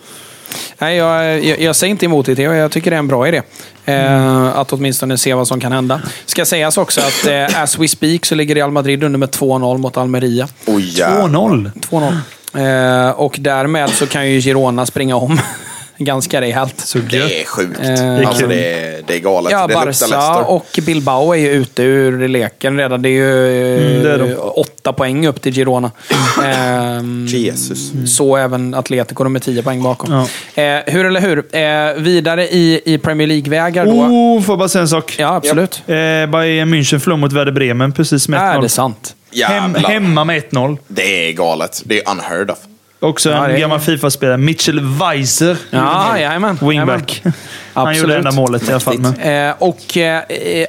[0.80, 2.40] Nej, jag, jag, jag säger inte emot det.
[2.40, 3.42] Jag, jag tycker det är en bra idé.
[3.86, 6.02] Eh, att åtminstone se vad som kan hända.
[6.26, 9.78] Ska sägas också att eh, as we speak så ligger Real Madrid under med 2-0
[9.78, 10.48] mot Almeria.
[10.66, 11.28] Oh, jävlar.
[11.28, 11.72] 2-0.
[12.54, 13.08] 2-0.
[13.08, 15.40] Eh, och därmed så kan ju Girona springa om
[16.00, 16.80] ganska rejält.
[16.80, 16.98] Så.
[16.98, 17.80] Det är sjukt.
[17.80, 18.50] Eh, alltså kul.
[18.50, 19.52] det är, det är galet.
[19.52, 23.02] Ja, det Barca och Bilbao är ju ute ur leken redan.
[23.02, 24.34] Det är ju eh, Mm, det är de.
[24.36, 25.92] åtta poäng upp till Girona.
[26.46, 27.92] Ehm, Jesus.
[28.18, 30.12] Så även Atletico, de är 10 poäng bakom.
[30.56, 30.62] Ja.
[30.64, 31.56] Eh, hur eller hur?
[31.56, 33.92] Eh, vidare i, i Premier League-vägar då.
[33.92, 35.16] Oh, får jag bara säga en sak?
[35.20, 35.82] Ja, absolut.
[35.88, 38.62] Eh, Bayern München förlorade mot Werder Bremen precis med Är 1-0.
[38.62, 39.16] det sant?
[39.48, 40.78] Hem, hemma med 1-0.
[40.88, 41.82] Det är galet.
[41.86, 42.58] Det är unheard of.
[43.00, 45.58] Också Ja, en är- gammal Fifa-spelare, Mitchell Weiser.
[45.70, 46.58] Ja, jajamän.
[46.62, 47.24] Wingback.
[47.86, 49.00] Han gjorde enda målet i alla fall.
[49.00, 49.50] Men.
[49.50, 50.22] Eh, och eh,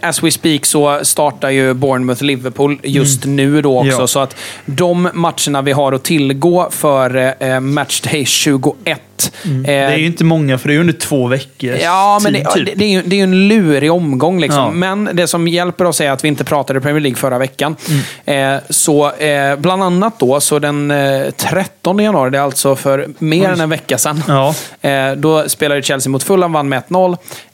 [0.03, 3.89] as we speak så startar ju Bournemouth-Liverpool just nu då också.
[3.89, 4.01] Mm.
[4.01, 4.07] Ja.
[4.07, 4.37] Så att
[4.67, 9.01] de matcherna vi har att tillgå för eh, matchday 21.
[9.45, 9.63] Mm.
[9.63, 11.77] Det är ju inte många, för det är ju under två veckor.
[11.83, 12.67] Ja, men det, typ.
[12.67, 14.41] det, det, är ju, det är ju en lurig omgång.
[14.41, 14.61] Liksom.
[14.61, 14.71] Ja.
[14.71, 17.77] Men det som hjälper oss är att vi inte pratade Premier League förra veckan.
[18.25, 18.55] Mm.
[18.55, 23.09] Eh, så eh, bland annat då, så den eh, 13 januari, det är alltså för
[23.19, 24.23] mer än en vecka sedan.
[24.29, 24.55] Ja.
[24.89, 27.00] Eh, då spelade Chelsea mot Fulham, vann med 1-0.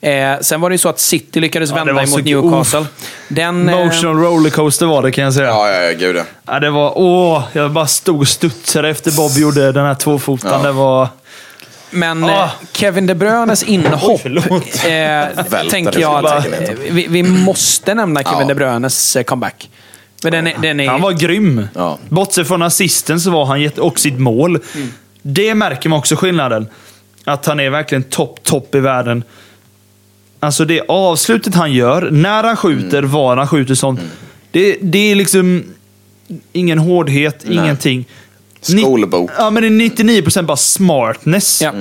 [0.01, 2.25] Eh, sen var det ju så att City lyckades Ja, det vända var emot så-
[2.25, 2.85] Newcastle.
[3.27, 5.47] Den, eh, Emotional rollercoaster var det kan jag säga.
[5.47, 6.23] Ja, ja, ja, gud ja.
[6.47, 6.93] Ja, det var...
[6.95, 10.51] Åh, jag bara stod och studsade efter Bob gjorde den här tvåfotan.
[10.51, 10.67] Ja.
[10.67, 11.07] Det var...
[11.89, 12.43] Men Ah.
[12.43, 16.51] eh, Kevin De Bruynes inhopp, eh, tänker jag att eh,
[16.91, 18.47] vi, vi måste nämna Kevin Ja.
[18.47, 19.69] De Bruynes eh, comeback.
[20.23, 21.67] Men den är, den är, Han var grym.
[21.75, 21.97] Ja.
[22.09, 23.81] Bortsett från assisten så var han jätte...
[23.81, 24.59] och sitt mål.
[25.21, 26.67] Det märker man också skillnaden.
[27.27, 29.23] Att han är verkligen topp, topp i världen.
[30.39, 33.99] Alltså det avslutet han gör, när han skjuter, var han skjuter sånt.
[34.51, 35.63] Det, det är liksom
[36.53, 38.05] ingen hårdhet, ingenting.
[38.69, 39.31] Ni- Skolbok.
[39.37, 41.61] Ja, men det är 99% bara smartness.
[41.61, 41.73] Ja.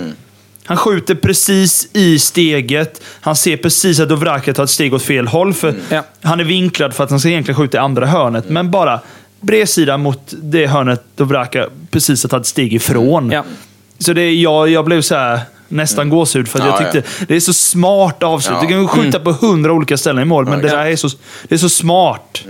[0.64, 3.02] Han skjuter precis i steget.
[3.20, 5.54] Han ser precis att Dovraka tar ett steg åt fel håll.
[5.54, 6.04] För Ja.
[6.22, 8.48] Han är vinklad för att han ska egentligen skjuta i andra hörnet.
[8.48, 9.00] Men bara
[9.40, 13.30] bredsida mot det hörnet Dovraka precis har tagit steg ifrån.
[13.30, 13.44] Ja.
[13.98, 15.40] Så det, jag, jag blev så här...
[15.68, 16.48] nästan gåshud.
[16.48, 18.56] För att Ja, jag tyckte det är så smart avslut.
[18.56, 18.62] Ja.
[18.62, 21.08] Du kan ju skjuta på hundra olika ställen i mål, men det där är så,
[21.48, 22.42] det är så smart.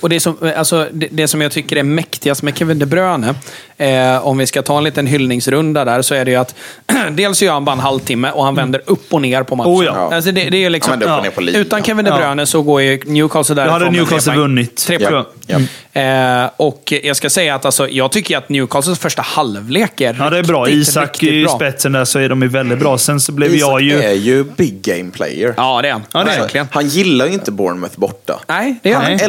[0.00, 3.34] Och det som, alltså, det, det som jag tycker är mäktigast med Kevin De Bruyne,
[3.76, 6.54] eh, om vi ska ta en liten hyllningsrunda där, så är det ju att
[7.10, 9.72] dels gör han bara en halvtimme och han vänder upp och ner på matchen.
[9.72, 10.14] Oh ja.
[10.14, 11.24] alltså, det, det är liksom, linan.
[11.54, 12.16] Utan Kevin De Ja.
[12.18, 14.76] Bruyne så går ju Newcastle Då därifrån hade med tre Newcastle vunnit.
[14.86, 15.08] Tre Ja.
[15.10, 15.24] poäng.
[15.46, 15.58] Ja.
[16.00, 20.30] Eh, och jag ska säga att alltså, jag tycker att Newcastles första halvlek är Ja,
[20.30, 20.64] det är bra.
[20.64, 22.98] riktigt, Isak riktigt i spetsen där så är de ju väldigt bra.
[22.98, 24.02] Sen så blev Isak jag ju...
[24.02, 25.54] är ju big game player.
[25.56, 26.02] Ja, det är han.
[26.12, 26.40] Ja, det är han.
[26.42, 26.68] Verkligen.
[26.70, 28.40] Han gillar ju inte Bournemouth borta.
[28.46, 29.02] Nej, det är han.
[29.04, 29.24] Han Nej.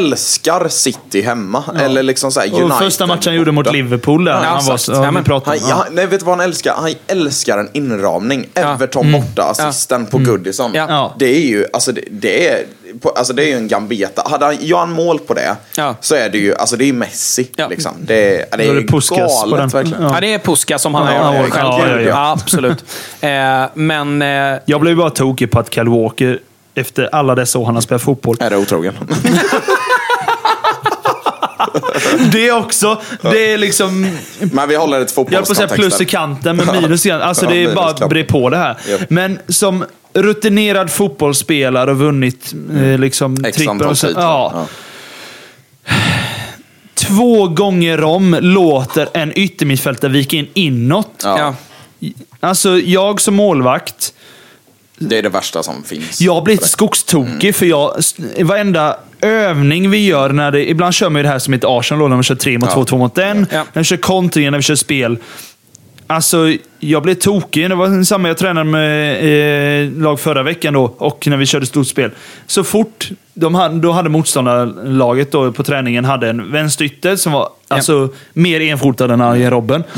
[0.65, 1.63] Älskar City hemma.
[1.79, 3.71] Eller liksom så här United Och första matchen han gjorde mot.
[3.73, 4.31] Liverpool där.
[4.31, 6.73] Ja, han var ja, Ja, men- pratade Han, ja, nej, vet du vad han älskar?
[6.77, 8.47] Han älskar en inramning.
[8.53, 8.73] Ja.
[8.73, 10.71] Everton borta, assisten på Goodison.
[10.73, 10.85] Ja.
[10.89, 11.15] Ja.
[11.19, 12.65] Det är ju, alltså det, det är,
[13.01, 14.23] på- alltså det är ju en gambeta.
[14.29, 15.95] Hade han, gör han mål på det, Ja.
[16.01, 17.49] så är det ju, alltså det är Messi.
[17.55, 17.67] Ja.
[17.67, 17.91] Liksom.
[18.01, 19.57] Det, är- det är är det ju Puskas på den.
[19.57, 20.03] galet verkligen.
[20.03, 21.53] Ja, det är Puska som han Ja, har ja, gjort.
[21.57, 22.31] ja, ja, ja.
[22.31, 22.85] absolut.
[23.21, 23.29] Eh,
[23.73, 24.21] men...
[24.21, 26.39] Eh, Jag blev bara tokig på att Kyle Walker,
[26.75, 28.37] efter alla dessa år han har spelat fotboll.
[28.39, 28.93] Är det otrogen?
[32.31, 33.01] Det också.
[33.21, 34.17] Det är liksom...
[34.39, 37.09] Men vi håller ett Jag höll på att säga plus i kanten, men minus i
[37.09, 37.27] kanten.
[37.27, 38.77] Alltså det är bara bre på det här.
[39.09, 44.11] Men som rutinerad fotbollsspelare och vunnit eh, liksom X trippel och ja.
[44.15, 44.67] Ja.
[46.93, 51.21] Två gånger om låter en yttermittfältare vika in inåt.
[51.23, 51.55] Ja.
[52.39, 54.13] Alltså, jag som målvakt,
[54.97, 56.21] Det är det värsta som finns.
[56.21, 58.01] jag blir lite skogstokig för jag,
[58.39, 62.09] varenda övning vi gör, när det, ibland kör man ju det här som ett Arsenal,
[62.09, 62.73] när man kör tre mot Ja.
[62.75, 63.47] två, två mot en.
[63.51, 63.65] Ja.
[63.73, 65.17] När vi kör kontringar, när vi kör spel.
[66.07, 67.69] Alltså, jag blev tokig.
[67.69, 71.65] Det var samma jag tränade med eh, lag förra veckan då, och när vi körde
[71.65, 72.11] stort spel.
[72.47, 77.49] Så fort de hade, då hade motståndarlaget då på träningen hade en vänsterytter som var
[77.67, 79.83] alltså, mer enfotad än Arjen Robben.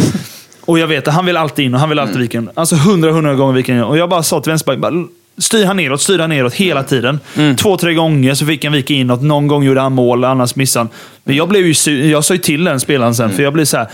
[0.66, 2.50] Och jag vet att han vill alltid in och han vill alltid vika in.
[2.54, 3.84] Alltså hundra, hundra gånger vika in.
[3.84, 5.08] Och jag bara sa till vänsterbacken,
[5.42, 7.20] styr han neråt, styr han neråt hela tiden.
[7.58, 9.22] Två, tre gånger så fick han vika inåt.
[9.22, 10.90] Någon gång gjorde han mål, annars missade han.
[11.24, 12.10] Men jag blev ju.
[12.10, 13.88] Jag sa ju till den spelaren sen, för jag blev så här.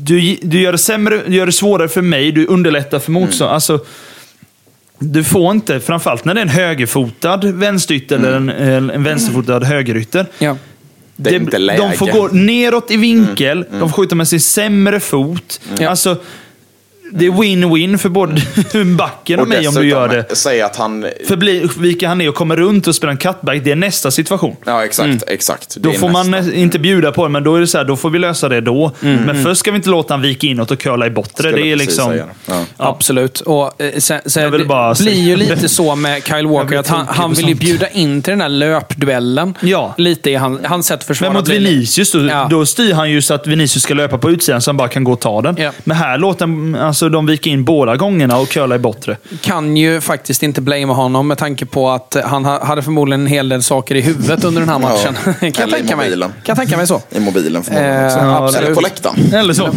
[0.00, 3.54] Du, du, gör det sämre, du gör det svårare för mig, du underlättar för motståndaren.
[3.54, 3.80] Alltså,
[4.98, 10.26] du får inte, framförallt när det är en högerfotad vänsterytter eller en, en vänsterfotad högerytter.
[10.38, 10.56] Ja.
[11.16, 11.82] Det är inte läge.
[11.82, 15.60] De får gå neråt i vinkel, de får skjuta med sin sämre fot.
[15.78, 15.88] Ja.
[15.88, 16.16] Alltså,
[17.12, 18.42] det är win-win för både
[18.96, 20.36] backen och, mig om du gör det.
[20.36, 21.06] säg att han...
[21.28, 24.10] För bli, viker han ner och kommer runt och spelar en cutback, det är nästa
[24.10, 24.56] situation.
[24.64, 25.24] Ja, exakt.
[25.26, 25.74] exakt.
[25.74, 26.50] Det Då får man nästa.
[26.50, 28.48] nä- inte bjuda på det, men då är det så här, då får vi lösa
[28.48, 28.92] det då.
[29.00, 31.50] Men först ska vi inte låta han vika inåt och curla i bortre.
[31.52, 32.10] Det är liksom...
[32.10, 32.24] säga.
[32.46, 32.64] Ja.
[32.76, 33.40] Absolut.
[33.40, 36.46] Och, eh, sen, sen, Jag vill det bara blir säga- ju lite så med Kyle
[36.46, 39.54] Walker, att han, han vill ju bjuda in till den här löpduellen.
[39.60, 39.94] Ja.
[39.98, 41.32] Lite i han, hans sätt att försvara.
[41.32, 42.46] Men mot Vinicius, då, Ja.
[42.50, 45.04] då styr han ju så att Vinicius ska löpa på utsidan så han bara kan
[45.04, 45.56] gå och ta den.
[45.58, 45.70] Ja.
[45.84, 49.16] Men här låter han, alltså, de vika in båda gångerna och curla i bortre.
[49.40, 53.26] kan ju faktiskt inte blamea honom med tanke på att han ha- hade förmodligen en
[53.26, 54.88] hel del saker i huvudet under den här Ja.
[54.88, 55.14] matchen.
[55.52, 56.10] kan, jag tänka mig.
[56.20, 57.00] kan jag tänka mig så.
[57.10, 58.64] I mobilen förmodligen Eh, absolut.
[58.66, 59.34] Eller på läktaren.
[59.34, 59.68] Eller så.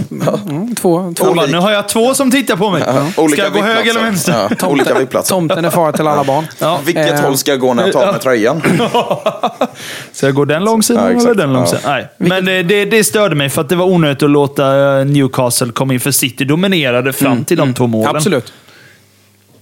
[0.49, 1.33] Mm, två, två.
[1.33, 2.81] Bara, nu har jag två som tittar på mig.
[2.81, 4.55] Ska Olika jag gå höger eller vänster?
[4.61, 5.35] Ja, olika vipplatser.
[5.35, 6.45] Tomten är far till alla barn.
[6.59, 6.79] Ja.
[6.85, 8.61] Vilket Eh, håll ska jag gå när jag tar med tröjan?
[10.11, 11.81] Ska jag gå den långsidan Ja, eller den långsidan?
[11.85, 12.07] Nej.
[12.17, 15.71] Men det, det, det störde mig för att det var onödigt att låta eh, Newcastle
[15.71, 18.15] komma in, för City dominerade fram till de två målen.
[18.15, 18.53] Absolut.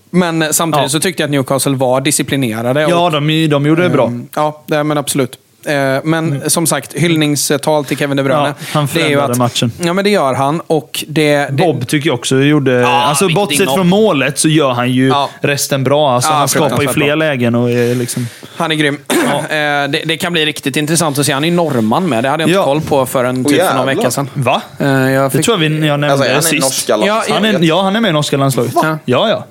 [0.09, 0.89] Men samtidigt Ja.
[0.89, 2.85] så tyckte jag att Newcastle var disciplinerade.
[2.85, 4.07] och- Ja, de, de gjorde det bra.
[4.07, 5.39] Mm, Ja, det, men absolut.
[5.65, 8.47] Eh, Men som sagt, hyllningstal till Kevin De Bruyne.
[8.47, 9.71] Ja, han det är ju förändrade matchen.
[9.83, 10.61] Ja, men det gör han.
[10.67, 12.87] Och det, det, Bob tycker jag också gjorde...
[12.87, 15.29] alltså vilket bortsett från målet så gör han ju Ja.
[15.41, 16.11] resten bra.
[16.15, 17.15] Alltså, Ja, han skapar ju fler bra.
[17.15, 18.27] lägen och är liksom...
[18.57, 18.97] Han är grym.
[19.29, 21.31] Eh, det, det kan bli riktigt intressant att se.
[21.33, 22.23] Han är norrman med.
[22.23, 22.63] Det hade jag inte Ja.
[22.63, 24.29] koll på förrän typ för någon vecka sedan.
[24.33, 24.61] Va?
[24.79, 26.61] Eh, Jag Det fick, tror jag vi, jag nämnde Alltså, är han i sist.
[26.89, 27.23] norska Ja?
[27.29, 28.73] Han är, ja, han är med i norska landslaget.
[28.73, 28.99] Va?
[29.05, 29.45] Ja, ja.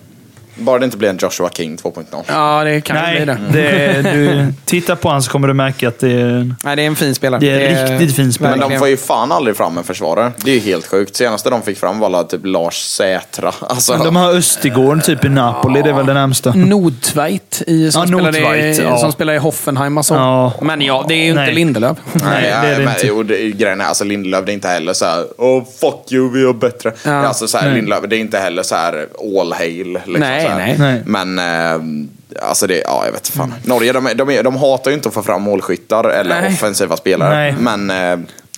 [0.59, 2.23] Bara det inte blir en Joshua King 2.0.
[2.27, 3.39] ja, det kan Nej, bli det.
[3.53, 6.55] det, du, titta på honom så kommer du märka att det är...
[6.65, 7.41] Nej, det är en fin spelare.
[7.41, 8.57] Det är riktigt fin spelare.
[8.57, 10.33] Men de får ju fan aldrig fram en försvarare.
[10.45, 11.17] Det är ju helt sjukt.
[11.17, 13.53] Senaste de fick fram var typ Lars Sätra.
[13.61, 16.53] Alltså, De har Östergård typ i Napoli, det är väl det närmsta.
[16.55, 18.99] Nordtveit i, som, Ja, spelade i, Nordtveit, ja.
[18.99, 20.15] som spelar i Hoffenheim och så.
[20.15, 20.53] Ja.
[20.63, 21.55] Men ja, det är ju inte Nej.
[21.55, 21.97] Lindelöf.
[22.13, 23.07] Nej, det är det men, inte.
[23.07, 26.33] Jo, det, grejen är, alltså Lindelöf, det är inte heller så här, oh fuck you,
[26.33, 26.93] vi är bättre.
[27.05, 27.13] Ja.
[27.13, 27.75] Alltså så här.
[27.75, 29.07] Lindelöf, det är inte heller så här
[29.41, 29.93] all hail.
[29.93, 30.77] Liksom, Nej, nej.
[30.79, 31.03] Nej.
[31.07, 33.55] Men, eh, alltså det, ja jag vet fan.
[33.65, 36.53] Norge, de, de, de hatar ju inte att få fram målskyttar eller Nej.
[36.53, 37.35] offensiva spelare.
[37.37, 37.55] Nej.
[37.59, 37.91] Men...
[37.91, 37.97] Eh,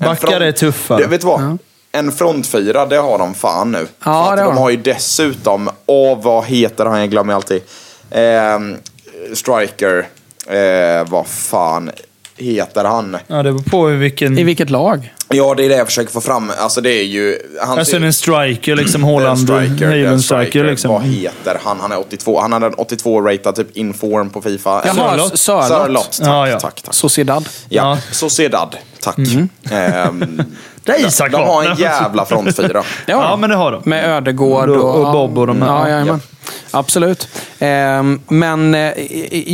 [0.02, 0.98] en Backar är tuffare.
[1.02, 1.58] Det, vet du vad?
[1.92, 3.86] En frontfyra, det har de fan nu.
[4.04, 4.58] Ja, För att det har de de.
[4.58, 7.62] har ju dessutom, åh vad heter han, jag glömmer alltid.
[8.10, 8.58] Eh,
[9.34, 10.08] striker,
[10.46, 11.90] eh, vad fan
[12.40, 13.16] heter han?
[13.26, 14.38] Ja, det beror på i vilken...
[14.38, 15.14] I vilket lag?
[15.28, 16.52] Ja, det är det jag försöker få fram.
[16.58, 17.38] Alltså det är ju...
[17.62, 19.38] Han Alltså en striker, liksom en Haaland.
[19.38, 20.64] striker, Haaland en striker, striker.
[20.70, 20.90] liksom.
[20.90, 21.80] Vad heter han?
[21.80, 22.40] Han är 82.
[22.40, 24.82] Han hade en 82-ratad typ inform på Fifa.
[24.84, 25.38] Jaha, Sörlott.
[25.38, 26.12] Sörlott.
[26.18, 26.60] Tack, Ja, ja.
[26.60, 26.94] tack, tack.
[26.94, 27.48] Sociedad.
[27.68, 27.98] Ja, Ja.
[28.12, 28.76] Sociedad.
[29.00, 29.18] Tack.
[29.70, 30.42] Ehm,
[30.98, 32.82] Det är Isak de har en jävla frontfyra.
[33.06, 33.82] Ja, men det har de.
[33.84, 35.68] Med Ödegård Och- och, och Bob och de här.
[35.68, 36.20] Ja, jajamän.
[36.70, 37.28] Absolut.
[37.58, 38.92] Ehm, men eh,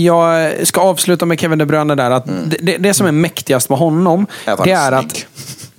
[0.04, 2.10] jag ska avsluta med Kevin De Bruyne där.
[2.10, 5.26] Att det, det, det som är mäktigast med honom, Är att han det är att...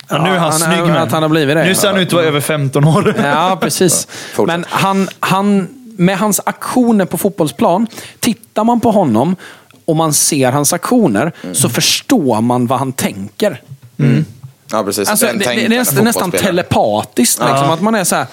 [0.09, 1.03] Ja, nu är han Ja, snygg han- med.
[1.03, 1.63] att han har blivit det.
[1.65, 3.15] Nu ser han ut att vara över 15 år.
[3.23, 4.07] Ja, precis.
[4.47, 5.67] Men han, han,
[5.97, 7.87] med hans aktioner på fotbollsplan,
[8.19, 9.35] tittar man på honom
[9.85, 11.55] och man ser hans aktioner, Mm.
[11.55, 13.61] så förstår man vad han tänker.
[14.71, 15.09] Ja, precis.
[15.09, 17.39] Alltså, det, det, är nästan, telepatiskt.
[17.39, 18.27] Liksom, att man är så här,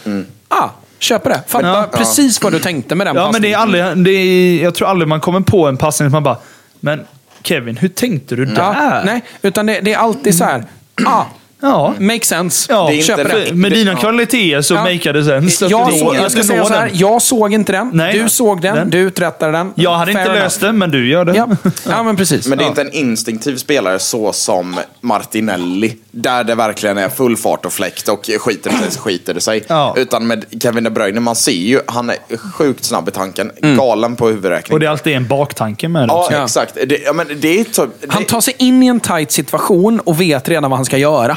[0.48, 1.43] ah, köper det.
[1.47, 1.89] Fattar Ja.
[1.93, 3.86] precis vad du tänkte med den Ja, men det är passningen.
[3.86, 6.39] aldrig, det är, jag tror aldrig man kommer på en passning som man bara,
[6.81, 7.05] men
[7.43, 8.55] Kevin, hur tänkte du där?
[8.62, 10.65] Ja, nej, utan det, det är alltid så här,
[11.06, 11.24] ah,
[11.69, 11.95] Ja.
[11.99, 12.73] makes sense.
[12.73, 13.45] Ja, Det är inte köper det.
[13.45, 13.55] det.
[13.55, 14.81] Med dina kvaliteter så Ja.
[14.85, 15.51] makear det sen.
[15.51, 16.99] Så att Jag, att jag, ska säga så här, den.
[16.99, 17.91] jag såg inte den.
[17.95, 18.19] Nej.
[18.19, 18.91] du såg den, Den.
[18.91, 19.73] du uträttade den.
[19.74, 20.73] Jag hade inte Fair löst enough.
[20.74, 21.35] det, men du gör det.
[21.36, 21.49] Ja,
[21.89, 22.47] ja men precis.
[22.47, 25.97] Men det är inte en instinktiv spelare så som Martinelli.
[26.11, 29.41] Där det verkligen är full fart och fläkt och skiter det sig så skiter det
[29.41, 29.65] sig.
[29.66, 29.95] Ja.
[29.97, 33.51] Utan med Kevin De Bruyne, man ser ju, han är sjukt snabb i tanken.
[33.77, 34.73] Galen på huvudräkning.
[34.74, 36.36] Och det är alltid en baktanke med det Ja, också.
[36.43, 36.74] Exakt.
[36.86, 40.01] Det, ja, men det är typ, det, Han tar sig in i en tight situation
[40.01, 41.36] och vet redan vad han ska göra.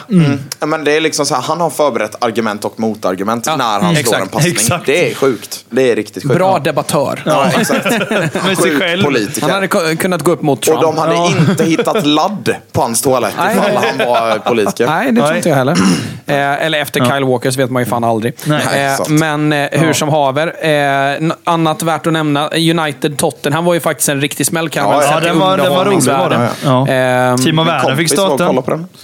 [0.60, 3.66] Ja, men det är liksom så här, han har förberett argument och motargument Ja, när
[3.66, 4.54] han slår exakt, en passning.
[4.54, 4.86] exakt.
[4.86, 5.66] Det är sjukt.
[5.70, 6.36] Det är riktigt sjukt.
[6.36, 7.24] Bra debattör.
[7.26, 7.84] Ja, exakt.
[8.64, 9.42] Sjuk politiker.
[9.42, 10.78] Han hade ku- kunnat gå upp mot Trump.
[10.78, 11.32] Och de hade Ja.
[11.50, 13.56] inte hittat ladd på hans toalett Nej.
[13.58, 14.88] ifall han var politiker.
[14.88, 15.78] Nej, det tror inte jag heller.
[16.30, 18.34] Eh, eller efter Kyle Walker så vet man ju fan aldrig.
[18.46, 20.66] Nej, eh, men eh, hur som haver.
[20.66, 22.50] Eh, annat värt att nämna.
[22.50, 24.98] United Tottenham var ju faktiskt en riktig smällkaramell.
[25.02, 26.42] Ja, ja, sett i den var- den var rolig, var den.
[26.42, 26.50] underhållningsvärde.
[26.64, 27.32] Ja.
[27.32, 28.54] Eh, Timo Min Werner fick starta.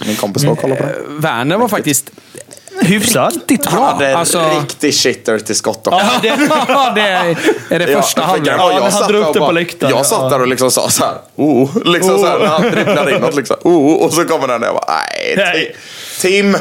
[0.06, 0.94] Min kompis var och kollade på den.
[1.08, 2.10] Werner var faktiskt
[2.80, 3.32] Hyfsad.
[3.34, 3.86] riktigt Han bra.
[3.92, 5.98] hade Alltså, riktig shitter till skott också.
[6.00, 6.28] ja, det,
[6.94, 7.36] det är,
[7.70, 8.54] är det Ja, första för halvlek.
[8.58, 9.94] Ja, jag han satt upp det på läktaren.
[9.96, 13.16] Jag satt där och liksom sa så här, oh, liksom så här, när han dribblade
[13.16, 15.76] inåt liksom, oh, och så kommer den där och jag bara, nej, Nej.
[16.20, 16.52] Tim.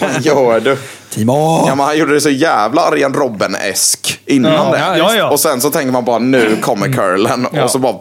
[0.00, 0.76] Vad gör du?
[1.10, 1.64] Timo!
[1.68, 4.98] Ja, men han gjorde det så jävla Arjen Robben-esk innan Ja, det.
[4.98, 5.30] ja, ja.
[5.30, 7.46] Och sen så tänker man bara, nu kommer curlen.
[7.52, 7.64] Ja.
[7.64, 7.94] Och så bara,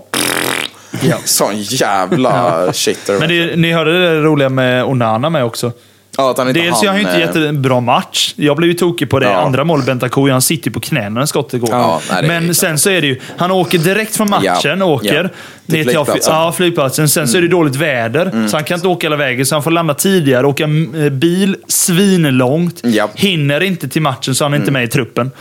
[1.26, 3.20] sån jävla shitter.
[3.20, 5.72] Men det, ni hörde det roliga med Onana med också.
[6.18, 8.34] ja, att han inte Dels hann, gör han ju inte eh, jättebra match.
[8.38, 9.26] Jag blev ju tokig på det.
[9.26, 9.42] Ja.
[9.42, 11.70] Andra mål, Bentancur, han sitter ju på knäna när skottet går.
[11.72, 15.14] Ja, nej, Men sen så är det ju, han åker direkt från matchen, Ja, åker
[15.16, 15.22] ja.
[15.22, 15.30] ner
[15.66, 16.34] Till till flygplatsen.
[16.34, 17.10] ja, flygplatsen.
[17.10, 19.46] Sen så är det dåligt väder, så han kan inte åka hela vägen.
[19.46, 22.80] Så han får landa tidigare, åka eh, bil svinlångt.
[22.84, 23.10] Ja.
[23.16, 25.32] Hinner inte till matchen, så han är inte med i truppen.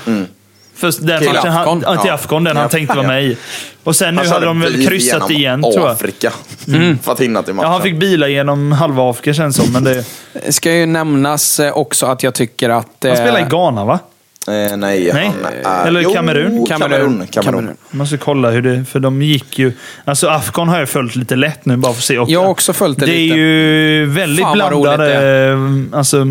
[0.76, 1.82] Först den Till matchen, han, Afcon.
[1.86, 2.10] ja, till.
[2.10, 2.60] Afcon, den Ja.
[2.60, 3.36] han tänkte vara med i.
[3.84, 5.90] Och sen nu Han hade de väl kryssat igen, tror jag.
[5.90, 6.32] Afrika.
[7.02, 7.66] För att hinna till matchen.
[7.66, 10.04] Ja, han fick bila genom halva Afrika känns som, men det...
[10.52, 12.88] ska ju nämnas eh, också att jag tycker att...
[13.02, 13.98] Han eh, spelar i Ghana, va?
[14.48, 15.30] Eh, nej, Nej.
[15.64, 15.86] han är...
[15.86, 16.66] Eller Kamerun.
[16.66, 17.26] Kamerun.
[17.30, 17.76] Kamerun.
[17.90, 18.84] Jag måste kolla hur det...
[18.84, 19.72] För de gick ju...
[20.04, 22.18] Alltså Afghan har jag följt lite lätt nu bara för att se.
[22.18, 23.34] Och Jag har också följt det det lite.
[23.34, 25.52] är ju väldigt Fan, vad blandade...
[25.52, 26.26] roligt Alltså,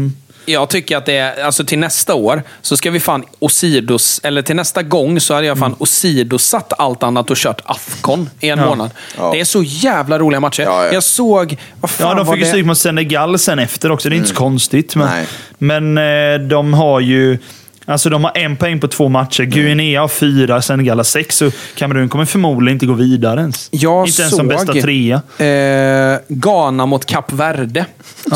[0.45, 4.41] Jag tycker att det är, alltså till nästa år så ska vi fan osidos, eller
[4.41, 8.60] till nästa gång så hade jag fan osidosatt allt annat och kört Afcon i en
[8.60, 8.65] Mm.
[8.70, 8.76] Ja.
[8.76, 8.91] månad.
[9.18, 9.32] Ja.
[9.34, 10.64] Det är så jävla roliga matcher.
[10.64, 10.94] Ja, ja.
[10.94, 14.10] Jag såg, vad fan ja, de fick ju stryk mot Senegal sen efter också.
[14.10, 14.95] Det är inte så konstigt.
[14.95, 15.28] Men, Nej.
[15.57, 15.98] men
[16.41, 17.38] eh, de har ju...
[17.85, 19.43] Alltså de har en poäng på två matcher.
[19.43, 21.35] Guinea har fyra, Senegal har sex.
[21.38, 23.68] Så Kamerun kommer förmodligen inte gå vidare ens.
[23.72, 25.22] Jag inte ens som bästa trea.
[25.47, 27.85] Eh, Ghana mot Kap Verde.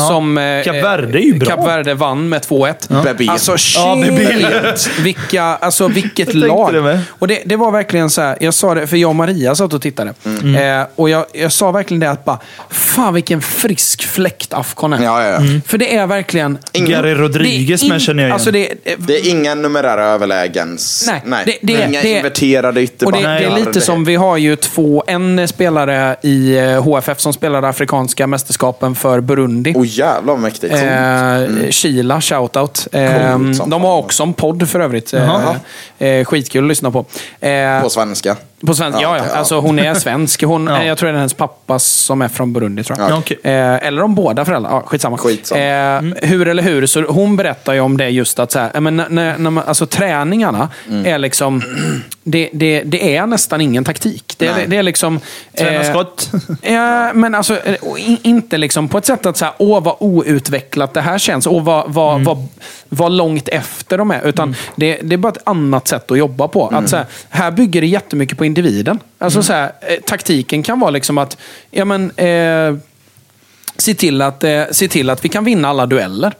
[0.08, 1.48] Som, eh, Kap Verde är ju bra.
[1.56, 2.88] Kap Verde vann med 2-1.
[3.04, 3.28] Bebé.
[3.28, 4.76] Alltså Ja, Bebé.
[4.76, 4.98] shit!
[5.00, 6.74] Vilka, alltså vilket lag.
[6.74, 7.00] det.
[7.08, 9.72] Och det, det var verkligen så här, jag sa det, för jag och Maria satt
[9.72, 10.14] och tittade.
[10.24, 10.80] Mm.
[10.80, 12.38] Eh, och jag, jag sa verkligen det att bara,
[12.70, 15.04] fan vilken frisk fläkt Afcon är.
[15.04, 15.36] Ja, ja, ja.
[15.36, 15.62] Mm.
[15.66, 16.58] För det är verkligen...
[16.72, 18.32] Gary Rodriguez med känner jag igen.
[18.32, 18.68] Alltså det,
[18.98, 21.04] Det är inga numerära överlägens...
[21.06, 21.42] Nej, Nej.
[21.46, 23.34] det- det- inga det- inverterade Och det, ytterbackar.
[23.34, 27.68] det är lite som, vi har ju två, en spelare i eh, HFF som spelade
[27.68, 29.72] Afrikanska mästerskapen för Burundi.
[29.76, 30.74] Åh jävlar vad mäktigt.
[30.74, 32.88] Eh, Kila, shoutout.
[32.92, 35.14] Eh, de har också en podd för övrigt.
[35.14, 35.54] Eh,
[35.98, 37.04] eh, skitkul att lyssna på.
[37.40, 38.36] Eh, På svenska.
[38.66, 39.36] på svenska, ja, Ja, ja.
[39.38, 40.42] Alltså, hon är svensk.
[40.42, 40.80] Hon, Ja.
[40.80, 42.84] eh, Jag tror det är hennes pappa som är från Burundi.
[42.84, 43.10] Tror jag.
[43.10, 43.38] Ja, okej.
[43.42, 44.76] Eh, eller om båda föräldrarna.
[44.76, 45.18] Ja, skitsamma.
[45.18, 45.60] Skitsamma.
[45.60, 46.86] Eh, Hur eller hur.
[46.86, 49.50] Så hon berättar ju om det just att så här, eh, men när, när, när
[49.50, 51.06] man, alltså, träningarna Mm.
[51.06, 51.62] är liksom...
[52.22, 54.34] Det, det, det är nästan ingen taktik.
[54.36, 55.20] Det, det, det är liksom...
[55.58, 56.30] Träna eh, skott.
[56.62, 60.94] Ja, men alltså eh, in, inte liksom på ett sätt att säga, åh vad outvecklat
[60.94, 61.46] det här känns.
[61.46, 62.46] Åh vad, vad, vad,
[62.88, 64.26] vad långt efter de är.
[64.28, 66.68] Utan det, det är bara ett annat sätt att jobba på.
[66.68, 68.98] Att, så här, här bygger det jättemycket på individen.
[69.18, 71.36] Alltså, så här, eh, taktiken kan vara liksom att,
[71.70, 72.76] ja men, eh,
[73.76, 76.32] se till, att, eh, se till att vi kan vinna alla dueller.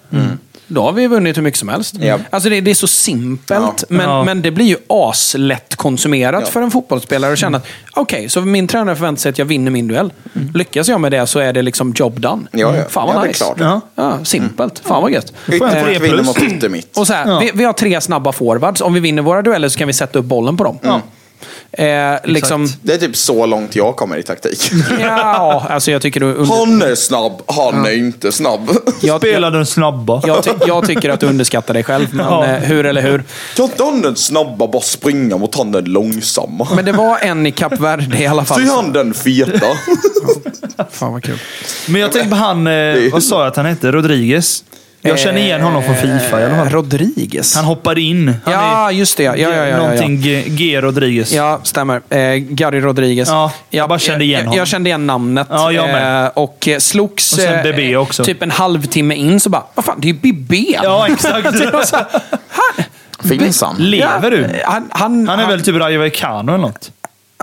[0.70, 1.94] Då har vi vunnit hur mycket som helst.
[2.00, 2.18] Ja.
[2.30, 3.86] Alltså det, det är så simpelt, Ja.
[3.88, 4.24] men, Ja.
[4.24, 6.50] men det blir ju aslätt konsumerat Ja.
[6.50, 9.70] för en fotbollsspelare att känna att okej, så min tränare förväntar sig att jag vinner
[9.70, 10.12] min duell.
[10.54, 12.42] Lyckas jag med det så är det liksom job done.
[12.52, 12.84] Ja, ja.
[12.88, 13.44] Fan vad Ja, det är nice.
[13.44, 13.56] klart.
[13.60, 13.80] Ja.
[13.94, 14.78] Ja, simpelt.
[14.84, 15.32] Fan vad gött.
[15.48, 16.96] Ytterback vinner mot yttermitt.
[16.98, 17.38] och så här, Ja.
[17.38, 18.80] vi, vi har tre snabba forwards.
[18.80, 20.78] Om vi vinner våra dueller så kan vi sätta upp bollen på dem.
[21.72, 24.70] Eh, liksom, Det är typ så långt jag kommer i taktik.
[25.00, 26.26] ja, alltså jag tycker du...
[26.34, 28.70] Under, Han är snabb, han är inte snabb.
[29.00, 30.22] jag, Spela jag, den snabba.
[30.26, 32.46] jag, ty, jag tycker att du underskattar dig själv, men Ja.
[32.46, 33.24] eh, hur eller hur.
[33.56, 36.68] Kan inte han den snabba bara springa mot han den långsamma?
[36.76, 38.66] Men det var en i Kap Verde i alla fall.
[38.66, 39.66] Så är han den feta.
[40.90, 41.38] Fan vad kul.
[41.88, 43.92] Men jag tänkte på han, eh, vad sa jag att han hette?
[43.92, 44.64] Rodriguez?
[45.02, 46.68] Jag känner igen honom från Fifa i alla Eh, fall.
[46.68, 47.56] Rodriguez.
[47.56, 48.34] Han hoppade in.
[48.44, 49.22] Han ja, just det.
[49.22, 49.76] Ja, ja, ja, ja, ja.
[49.76, 51.32] Någonting G, G Rodriguez.
[51.32, 52.00] Ja, stämmer.
[52.10, 53.28] Eh, Gary Rodriguez.
[53.28, 54.58] Ja, jag bara kände igen jag, honom.
[54.58, 55.46] jag kände igen namnet.
[55.50, 56.24] Ja, jag med.
[56.24, 58.24] Eh, och eh, slogs Och sen eh, Bébé också.
[58.24, 60.78] typ en halvtimme in så bara, vad fan, det är ju Bibé.
[60.82, 61.52] Ja, exakt.
[61.58, 62.06] Det var så här,
[63.28, 63.76] Finns han?
[63.78, 64.46] Lever du?
[64.64, 66.90] han, han, Han är väl typ Rayo Vallecano eller något?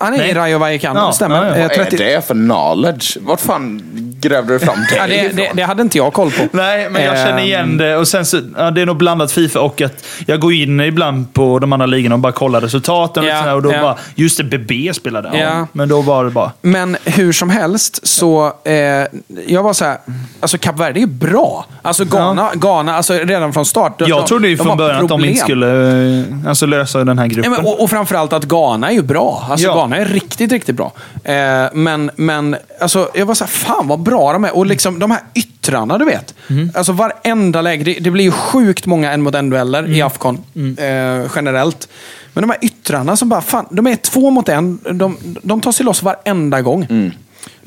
[0.01, 0.33] Han är i Nej.
[0.33, 1.35] Rayo Vallecano, Ja, stämmer.
[1.35, 1.55] ja, ja.
[1.55, 3.17] Eh, Vad är 30 det för knowledge?
[3.21, 3.81] Vart fan
[4.21, 5.55] grävde du fram det Ja, det, det, ifrån?
[5.55, 6.43] det hade inte jag koll på.
[6.57, 7.25] Nej, men jag Ehm.
[7.27, 7.97] känner igen det.
[7.97, 11.33] Och sen så, ja, det är nog blandat Fifa och att jag går in ibland
[11.33, 13.23] på de andra ligorna och bara kollar resultaten.
[13.23, 13.81] och, Ja, sådär, och då ja.
[13.81, 15.29] bara, just det, BB spelade.
[15.33, 15.37] Ja.
[15.43, 15.67] Ja.
[15.71, 16.51] Men då var det bara...
[16.61, 18.73] Men hur som helst, så eh,
[19.47, 19.97] jag var så här,
[20.39, 21.65] alltså Kap Verde är bra.
[21.81, 23.93] Alltså Ghana, Ghana alltså redan från start.
[23.97, 25.29] Jag de- trodde ju från början att de problem.
[25.29, 25.67] inte skulle
[26.19, 27.51] eh, alltså, lösa den här Ja, gruppen.
[27.51, 29.47] men, och, och framförallt att Ghana är ju bra.
[29.49, 29.73] Alltså Ja.
[29.85, 30.91] Ghana är riktigt, riktigt bra.
[31.23, 34.55] Eh, men men alltså, jag var så här, fan vad bra de är.
[34.55, 36.35] Och liksom de här yttrarna, du vet.
[36.49, 36.71] Mm.
[36.75, 37.83] Alltså varenda läge.
[37.83, 39.91] Det, det blir ju sjukt många en mot en-dueller Mm.
[39.93, 40.35] i Afcon.
[40.77, 41.87] Eh, generellt.
[42.33, 44.79] Men de här yttrarna som bara, fan, de är två mot en.
[44.91, 46.87] De, de tar sig loss varenda gång.
[46.89, 47.11] Mm.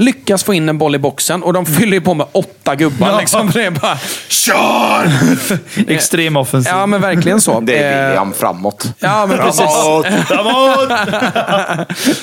[0.01, 3.09] Lyckas få in en boll i boxen och de fyller ju på med åtta gubbar.
[3.09, 3.21] Ja.
[3.21, 3.51] Liksom.
[3.55, 3.99] Det är bara,
[4.29, 5.11] kör!
[5.93, 6.73] Extrem offensiv.
[6.73, 7.61] Ja, men verkligen så.
[7.69, 8.93] Det är Eh, William framåt.
[8.99, 9.67] Ja, men precis.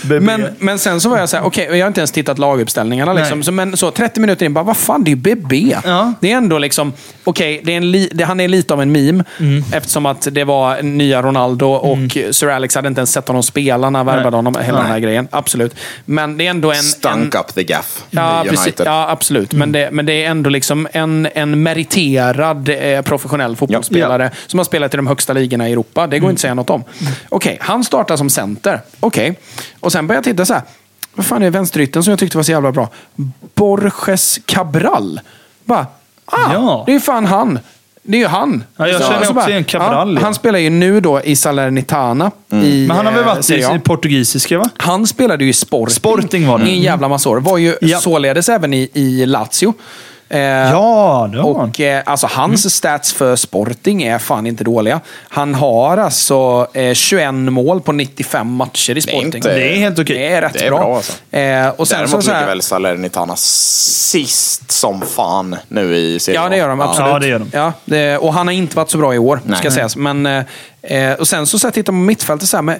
[0.03, 0.19] BB.
[0.19, 3.13] Men, men sen så var jag så här, okej, jag har inte ens tittat laguppställningarna.
[3.13, 3.37] Liksom.
[3.37, 3.45] Nej.
[3.45, 5.75] Så, men så 30 minuter in, bara, vad fan, det är ju BB.
[5.85, 6.13] Ja.
[6.19, 6.93] Det är ändå liksom,
[7.23, 9.23] okej, det är en li, det, han är lite av en meme.
[9.39, 9.63] Mm.
[9.71, 13.89] Eftersom att det var nya Ronaldo och Sir Alex hade inte ens sett honom spela
[13.89, 14.35] när han värvade Nej.
[14.35, 14.55] honom.
[14.61, 15.01] Hela den här Nej.
[15.01, 15.27] grejen.
[15.31, 15.75] Absolut.
[16.05, 16.77] Men det är ändå en...
[16.77, 18.03] en Stunk up the gaff.
[18.09, 18.65] Ja, i precis.
[18.65, 18.87] United.
[18.87, 19.53] ja absolut.
[19.53, 19.59] Mm.
[19.59, 24.63] Men, det, men det är ändå liksom en, en meriterad eh, professionell fotbollsspelare som har
[24.63, 26.01] spelat i de högsta ligorna i Europa.
[26.01, 26.09] Mm.
[26.09, 26.83] Det går inte att säga något om.
[27.29, 28.81] Okej, han startar som center.
[28.99, 29.39] Okej.
[29.79, 30.63] Och sen börjar jag titta så här.
[31.13, 32.89] Vad fan är vänsterytten som jag tyckte var så jävla bra?
[33.55, 35.19] Borges Cabral.
[35.63, 35.87] Bara,
[36.25, 36.83] ah, Ja.
[36.85, 37.59] det är fan han.
[38.07, 38.63] Det är ju han.
[38.77, 42.31] Ja, jag känner så också igen Cabral, Ja, han spelar ju nu då i Salernitana.
[42.51, 44.69] I, Men han har väl eh, varit i, i portugisiska, va?
[44.77, 46.65] Han spelade ju i Sporting, Sporting var det.
[46.69, 47.37] i en jävla massa år.
[47.39, 47.97] Var ju Ja.
[47.99, 49.73] således även i, i Lazio.
[50.29, 51.69] Eh, Ja, det har han.
[51.69, 54.99] och eh, alltså hans stats för Sporting är fan inte dåliga.
[55.29, 59.25] Han har alltså eh, 21 mål på 95 matcher i Sporting.
[59.35, 60.15] inte- Det är helt okej.
[60.17, 60.79] Det är rätt Det är bra.
[60.79, 61.13] bra, alltså.
[61.31, 66.19] eh, och sen så, Däremot så ligger här, väl Salernitana sist som fan nu i
[66.19, 66.43] serien.
[66.43, 67.09] Ja, det gör de absolut.
[67.11, 67.49] Ja, det gör de.
[67.51, 69.57] Ja, det, och han har inte varit så bra i år, Nej.
[69.59, 69.95] ska sägas.
[69.95, 70.43] Men, eh,
[70.81, 72.79] eh, och sen så, så här, tittar man på mittfältet så här med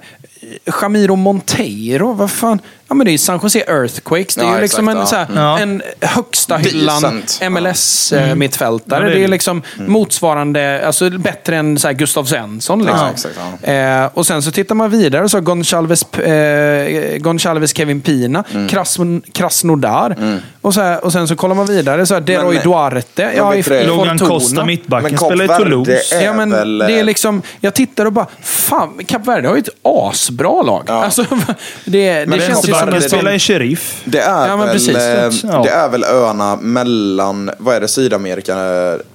[0.82, 2.60] Jamiro Monteiro, vad fan?
[2.88, 4.36] Ja, men det är San Jose Earthquakes.
[4.36, 5.28] Det är Ja, ju liksom exakt, en, ja.
[5.28, 5.60] så här, Ja.
[5.60, 7.22] en högsta hyllan.
[7.50, 9.00] MLS-mittfältare.
[9.00, 9.28] Ja, det är det det.
[9.28, 12.80] liksom motsvarande, alltså bättre än så här, Gustav Svensson.
[12.80, 13.00] Liksom.
[13.00, 13.72] Ja, exakt, ja.
[13.74, 18.68] Eh, och sen så tittar man vidare så har Gonçalves, eh, Gonçalves Kevin Pina, Mm.
[18.68, 20.40] Krasn, Krasnodar.
[20.62, 23.32] Och, så här, och sen så kollar man vidare, så här, Deroy Men, Duarte.
[23.38, 23.84] Ja, i det?
[23.88, 24.18] Logan.
[24.20, 26.16] Costa, mittbacken, spelar i Toulouse.
[26.20, 29.56] är- Ja, men väl, det är liksom, jag tittar och bara, fan, Kap Verde har
[29.56, 30.84] ju ett asbra lag.
[30.88, 31.04] Ja.
[31.06, 31.26] Alltså,
[31.86, 33.56] det, det Men känns som en spelar i sån...
[33.56, 34.02] Sheriff.
[34.06, 34.96] Det är, Ja, men väl, precis.
[34.98, 35.62] eh, Ja.
[35.64, 38.56] det är väl öarna mellan, vad är det, Sydamerika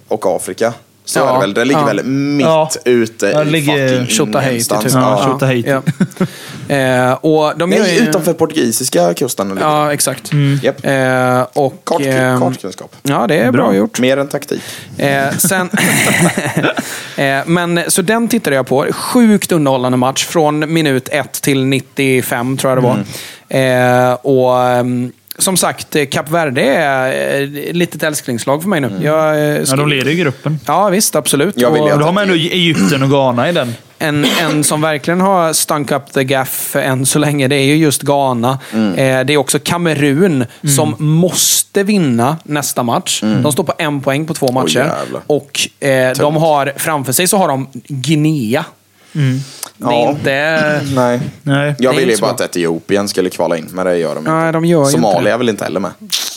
[0.09, 0.73] och Afrika?
[1.05, 1.55] Så Ja, är det väl.
[1.55, 1.87] Det ligger ja.
[1.87, 2.71] väl mitt Ja.
[2.85, 4.85] ute Ja, i det ligger fucking Tjotahejti, ingenstans.
[4.85, 4.93] typ.
[4.95, 5.83] Ja, Ja.
[6.69, 9.59] Eh, och de Nej, ju- utanför portugisiska kusten.
[9.61, 10.31] Ja, exakt.
[10.63, 10.85] Japp.
[10.87, 12.97] Eh, och, Kart, ehm, kartkunskap.
[13.03, 13.75] Ja, det är bra, Bra.
[13.75, 14.01] gjort.
[14.01, 14.63] Mer än taktik.
[14.99, 15.71] Eh, sen,
[17.17, 18.87] eh, men, så den tittade jag på.
[18.93, 23.05] Sjukt underhållande match från minut 1 till 95, tror jag det var.
[23.51, 28.81] Eh, och ehm, som sagt, eh, Kap Verde är eh, ett litet älsklingslag för mig
[28.81, 28.91] nu.
[29.03, 30.59] Jag, eh, Ja, ska- de leder ju gruppen.
[30.67, 31.17] Ja, visst.
[31.17, 31.55] Absolut.
[31.61, 33.75] Jag vill Och då har man ändå Egypten och Ghana i den.
[33.99, 37.75] en, en som verkligen har stunk up the gaff än så länge, det är ju
[37.77, 38.59] just Ghana.
[38.73, 38.95] Mm.
[38.95, 40.45] Eh, det är också Kamerun
[40.77, 43.21] som måste vinna nästa match.
[43.43, 44.79] De står på en poäng på två matcher.
[44.79, 45.21] jävlar.
[45.27, 48.65] och eh, de har, framför sig så har de Guinea.
[49.13, 50.11] Det är Ja.
[50.11, 50.81] inte...
[50.95, 51.21] Nej.
[51.43, 51.75] Nej.
[51.79, 54.31] Jag ville ju inte bara att Etiopien skulle kvala in, men det gör de inte.
[54.31, 55.31] Nej, de gör inte Somalia det.
[55.31, 55.91] är väl inte heller med?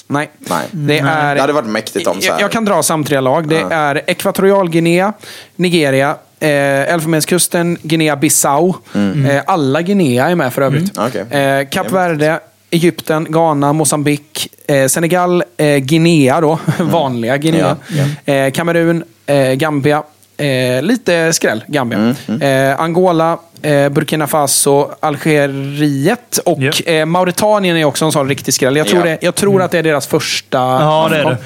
[0.08, 0.30] Nej.
[0.40, 0.66] Nej.
[0.72, 2.42] Det, är, Det hade varit mäktigt om så här.
[2.42, 3.48] jag, kan dra samtliga lag.
[3.48, 5.14] Det är Ekvatorialguinea,
[5.56, 6.50] Nigeria, eh,
[6.94, 8.74] Elfenbenskusten, Guinea-Bissau.
[9.30, 10.98] Eh, alla Guinea är med för övrigt.
[10.98, 11.10] Mm.
[11.10, 11.40] Okej.
[11.42, 12.40] Eh, Kap Verde,
[12.70, 16.60] Egypten, Ghana, Mosambik, eh, Senegal, eh, Guinea då.
[16.80, 17.78] Vanliga Guinea.
[18.26, 20.04] Eh, Kamerun, eh, Gambia.
[20.38, 22.14] Eh, lite skräll, Gambia.
[22.28, 26.72] Mm, Eh, Angola, eh, Burkina Faso, Algeriet och Ja.
[26.86, 28.76] eh, Mauretanien är också en sån riktig skräll.
[28.78, 29.06] Jag tror, Ja.
[29.06, 31.38] det, jag tror att det är deras första Ja, det är det.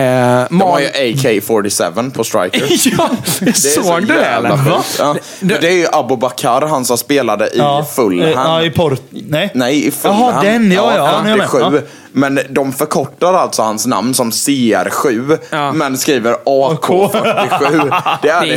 [0.00, 2.62] Eh, De har ju AK-47 på striker.
[2.98, 3.10] ja,
[3.40, 4.58] Det är så såg du det eller?
[4.98, 5.14] Ja.
[5.40, 7.60] Det är ju Abu Bakar, han som spelade i
[7.96, 8.30] Fulham.
[8.32, 9.00] Ja, i Port...
[9.10, 9.50] Nej.
[9.54, 10.20] Nej, i Fulham.
[10.20, 11.46] Jaha, den, ja, ja, jag med.
[11.48, 11.58] 87.
[11.60, 11.72] Ja.
[12.12, 15.72] Men de förkortar alltså hans namn som CR7, Ja.
[15.72, 17.94] men skriver AK47.
[18.22, 18.56] Det är det, Det är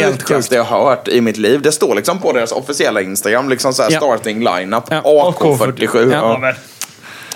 [0.00, 1.62] helt sjukaste jag har hört i mitt liv.
[1.62, 3.96] Det står liksom på deras officiella Instagram, liksom så här Ja.
[3.98, 5.00] starting lineup, Ja.
[5.04, 6.12] AK47.
[6.12, 6.52] Ja.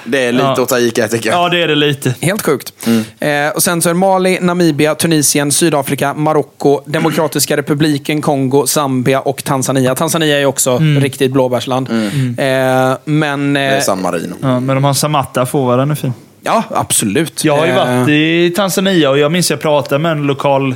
[0.05, 0.63] Det är lite Ja.
[0.63, 1.29] att ta i jag tycka.
[1.29, 2.15] Ja, det är det lite.
[2.21, 2.73] Helt sjukt.
[2.87, 3.47] Mm.
[3.49, 9.45] Eh, och sen så är Mali, Namibia, Tunisien, Sydafrika, Marocko, Demokratiska republiken Kongo, Zambia och
[9.45, 9.95] Tanzania.
[9.95, 11.89] Tanzania är också riktigt blåbärsland.
[11.91, 13.53] Eh, men...
[13.55, 14.35] Det är Eh, San Marino.
[14.43, 16.13] Ja, men de har Samatta, forwarden är fin.
[16.43, 17.45] ja, absolut.
[17.45, 20.75] Jag har ju Eh, varit i Tanzania och jag minns jag pratade med en lokal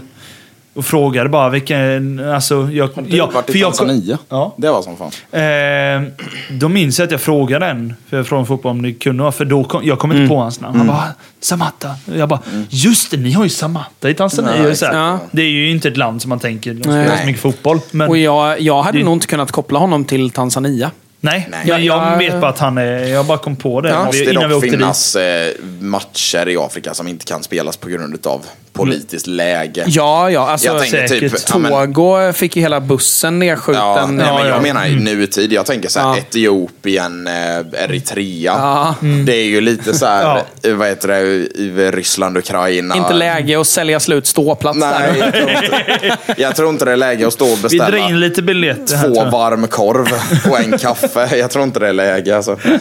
[0.74, 2.18] och frågade bara vilken...
[2.34, 4.18] Alltså, jag, Du har varit i för jag- Tanzania?
[4.28, 4.54] Ja.
[4.56, 5.10] Det var som fan.
[5.32, 6.12] Eh,
[6.50, 9.32] då minns jag att jag frågade en, för jag frågade fotboll om det kunde vara,
[9.32, 10.78] för då kom, jag kom inte på hans namn.
[10.78, 11.04] Han bara,
[11.40, 11.90] Samatta.
[12.14, 14.62] Jag bara, just det, ni har ju Samatta i Tanzania.
[14.62, 15.18] Nej, så här, Ja.
[15.30, 17.78] Det är ju inte ett land som man tänker, de spelar så mycket fotboll.
[17.90, 20.90] Men, Och jag, jag hade Det- nog inte kunnat koppla honom till Tanzania.
[21.24, 21.60] Nej, Nej.
[21.64, 23.04] jag Jag- vet bara att han är...
[23.06, 24.04] Jag bara kom på det Ja.
[24.04, 24.74] måste vi, innan vi dock åkte dit.
[24.80, 25.48] finnas eh,
[25.80, 28.40] matcher i Afrika som inte kan spelas på grund av
[28.72, 29.84] politiskt läge.
[29.86, 30.50] Ja, ja.
[30.50, 31.32] Alltså, jag tänker typ...
[31.32, 31.50] säkert.
[31.52, 33.82] ja, men- Togo fick ju hela bussen nedskjuten.
[33.82, 34.60] Ja, nej, Ja, men jag ja.
[34.62, 35.52] menar i nutid.
[35.52, 36.16] Jag tänker så här, Ja.
[36.18, 38.52] Etiopien, eh, Eritrea.
[38.56, 38.94] Ja.
[39.26, 40.22] Det är ju lite så här,
[40.62, 40.68] Ja.
[40.70, 42.96] eh, vad heter det, Ryssland, Ukraina.
[42.96, 45.24] Inte läge att sälja slut ståplats Nej, där.
[45.24, 48.08] jag tror, inte, jag tror inte det är läge att stå och Vi beställa drar
[48.08, 50.06] in lite biljetter två varm korv
[50.50, 51.11] och en kaffe.
[51.14, 52.36] Jag tror inte det är läge.
[52.36, 52.58] Alltså.
[52.64, 52.78] Vi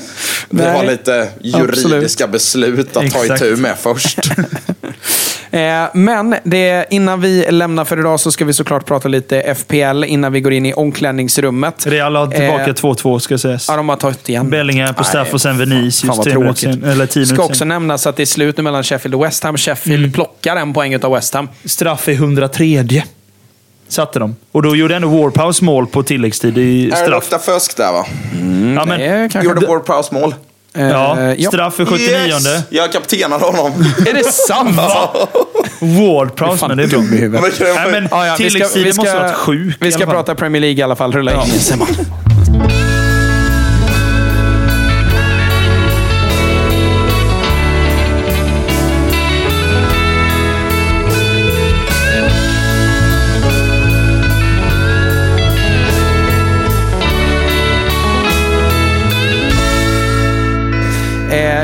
[0.49, 3.41] Nej, har lite juridiska beslut att ta Exakt.
[3.41, 4.19] itu med först.
[5.53, 10.03] Eh, men det, innan vi lämnar för idag så ska vi såklart prata lite FPL
[10.03, 11.87] innan vi går in i omklädningsrummet.
[11.87, 13.65] Real har tillbaka Eh, 2-2 ska sägas.
[13.69, 14.49] Ja, de har tagit igen.
[14.49, 16.81] Bellingham på straff och sen Fan Vinicius vad 10 minuter tråkigt.
[16.81, 16.91] sen.
[16.91, 17.67] Eller 10 ska också sen.
[17.67, 19.57] nämnas att det är slut nu mellan Sheffield och West Ham.
[19.57, 20.11] Sheffield Mm.
[20.11, 21.49] plockar en poäng av West Ham.
[21.65, 23.03] Straff i 103.
[23.91, 24.35] Satte de.
[24.51, 27.09] Och då gjorde ändå Warpaus mål på tilläggstid i Är det straff.
[27.09, 28.05] luktar fusk där va?
[28.75, 29.49] Ja, men, Det kanske...
[29.49, 30.35] Gjorde Ward Prowse mål?
[30.73, 31.49] Eh, ja, ja.
[31.49, 32.09] straff i 79.
[32.09, 32.43] Yes!
[32.69, 33.71] Jag kaptenade honom.
[34.07, 34.77] Är det sant?
[35.79, 36.99] Wardprowse, Fan, men det är bra.
[36.99, 37.59] i huvudet.
[37.59, 39.75] Nej, men Ja, ja, vi ska, tilläggstiden vi ska, måste ha varit sjuk.
[39.79, 41.11] Vi ska prata Premier League i alla fall.
[41.11, 41.87] Rulla in Simon.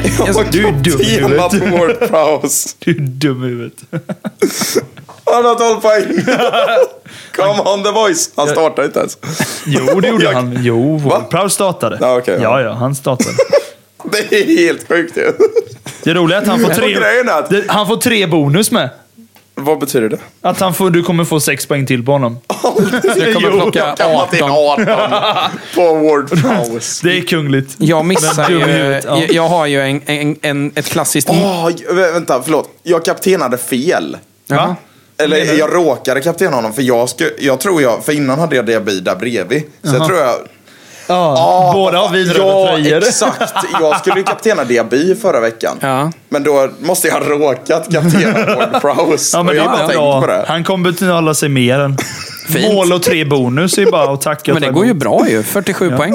[0.05, 1.53] Eh, jag- Du är dum i huvudet.
[1.71, 2.69] Ward Prowse.
[2.79, 3.73] Du är dum i huvudet.
[5.25, 6.25] Han har 12 poäng.
[7.35, 8.29] Come on the voice.
[8.35, 9.17] Han startar inte ens.
[9.65, 10.57] Jo, det gjorde Jag- han.
[10.61, 11.97] Jo, Wardprowse startade.
[12.01, 12.59] Ja, okej, ja.
[12.59, 13.29] ja, ja, han startade.
[14.11, 15.31] Det är helt sjukt ju.
[16.03, 16.99] Det roliga är att han får tre,
[17.49, 18.89] det, han får tre bonus med.
[19.59, 20.17] Vad betyder det?
[20.41, 22.37] Att han får, du kommer få sex poäng till på honom.
[23.15, 24.89] du kommer plocka Kammat in 18.
[24.89, 27.07] 18 på Ward Prowse.
[27.07, 27.75] Det är kungligt.
[27.77, 28.59] Jag missar ju...
[28.59, 29.19] ja.
[29.19, 31.29] jag, jag har ju en, en, en, ett klassiskt...
[31.29, 32.69] Åh, vä- vänta, förlåt.
[32.83, 34.17] Jag kaptenade fel.
[34.47, 34.75] Jaha.
[35.17, 38.65] Eller jag råkade kaptena honom för jag, sku, jag tror jag, för innan hade jag
[38.65, 39.63] Diaby där bredvid.
[39.83, 40.35] Så jag tror jag...
[41.07, 42.97] Ja, Ah, båda har vinröda Ja, tröjor.
[42.97, 43.53] exakt.
[43.81, 45.77] Jag skulle ju kaptena Diaby förra veckan.
[45.79, 46.11] Ja.
[46.29, 49.37] Men då måste jag ha råkat kaptena Ward Prowse.
[49.37, 50.45] Ja, men och jag har bara tänkt på det.
[50.47, 51.97] Han kommer betala sig mer än...
[52.49, 52.73] Fint.
[52.73, 54.53] Mål och tre bonus är bara att tacka.
[54.53, 55.43] Men det går ju bra ju.
[55.43, 56.13] 47 poäng.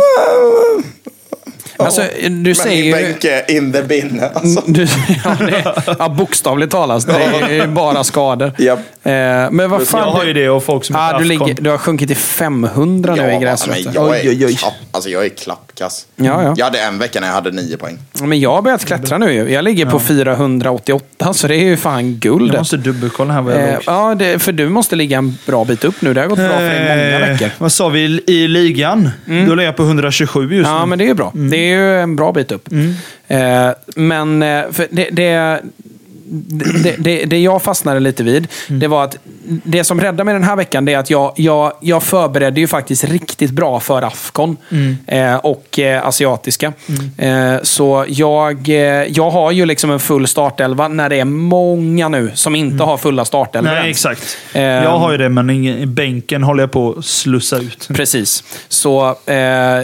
[1.76, 2.92] Alltså, du Men säger ju...
[2.92, 4.22] bänk är in the bin.
[4.34, 4.62] Alltså.
[4.66, 4.82] Du,
[5.24, 7.06] ja, det, ja, bokstavligt talat.
[7.06, 8.52] Det är ju bara skador.
[8.58, 8.78] Japp.
[9.02, 10.08] Eh, men vad Jag fan...
[10.12, 13.22] har ju det och folk som ah, du, ligger, du har sjunkit till 500 nu
[13.22, 13.90] i men gräsrötter.
[13.94, 14.56] jag, är Oj, oj, oj.
[14.56, 16.06] Klapp, alltså jag är klappkass.
[16.16, 16.54] Ja, ja.
[16.56, 17.98] Jag hade en vecka när jag hade nio poäng.
[18.12, 19.50] Men jag har börjat klättra nu.
[19.52, 22.52] Jag ligger på 488, så det är ju fan guld.
[22.54, 23.82] Jag måste dubbelkolla här vad jag Eh, låg.
[23.86, 26.14] ja, det, för du måste ligga en bra bit upp nu.
[26.14, 27.50] Det har gått bra för dig många Eh, veckor.
[27.58, 29.10] Vad sa vi i ligan?
[29.24, 30.86] Då ligger jag på 127 just Ja, nu.
[30.86, 31.30] men det är ju bra.
[31.34, 32.68] Det är ju en bra bit upp.
[33.28, 35.60] Eh, men eh, för det, det,
[36.32, 40.44] det, det, det jag fastnade lite vid, det var att det som räddar mig den
[40.44, 44.56] här veckan det är att jag, jag, jag förberedde ju faktiskt riktigt bra för Afcon
[45.06, 46.72] eh, och eh, asiatiska.
[47.18, 48.74] Eh, så jag, eh,
[49.08, 52.96] jag har ju liksom en full startelva när det är många nu som inte har
[52.96, 53.90] fulla startelvor Nej, än.
[53.90, 54.36] exakt.
[54.52, 54.84] Ehm.
[54.84, 57.88] Jag har ju det, men i bänken håller jag på att slussa ut.
[57.94, 58.44] Precis.
[58.68, 59.36] Så eh,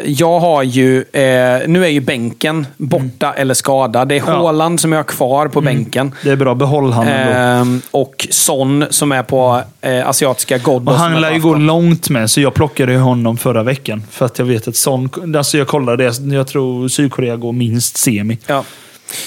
[0.07, 0.99] jag har ju...
[0.99, 4.09] Eh, nu är ju bänken borta eller skadad.
[4.09, 4.33] Det är Ja.
[4.33, 4.43] Mm.
[4.43, 6.15] Haaland som jag har kvar på bänken.
[6.39, 6.55] Är bra.
[6.55, 7.09] Behåll han.
[7.09, 10.61] Ehm, och Son som är på eh, asiatiska.
[10.65, 14.03] Och är han lär ju gå långt med, så jag plockade ju honom förra veckan.
[14.11, 15.11] För att jag vet att sån...
[15.37, 16.35] Alltså jag kollade det.
[16.35, 18.39] Jag tror Sydkorea går minst semi.
[18.47, 18.65] Ja.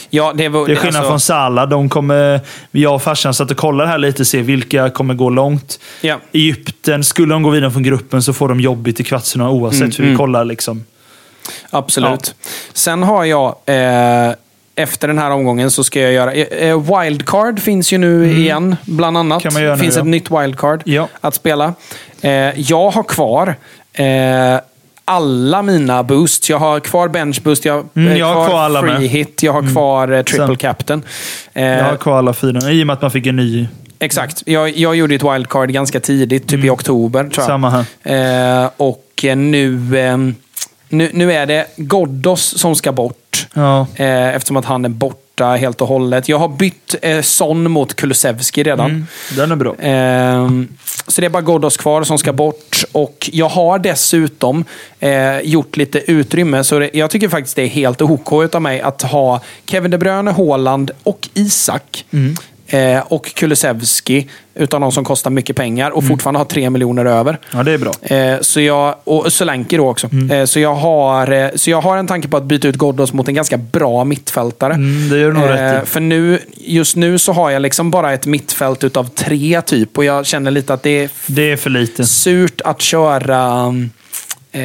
[0.09, 1.69] Ja, det, var, Det är skillnad alltså- från Salah.
[1.69, 5.29] De kommer, jag och farsan satt och kollade här lite och se vilka kommer gå
[5.29, 5.79] långt.
[6.01, 6.19] Ja.
[6.31, 9.91] Egypten, skulle de gå vidare från gruppen så får de jobbigt i kvartsfinal oavsett Mm,
[9.97, 10.45] hur vi kollar.
[10.45, 10.85] Liksom.
[11.69, 12.35] Absolut.
[12.73, 14.33] Sen har jag, eh,
[14.75, 16.33] efter den här omgången, så ska jag göra...
[16.33, 19.41] Eh, eh, wildcard finns ju nu igen, bland annat.
[19.43, 19.51] Mm.
[19.51, 20.01] Kan man göra Det nu, finns ja.
[20.01, 21.07] ett nytt wildcard Ja.
[21.21, 21.73] att spela.
[22.21, 22.31] Eh,
[22.61, 23.55] jag har kvar
[25.05, 26.49] alla mina boosts.
[26.49, 28.97] Jag har kvar bench boost, jag, Mm, eh, jag har kvar alla free med.
[28.97, 29.09] Mm.
[29.09, 31.03] hit, jag har kvar eh, triple Sen- captain.
[31.53, 32.71] Jag har kvar alla fyra.
[32.71, 33.67] I och med att man fick en ny.
[33.99, 34.43] Exakt.
[34.45, 37.23] Jag, jag gjorde ett wildcard ganska tidigt, typ i oktober.
[37.23, 37.45] Tror jag.
[37.45, 37.69] Samma
[38.03, 38.69] här.
[38.77, 39.77] Och nu,
[40.89, 43.17] nu, nu är det Ghoddos som ska bort.
[43.53, 43.87] Ja.
[43.95, 46.29] Eh, eftersom att han är borta helt och hållet.
[46.29, 48.91] Jag har bytt eh, Son mot Kulusevski redan.
[48.91, 49.75] Mm, den är bra.
[49.79, 50.67] Ehm,
[51.07, 52.83] så det är bara Ghoddos kvar som ska bort.
[52.91, 54.65] Och jag har dessutom
[54.99, 56.63] eh, gjort lite utrymme.
[56.63, 59.97] Så det, jag tycker faktiskt det är helt OK utav mig att ha Kevin De
[59.97, 62.05] Bruyne, Haaland och Isak.
[62.71, 67.39] Eh, och Kulusevski, utav de som kostar mycket pengar och fortfarande har tre miljoner över.
[67.53, 67.91] Ja, det är bra.
[68.01, 70.09] Eh, så jag, och Solanke då också.
[70.31, 73.13] Eh, så, jag har, eh, så jag har en tanke på att byta ut Ghoddos
[73.13, 74.73] mot en ganska bra mittfältare.
[74.73, 75.85] Mm, det gör du nog rätt i.
[75.85, 79.97] För nu, just nu så har jag liksom bara ett mittfält utav tre typ.
[79.97, 82.05] Och jag känner lite att det är Det är för lite.
[82.05, 83.73] surt att köra
[84.51, 84.61] eh,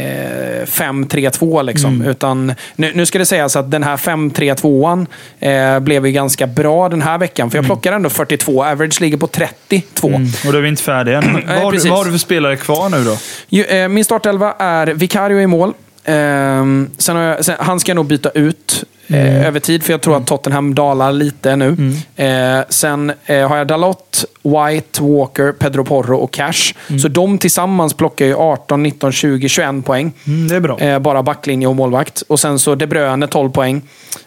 [0.67, 1.95] 5-3-2 liksom.
[1.95, 2.09] Mm.
[2.09, 5.07] Utan, nu, nu ska det sägas att den här 5-3-2an
[5.41, 7.51] eh, blev ju ganska bra den här veckan.
[7.51, 8.65] För jag plockar ändå 42.
[8.65, 10.09] Average ligger på 32.
[10.09, 10.29] Mm.
[10.47, 11.33] Och då är vi inte färdiga än.
[11.47, 13.19] vad, har vad har du för spelare kvar nu då?
[13.49, 15.73] Ju, eh, min startelva är Vicario i mål.
[16.05, 19.93] Ehm, sen har jag, sen, han ska jag nog byta ut eh, över tid, för
[19.93, 21.93] jag tror att Tottenham dalar lite nu.
[22.17, 26.75] Eh, sen eh, har jag Dalot, White, Walker, Pedro Porro och Cash.
[27.03, 30.13] Så de tillsammans plockar ju 18, 19, 20, 21 poäng.
[30.27, 30.79] Mm, det är bra.
[30.79, 32.23] Eh, bara backlinje och målvakt.
[32.29, 33.83] Och sen så De Bruyne 12 poäng.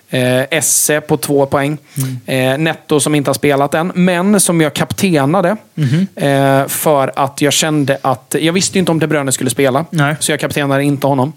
[0.09, 1.77] Eh, Esse på 2 poäng.
[2.25, 2.53] Mm.
[2.53, 5.57] Eh, Netto som inte har spelat än, men som jag kaptenade.
[5.75, 6.07] Mhm.
[6.15, 8.35] Eh, för att jag kände att...
[8.39, 9.85] Jag visste inte om De Bruyne skulle spela.
[9.89, 10.15] Nej.
[10.19, 11.33] Så jag kaptenade inte honom.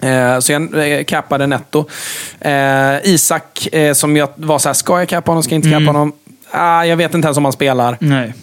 [0.00, 1.88] Eh, Så jag eh, netto.
[2.40, 5.68] Eh, Isak, eh, som jag var så här, ska jag cappa honom, ska jag inte
[5.68, 5.86] cappa Mm.
[5.94, 6.12] honom?
[6.50, 7.96] Ah, jag vet inte ens om han spelar.
[8.00, 8.34] Nej.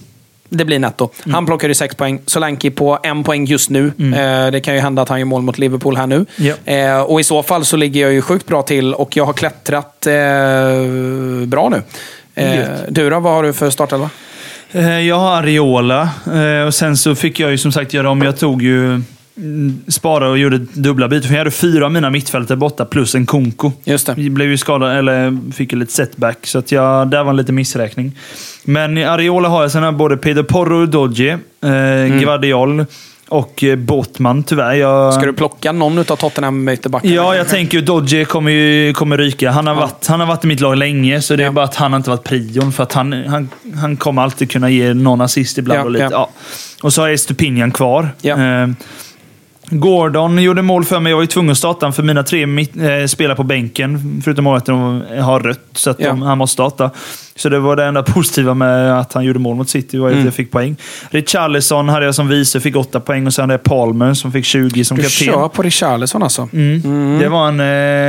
[0.49, 1.09] Det blir netto.
[1.25, 1.33] Mm.
[1.33, 2.19] Han plockade ju 6 poäng.
[2.25, 3.85] Solanke på en poäng just nu.
[3.99, 6.25] Eh, det kan ju hända att han gör mål mot Liverpool här nu.
[6.35, 6.53] Ja.
[6.65, 9.33] Eh, och i så fall så ligger jag ju sjukt bra till och jag har
[9.33, 10.07] klättrat
[11.47, 11.81] bra nu.
[12.89, 14.09] Du då, vad har du för startelva?
[15.07, 18.21] Jag har Areola eh, och sen så fick jag ju som sagt göra om.
[18.21, 19.01] Jag tog ju
[19.37, 21.27] mm, spara och gjorde dubbla byten.
[21.27, 23.71] För jag hade fyra av mina mittfältare borta plus en Konko.
[23.83, 24.13] Just det.
[24.17, 26.47] Jag blev ju skadad, eller fick ju lite setback.
[26.47, 28.17] Så att jag, där var en liten missräkning.
[28.63, 32.85] Men i Areola har jag sen både Pedro Porro och Dodge, eh, Gvardiol
[33.27, 34.73] och eh, Botman tyvärr.
[34.73, 37.13] Jag, Ska du plocka någon av Tottenham ytterbackarna?
[37.13, 39.51] Ja, jag tänker ju Dodge kommer ju kommer ryka.
[39.51, 41.51] Han har, varit, han har varit i mitt lag länge, så det är Ja.
[41.51, 42.71] bara att han har inte varit prion.
[42.71, 45.79] För att han, han, han kommer alltid kunna ge någon assist ibland.
[45.79, 46.09] Ja, och, lite, ja.
[46.11, 46.29] ja.
[46.83, 48.09] och så har jag Estupinian kvar.
[48.21, 48.61] Ja.
[48.61, 48.67] Eh,
[49.69, 51.09] Gordon gjorde mål för mig.
[51.11, 54.43] Jag var ju tvungen att starta för mina tre mitt, eh, spelar på bänken, förutom
[54.43, 54.75] målvakten,
[55.21, 55.59] har rött.
[55.73, 56.07] Så att Ja.
[56.09, 56.91] de, han måste starta.
[57.37, 60.13] Så det var det enda positiva med att han gjorde mål mot City, var ju
[60.13, 60.21] Mm.
[60.21, 60.75] att jag fick poäng.
[61.09, 63.27] Richarlison hade jag som vice, fick 8 poäng.
[63.27, 65.25] Och sen hade jag Palmer som fick 20 som Du kapten.
[65.27, 66.49] kör på Richarlison alltså?
[66.53, 67.19] Mm.
[67.19, 67.59] Det var en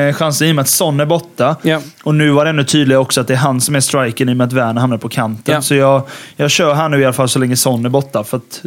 [0.09, 1.57] eh, chans i och med att Son är borta.
[1.62, 1.81] Ja.
[2.03, 4.32] Och nu var det ännu tydligare också att det är han som är striken i
[4.32, 5.55] och med att Werner hamnar på kanten.
[5.55, 5.62] Ja.
[5.62, 6.03] Så jag,
[6.36, 8.24] jag kör han nu i alla fall så länge Son är borta.
[8.24, 8.65] För att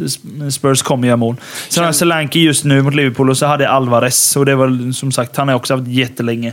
[0.52, 1.36] Spurs kommer göra mål.
[1.68, 4.36] Sen har jag Solanke just nu mot Liverpool och så hade jag Alvarez.
[4.36, 6.52] Och det var som sagt, han har jag också haft jättelänge.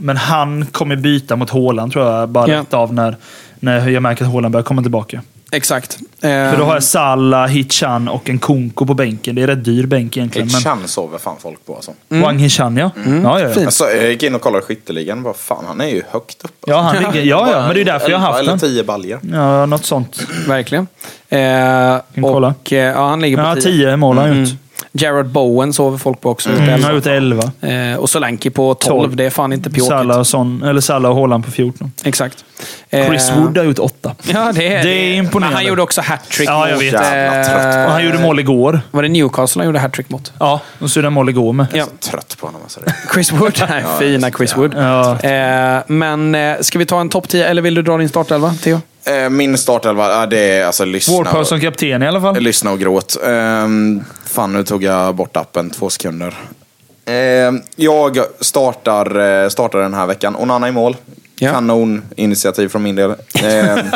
[0.00, 2.60] Men han kommer byta mot Haaland tror jag, bara Ja.
[2.60, 3.16] rätt av när,
[3.60, 5.22] när jag märker att Haaland börjar komma tillbaka.
[5.52, 5.98] Exakt.
[6.20, 9.34] För då har jag Salah, Hichan och en Konko på bänken.
[9.34, 10.48] Det är rätt dyr bänk egentligen.
[10.52, 11.92] Men Chan sover fan folk på alltså.
[12.08, 12.90] Wang Hichan ja.
[13.06, 13.54] ja, ja, ja.
[13.54, 13.66] Fint.
[13.66, 16.50] Alltså, jag gick in och kollade skytteligan och bara, fan han är ju högt upp.
[16.60, 16.70] Alltså.
[16.70, 18.58] Ja, han ligger, ja, ja, men det är därför jag har haft Eller den.
[18.58, 19.20] 10 baljor.
[19.32, 20.26] Ja, något sånt.
[20.48, 20.86] Verkligen.
[21.28, 22.48] Eh, Kan kolla.
[22.48, 23.62] och, eh, ja, han ligger på Ja, 10.
[23.62, 24.48] 10 mål har han gjort.
[24.96, 26.48] Jared Bowen sover folk på också.
[26.50, 26.82] Mm, Mm.
[26.84, 27.42] har gjort 11.
[27.60, 29.00] Eh, och Solanke på 12.
[29.00, 29.16] 12.
[29.16, 29.86] Det är fan inte pjåkigt.
[29.88, 31.92] Salah och, Son, eller Salah och Haaland på 14.
[32.04, 32.44] Exakt.
[32.90, 34.14] Chris Eh, Wood har gjort 8.
[34.22, 35.38] Ja, det är, Det är imponerande.
[35.48, 36.82] Men han gjorde också hattrick Ja, jag mot...
[36.84, 36.94] vet.
[37.86, 38.80] Och han gjorde mål igår.
[38.90, 40.32] Var det Newcastle han gjorde hattrick mot?
[40.38, 41.66] Ja, och så gjorde han mål igår med.
[41.72, 41.86] Ja.
[42.00, 42.80] Trött på honom alltså.
[43.14, 43.62] Chris Wood.
[43.68, 44.74] Nej, fina Chris Wood.
[44.76, 45.18] Ja.
[45.20, 48.54] Eh, men eh, ska vi ta en topp 10 eller vill du dra din startelva,
[48.62, 48.80] Theo?
[49.04, 52.40] Eh, Min startelva, ja, det är alltså lyssna och, som kapten i alla fall.
[52.40, 53.16] lyssna och gråt.
[53.26, 56.34] Ehm, fan, nu tog jag bort appen två sekunder.
[57.06, 60.36] Ehm, jag startar, eh, startar den här veckan.
[60.36, 60.96] Onana i mål.
[61.38, 61.52] Ja.
[61.52, 63.10] Kanon initiativ från min del.
[63.42, 63.78] Ehm,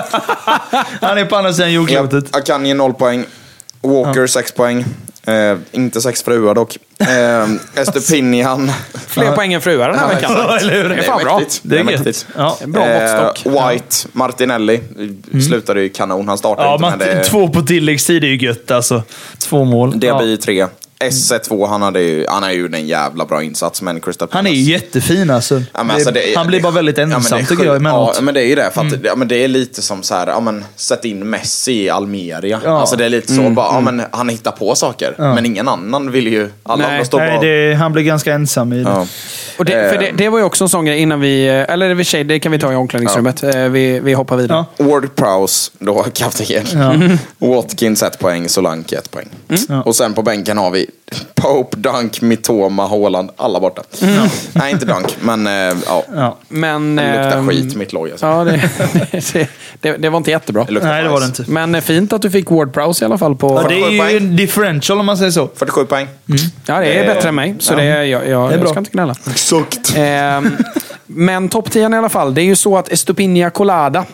[1.01, 2.25] Han är på andra sidan jordklotet.
[2.33, 3.25] Ja, Akanji 0 poäng.
[3.81, 4.85] Walker 6 poäng.
[5.29, 6.79] Eh, inte sex fruar dock.
[6.99, 7.49] Eh,
[7.83, 8.73] Estepinian.
[9.07, 10.33] Fler poäng än fruar den här veckan.
[10.35, 10.89] Ja, eller hur?
[10.89, 11.39] Det är fan bra.
[11.39, 11.61] mäktigt.
[11.63, 12.27] Det är mäktigt.
[12.37, 12.59] Ja.
[12.67, 13.47] Bra måttstock.
[13.47, 14.81] Eh, White, Martinelli.
[15.49, 16.29] Slutade ju kanon.
[16.29, 19.03] Han startade Ja, inte, men men det, två på tilläggstid är ju gött alltså.
[19.39, 20.01] Två mål.
[20.01, 20.19] det ja.
[20.19, 20.67] blir tre.
[21.05, 24.51] SC2, han, hade ju, han har gjort en jävla bra insats, men Crystal Han är
[24.51, 25.55] ju jättefin alltså.
[25.55, 27.65] Ja, men Det- alltså, det han blir det- bara väldigt ja, ensam det är tycker
[27.65, 28.12] jag emellanåt.
[28.16, 28.70] Ja, men det är ju det.
[28.75, 31.73] För att, ja, men det är lite som så här, ja, men, sätt in Messi
[31.85, 32.61] i Almeria.
[32.65, 32.81] Ja.
[32.81, 35.15] Alltså, det är lite så, bara, ja, men, han hittar på saker.
[35.19, 36.51] Men ingen annan vill ju...
[36.62, 37.05] Alla Nej.
[37.12, 37.41] Nej, bara...
[37.41, 38.91] det, han blir ganska ensam i det.
[38.91, 39.07] Ja.
[39.59, 41.47] Och det, för det, det var ju också en sån grej innan vi...
[41.49, 43.43] eh, Eller för sig, det kan vi ta i omklädningsrummet.
[43.43, 44.65] Eh, Vi, vi hoppar vidare.
[44.77, 44.85] Ja.
[44.85, 47.19] Ward Prowse, då kapten.
[47.39, 49.29] Watkins ett poäng, Solanke ett poäng.
[49.69, 49.83] Mm.
[49.83, 50.88] Och sen på bänken har vi
[51.35, 53.31] Pope, Dunk, Mitoma, Haaland.
[53.36, 53.82] Alla borta.
[54.52, 55.52] Nej, inte Dunk, men äh,
[55.86, 56.05] ja.
[56.15, 56.36] Ja.
[56.48, 56.97] Men...
[56.97, 58.10] Det luktar ehm, skit, mitt lag.
[58.10, 58.27] Alltså.
[58.27, 58.70] Ja, det,
[59.32, 59.48] det,
[59.81, 60.65] det, det var inte jättebra.
[60.65, 61.44] Det Nej, det var det inte.
[61.47, 63.36] Men eh, fint att du fick Ward Prowse i alla fall.
[63.36, 64.16] På, Ja, det är 47 ju poäng.
[64.16, 65.48] en differential om man säger så.
[65.56, 66.09] 47 poäng.
[66.66, 67.55] Ja, det är Eh, bättre än mig.
[67.59, 68.69] Så det, är- jag, jag, Det är jag bra.
[68.70, 69.15] ska inte gnälla.
[69.31, 69.94] Exakt.
[69.97, 70.56] Ehm,
[71.11, 72.35] men topp 10 i alla fall.
[72.35, 74.05] Det är ju så att Estupinha Colada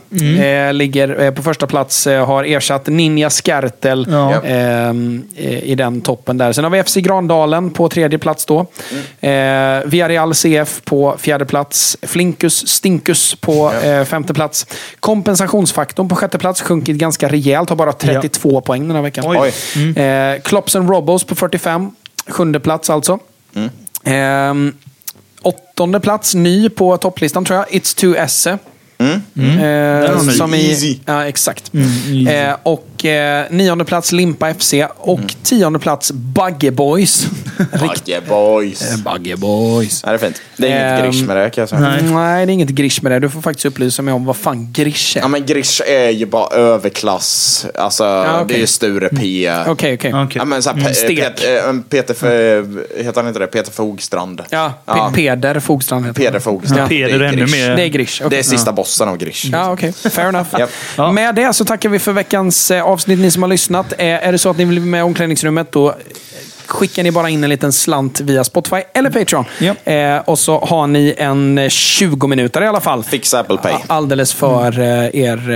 [0.41, 2.07] eh, ligger eh, på första plats.
[2.07, 4.43] Eh, har ersatt Ninja Skertel Ja.
[4.43, 4.93] eh,
[5.63, 6.53] i den toppen där.
[6.53, 8.61] Sen har vi FC Grandalen på tredje plats då.
[9.21, 11.97] Eh, Villarreal CF på fjärde plats.
[12.03, 14.67] Flinkus Stinkus på eh, femte plats.
[15.01, 17.69] Kompensationsfaktorn på sjätte plats sjunkit ganska rejält.
[17.69, 19.25] Har bara 32 poäng den här veckan.
[19.29, 19.53] Oj.
[19.77, 20.03] Oj.
[20.03, 21.91] Eh, Klops and Robos på 45.
[22.29, 23.19] Sjunde plats alltså.
[24.05, 24.73] Ehm,
[25.47, 27.69] åttonde plats, ny på topplistan tror jag.
[27.69, 28.59] It's too Esse.
[28.99, 30.33] Eh, nog ny.
[30.33, 30.99] som i, Easy.
[31.05, 31.71] Ja, exakt.
[31.75, 32.27] easy.
[32.27, 34.75] Eh, och eh, nionde plats Limpa FC.
[34.97, 37.27] Och tionde plats Bagge Boys.
[37.81, 38.97] Bagge boys.
[39.05, 40.03] Bagge Boys.
[40.07, 40.41] Ja, det är fint.
[40.57, 41.81] Det är inget Ehm, grish med det kan jag säga.
[41.81, 42.03] nej.
[42.03, 42.47] Nej.
[42.47, 43.19] det är inget grish med det.
[43.19, 45.21] Du får faktiskt upplysa mig om vad fan grish är.
[45.21, 47.67] Ja, men grish är ju bara överklass.
[47.75, 48.05] Alltså,
[48.35, 48.45] okej.
[48.49, 49.51] det är ju Sture P.
[49.67, 50.15] Okej, okej.
[50.15, 50.29] Okej.
[50.35, 50.77] Ja, men så här.
[50.77, 53.47] Pet- eh, Peter, F- heter han inte det?
[53.47, 54.43] Peter Fogstrand.
[54.51, 55.13] Ja, Ja.
[55.15, 56.41] Peder Fogstrand heter Peder.
[56.41, 56.81] Fogstrand.
[56.83, 56.87] Ja.
[56.89, 57.53] Peder är ännu grish.
[57.53, 58.23] mer- Det är grish.
[58.31, 59.45] Det är sista bossen av grish.
[59.53, 59.93] Ja, okej.
[59.93, 60.49] Fair enough.
[60.97, 61.13] Ja.
[61.13, 63.93] Med det så tackar vi för veckans eh, avsnitt, ni som har lyssnat.
[63.99, 65.95] Eh, Är det så att ni vill bli med i omklädningsrummet, då eh,
[66.67, 69.45] skickar ni bara in en liten slant via Spotify eller Patreon.
[69.59, 69.77] Japp.
[69.85, 73.05] Eh, och så har ni en eh, 20 minuter i alla fall.
[73.05, 73.75] Fix Apple Pay.
[73.87, 75.51] Alldeles för eh, er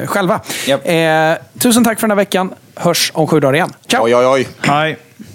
[0.00, 0.40] eh, själva.
[0.66, 0.80] Japp.
[0.88, 2.54] Eh, tusen tack för den här veckan.
[2.76, 3.72] Hörs om sju dagar igen.
[3.88, 4.04] Ciao!
[4.04, 4.48] Oj, oj, oj.
[4.66, 4.96] Nej.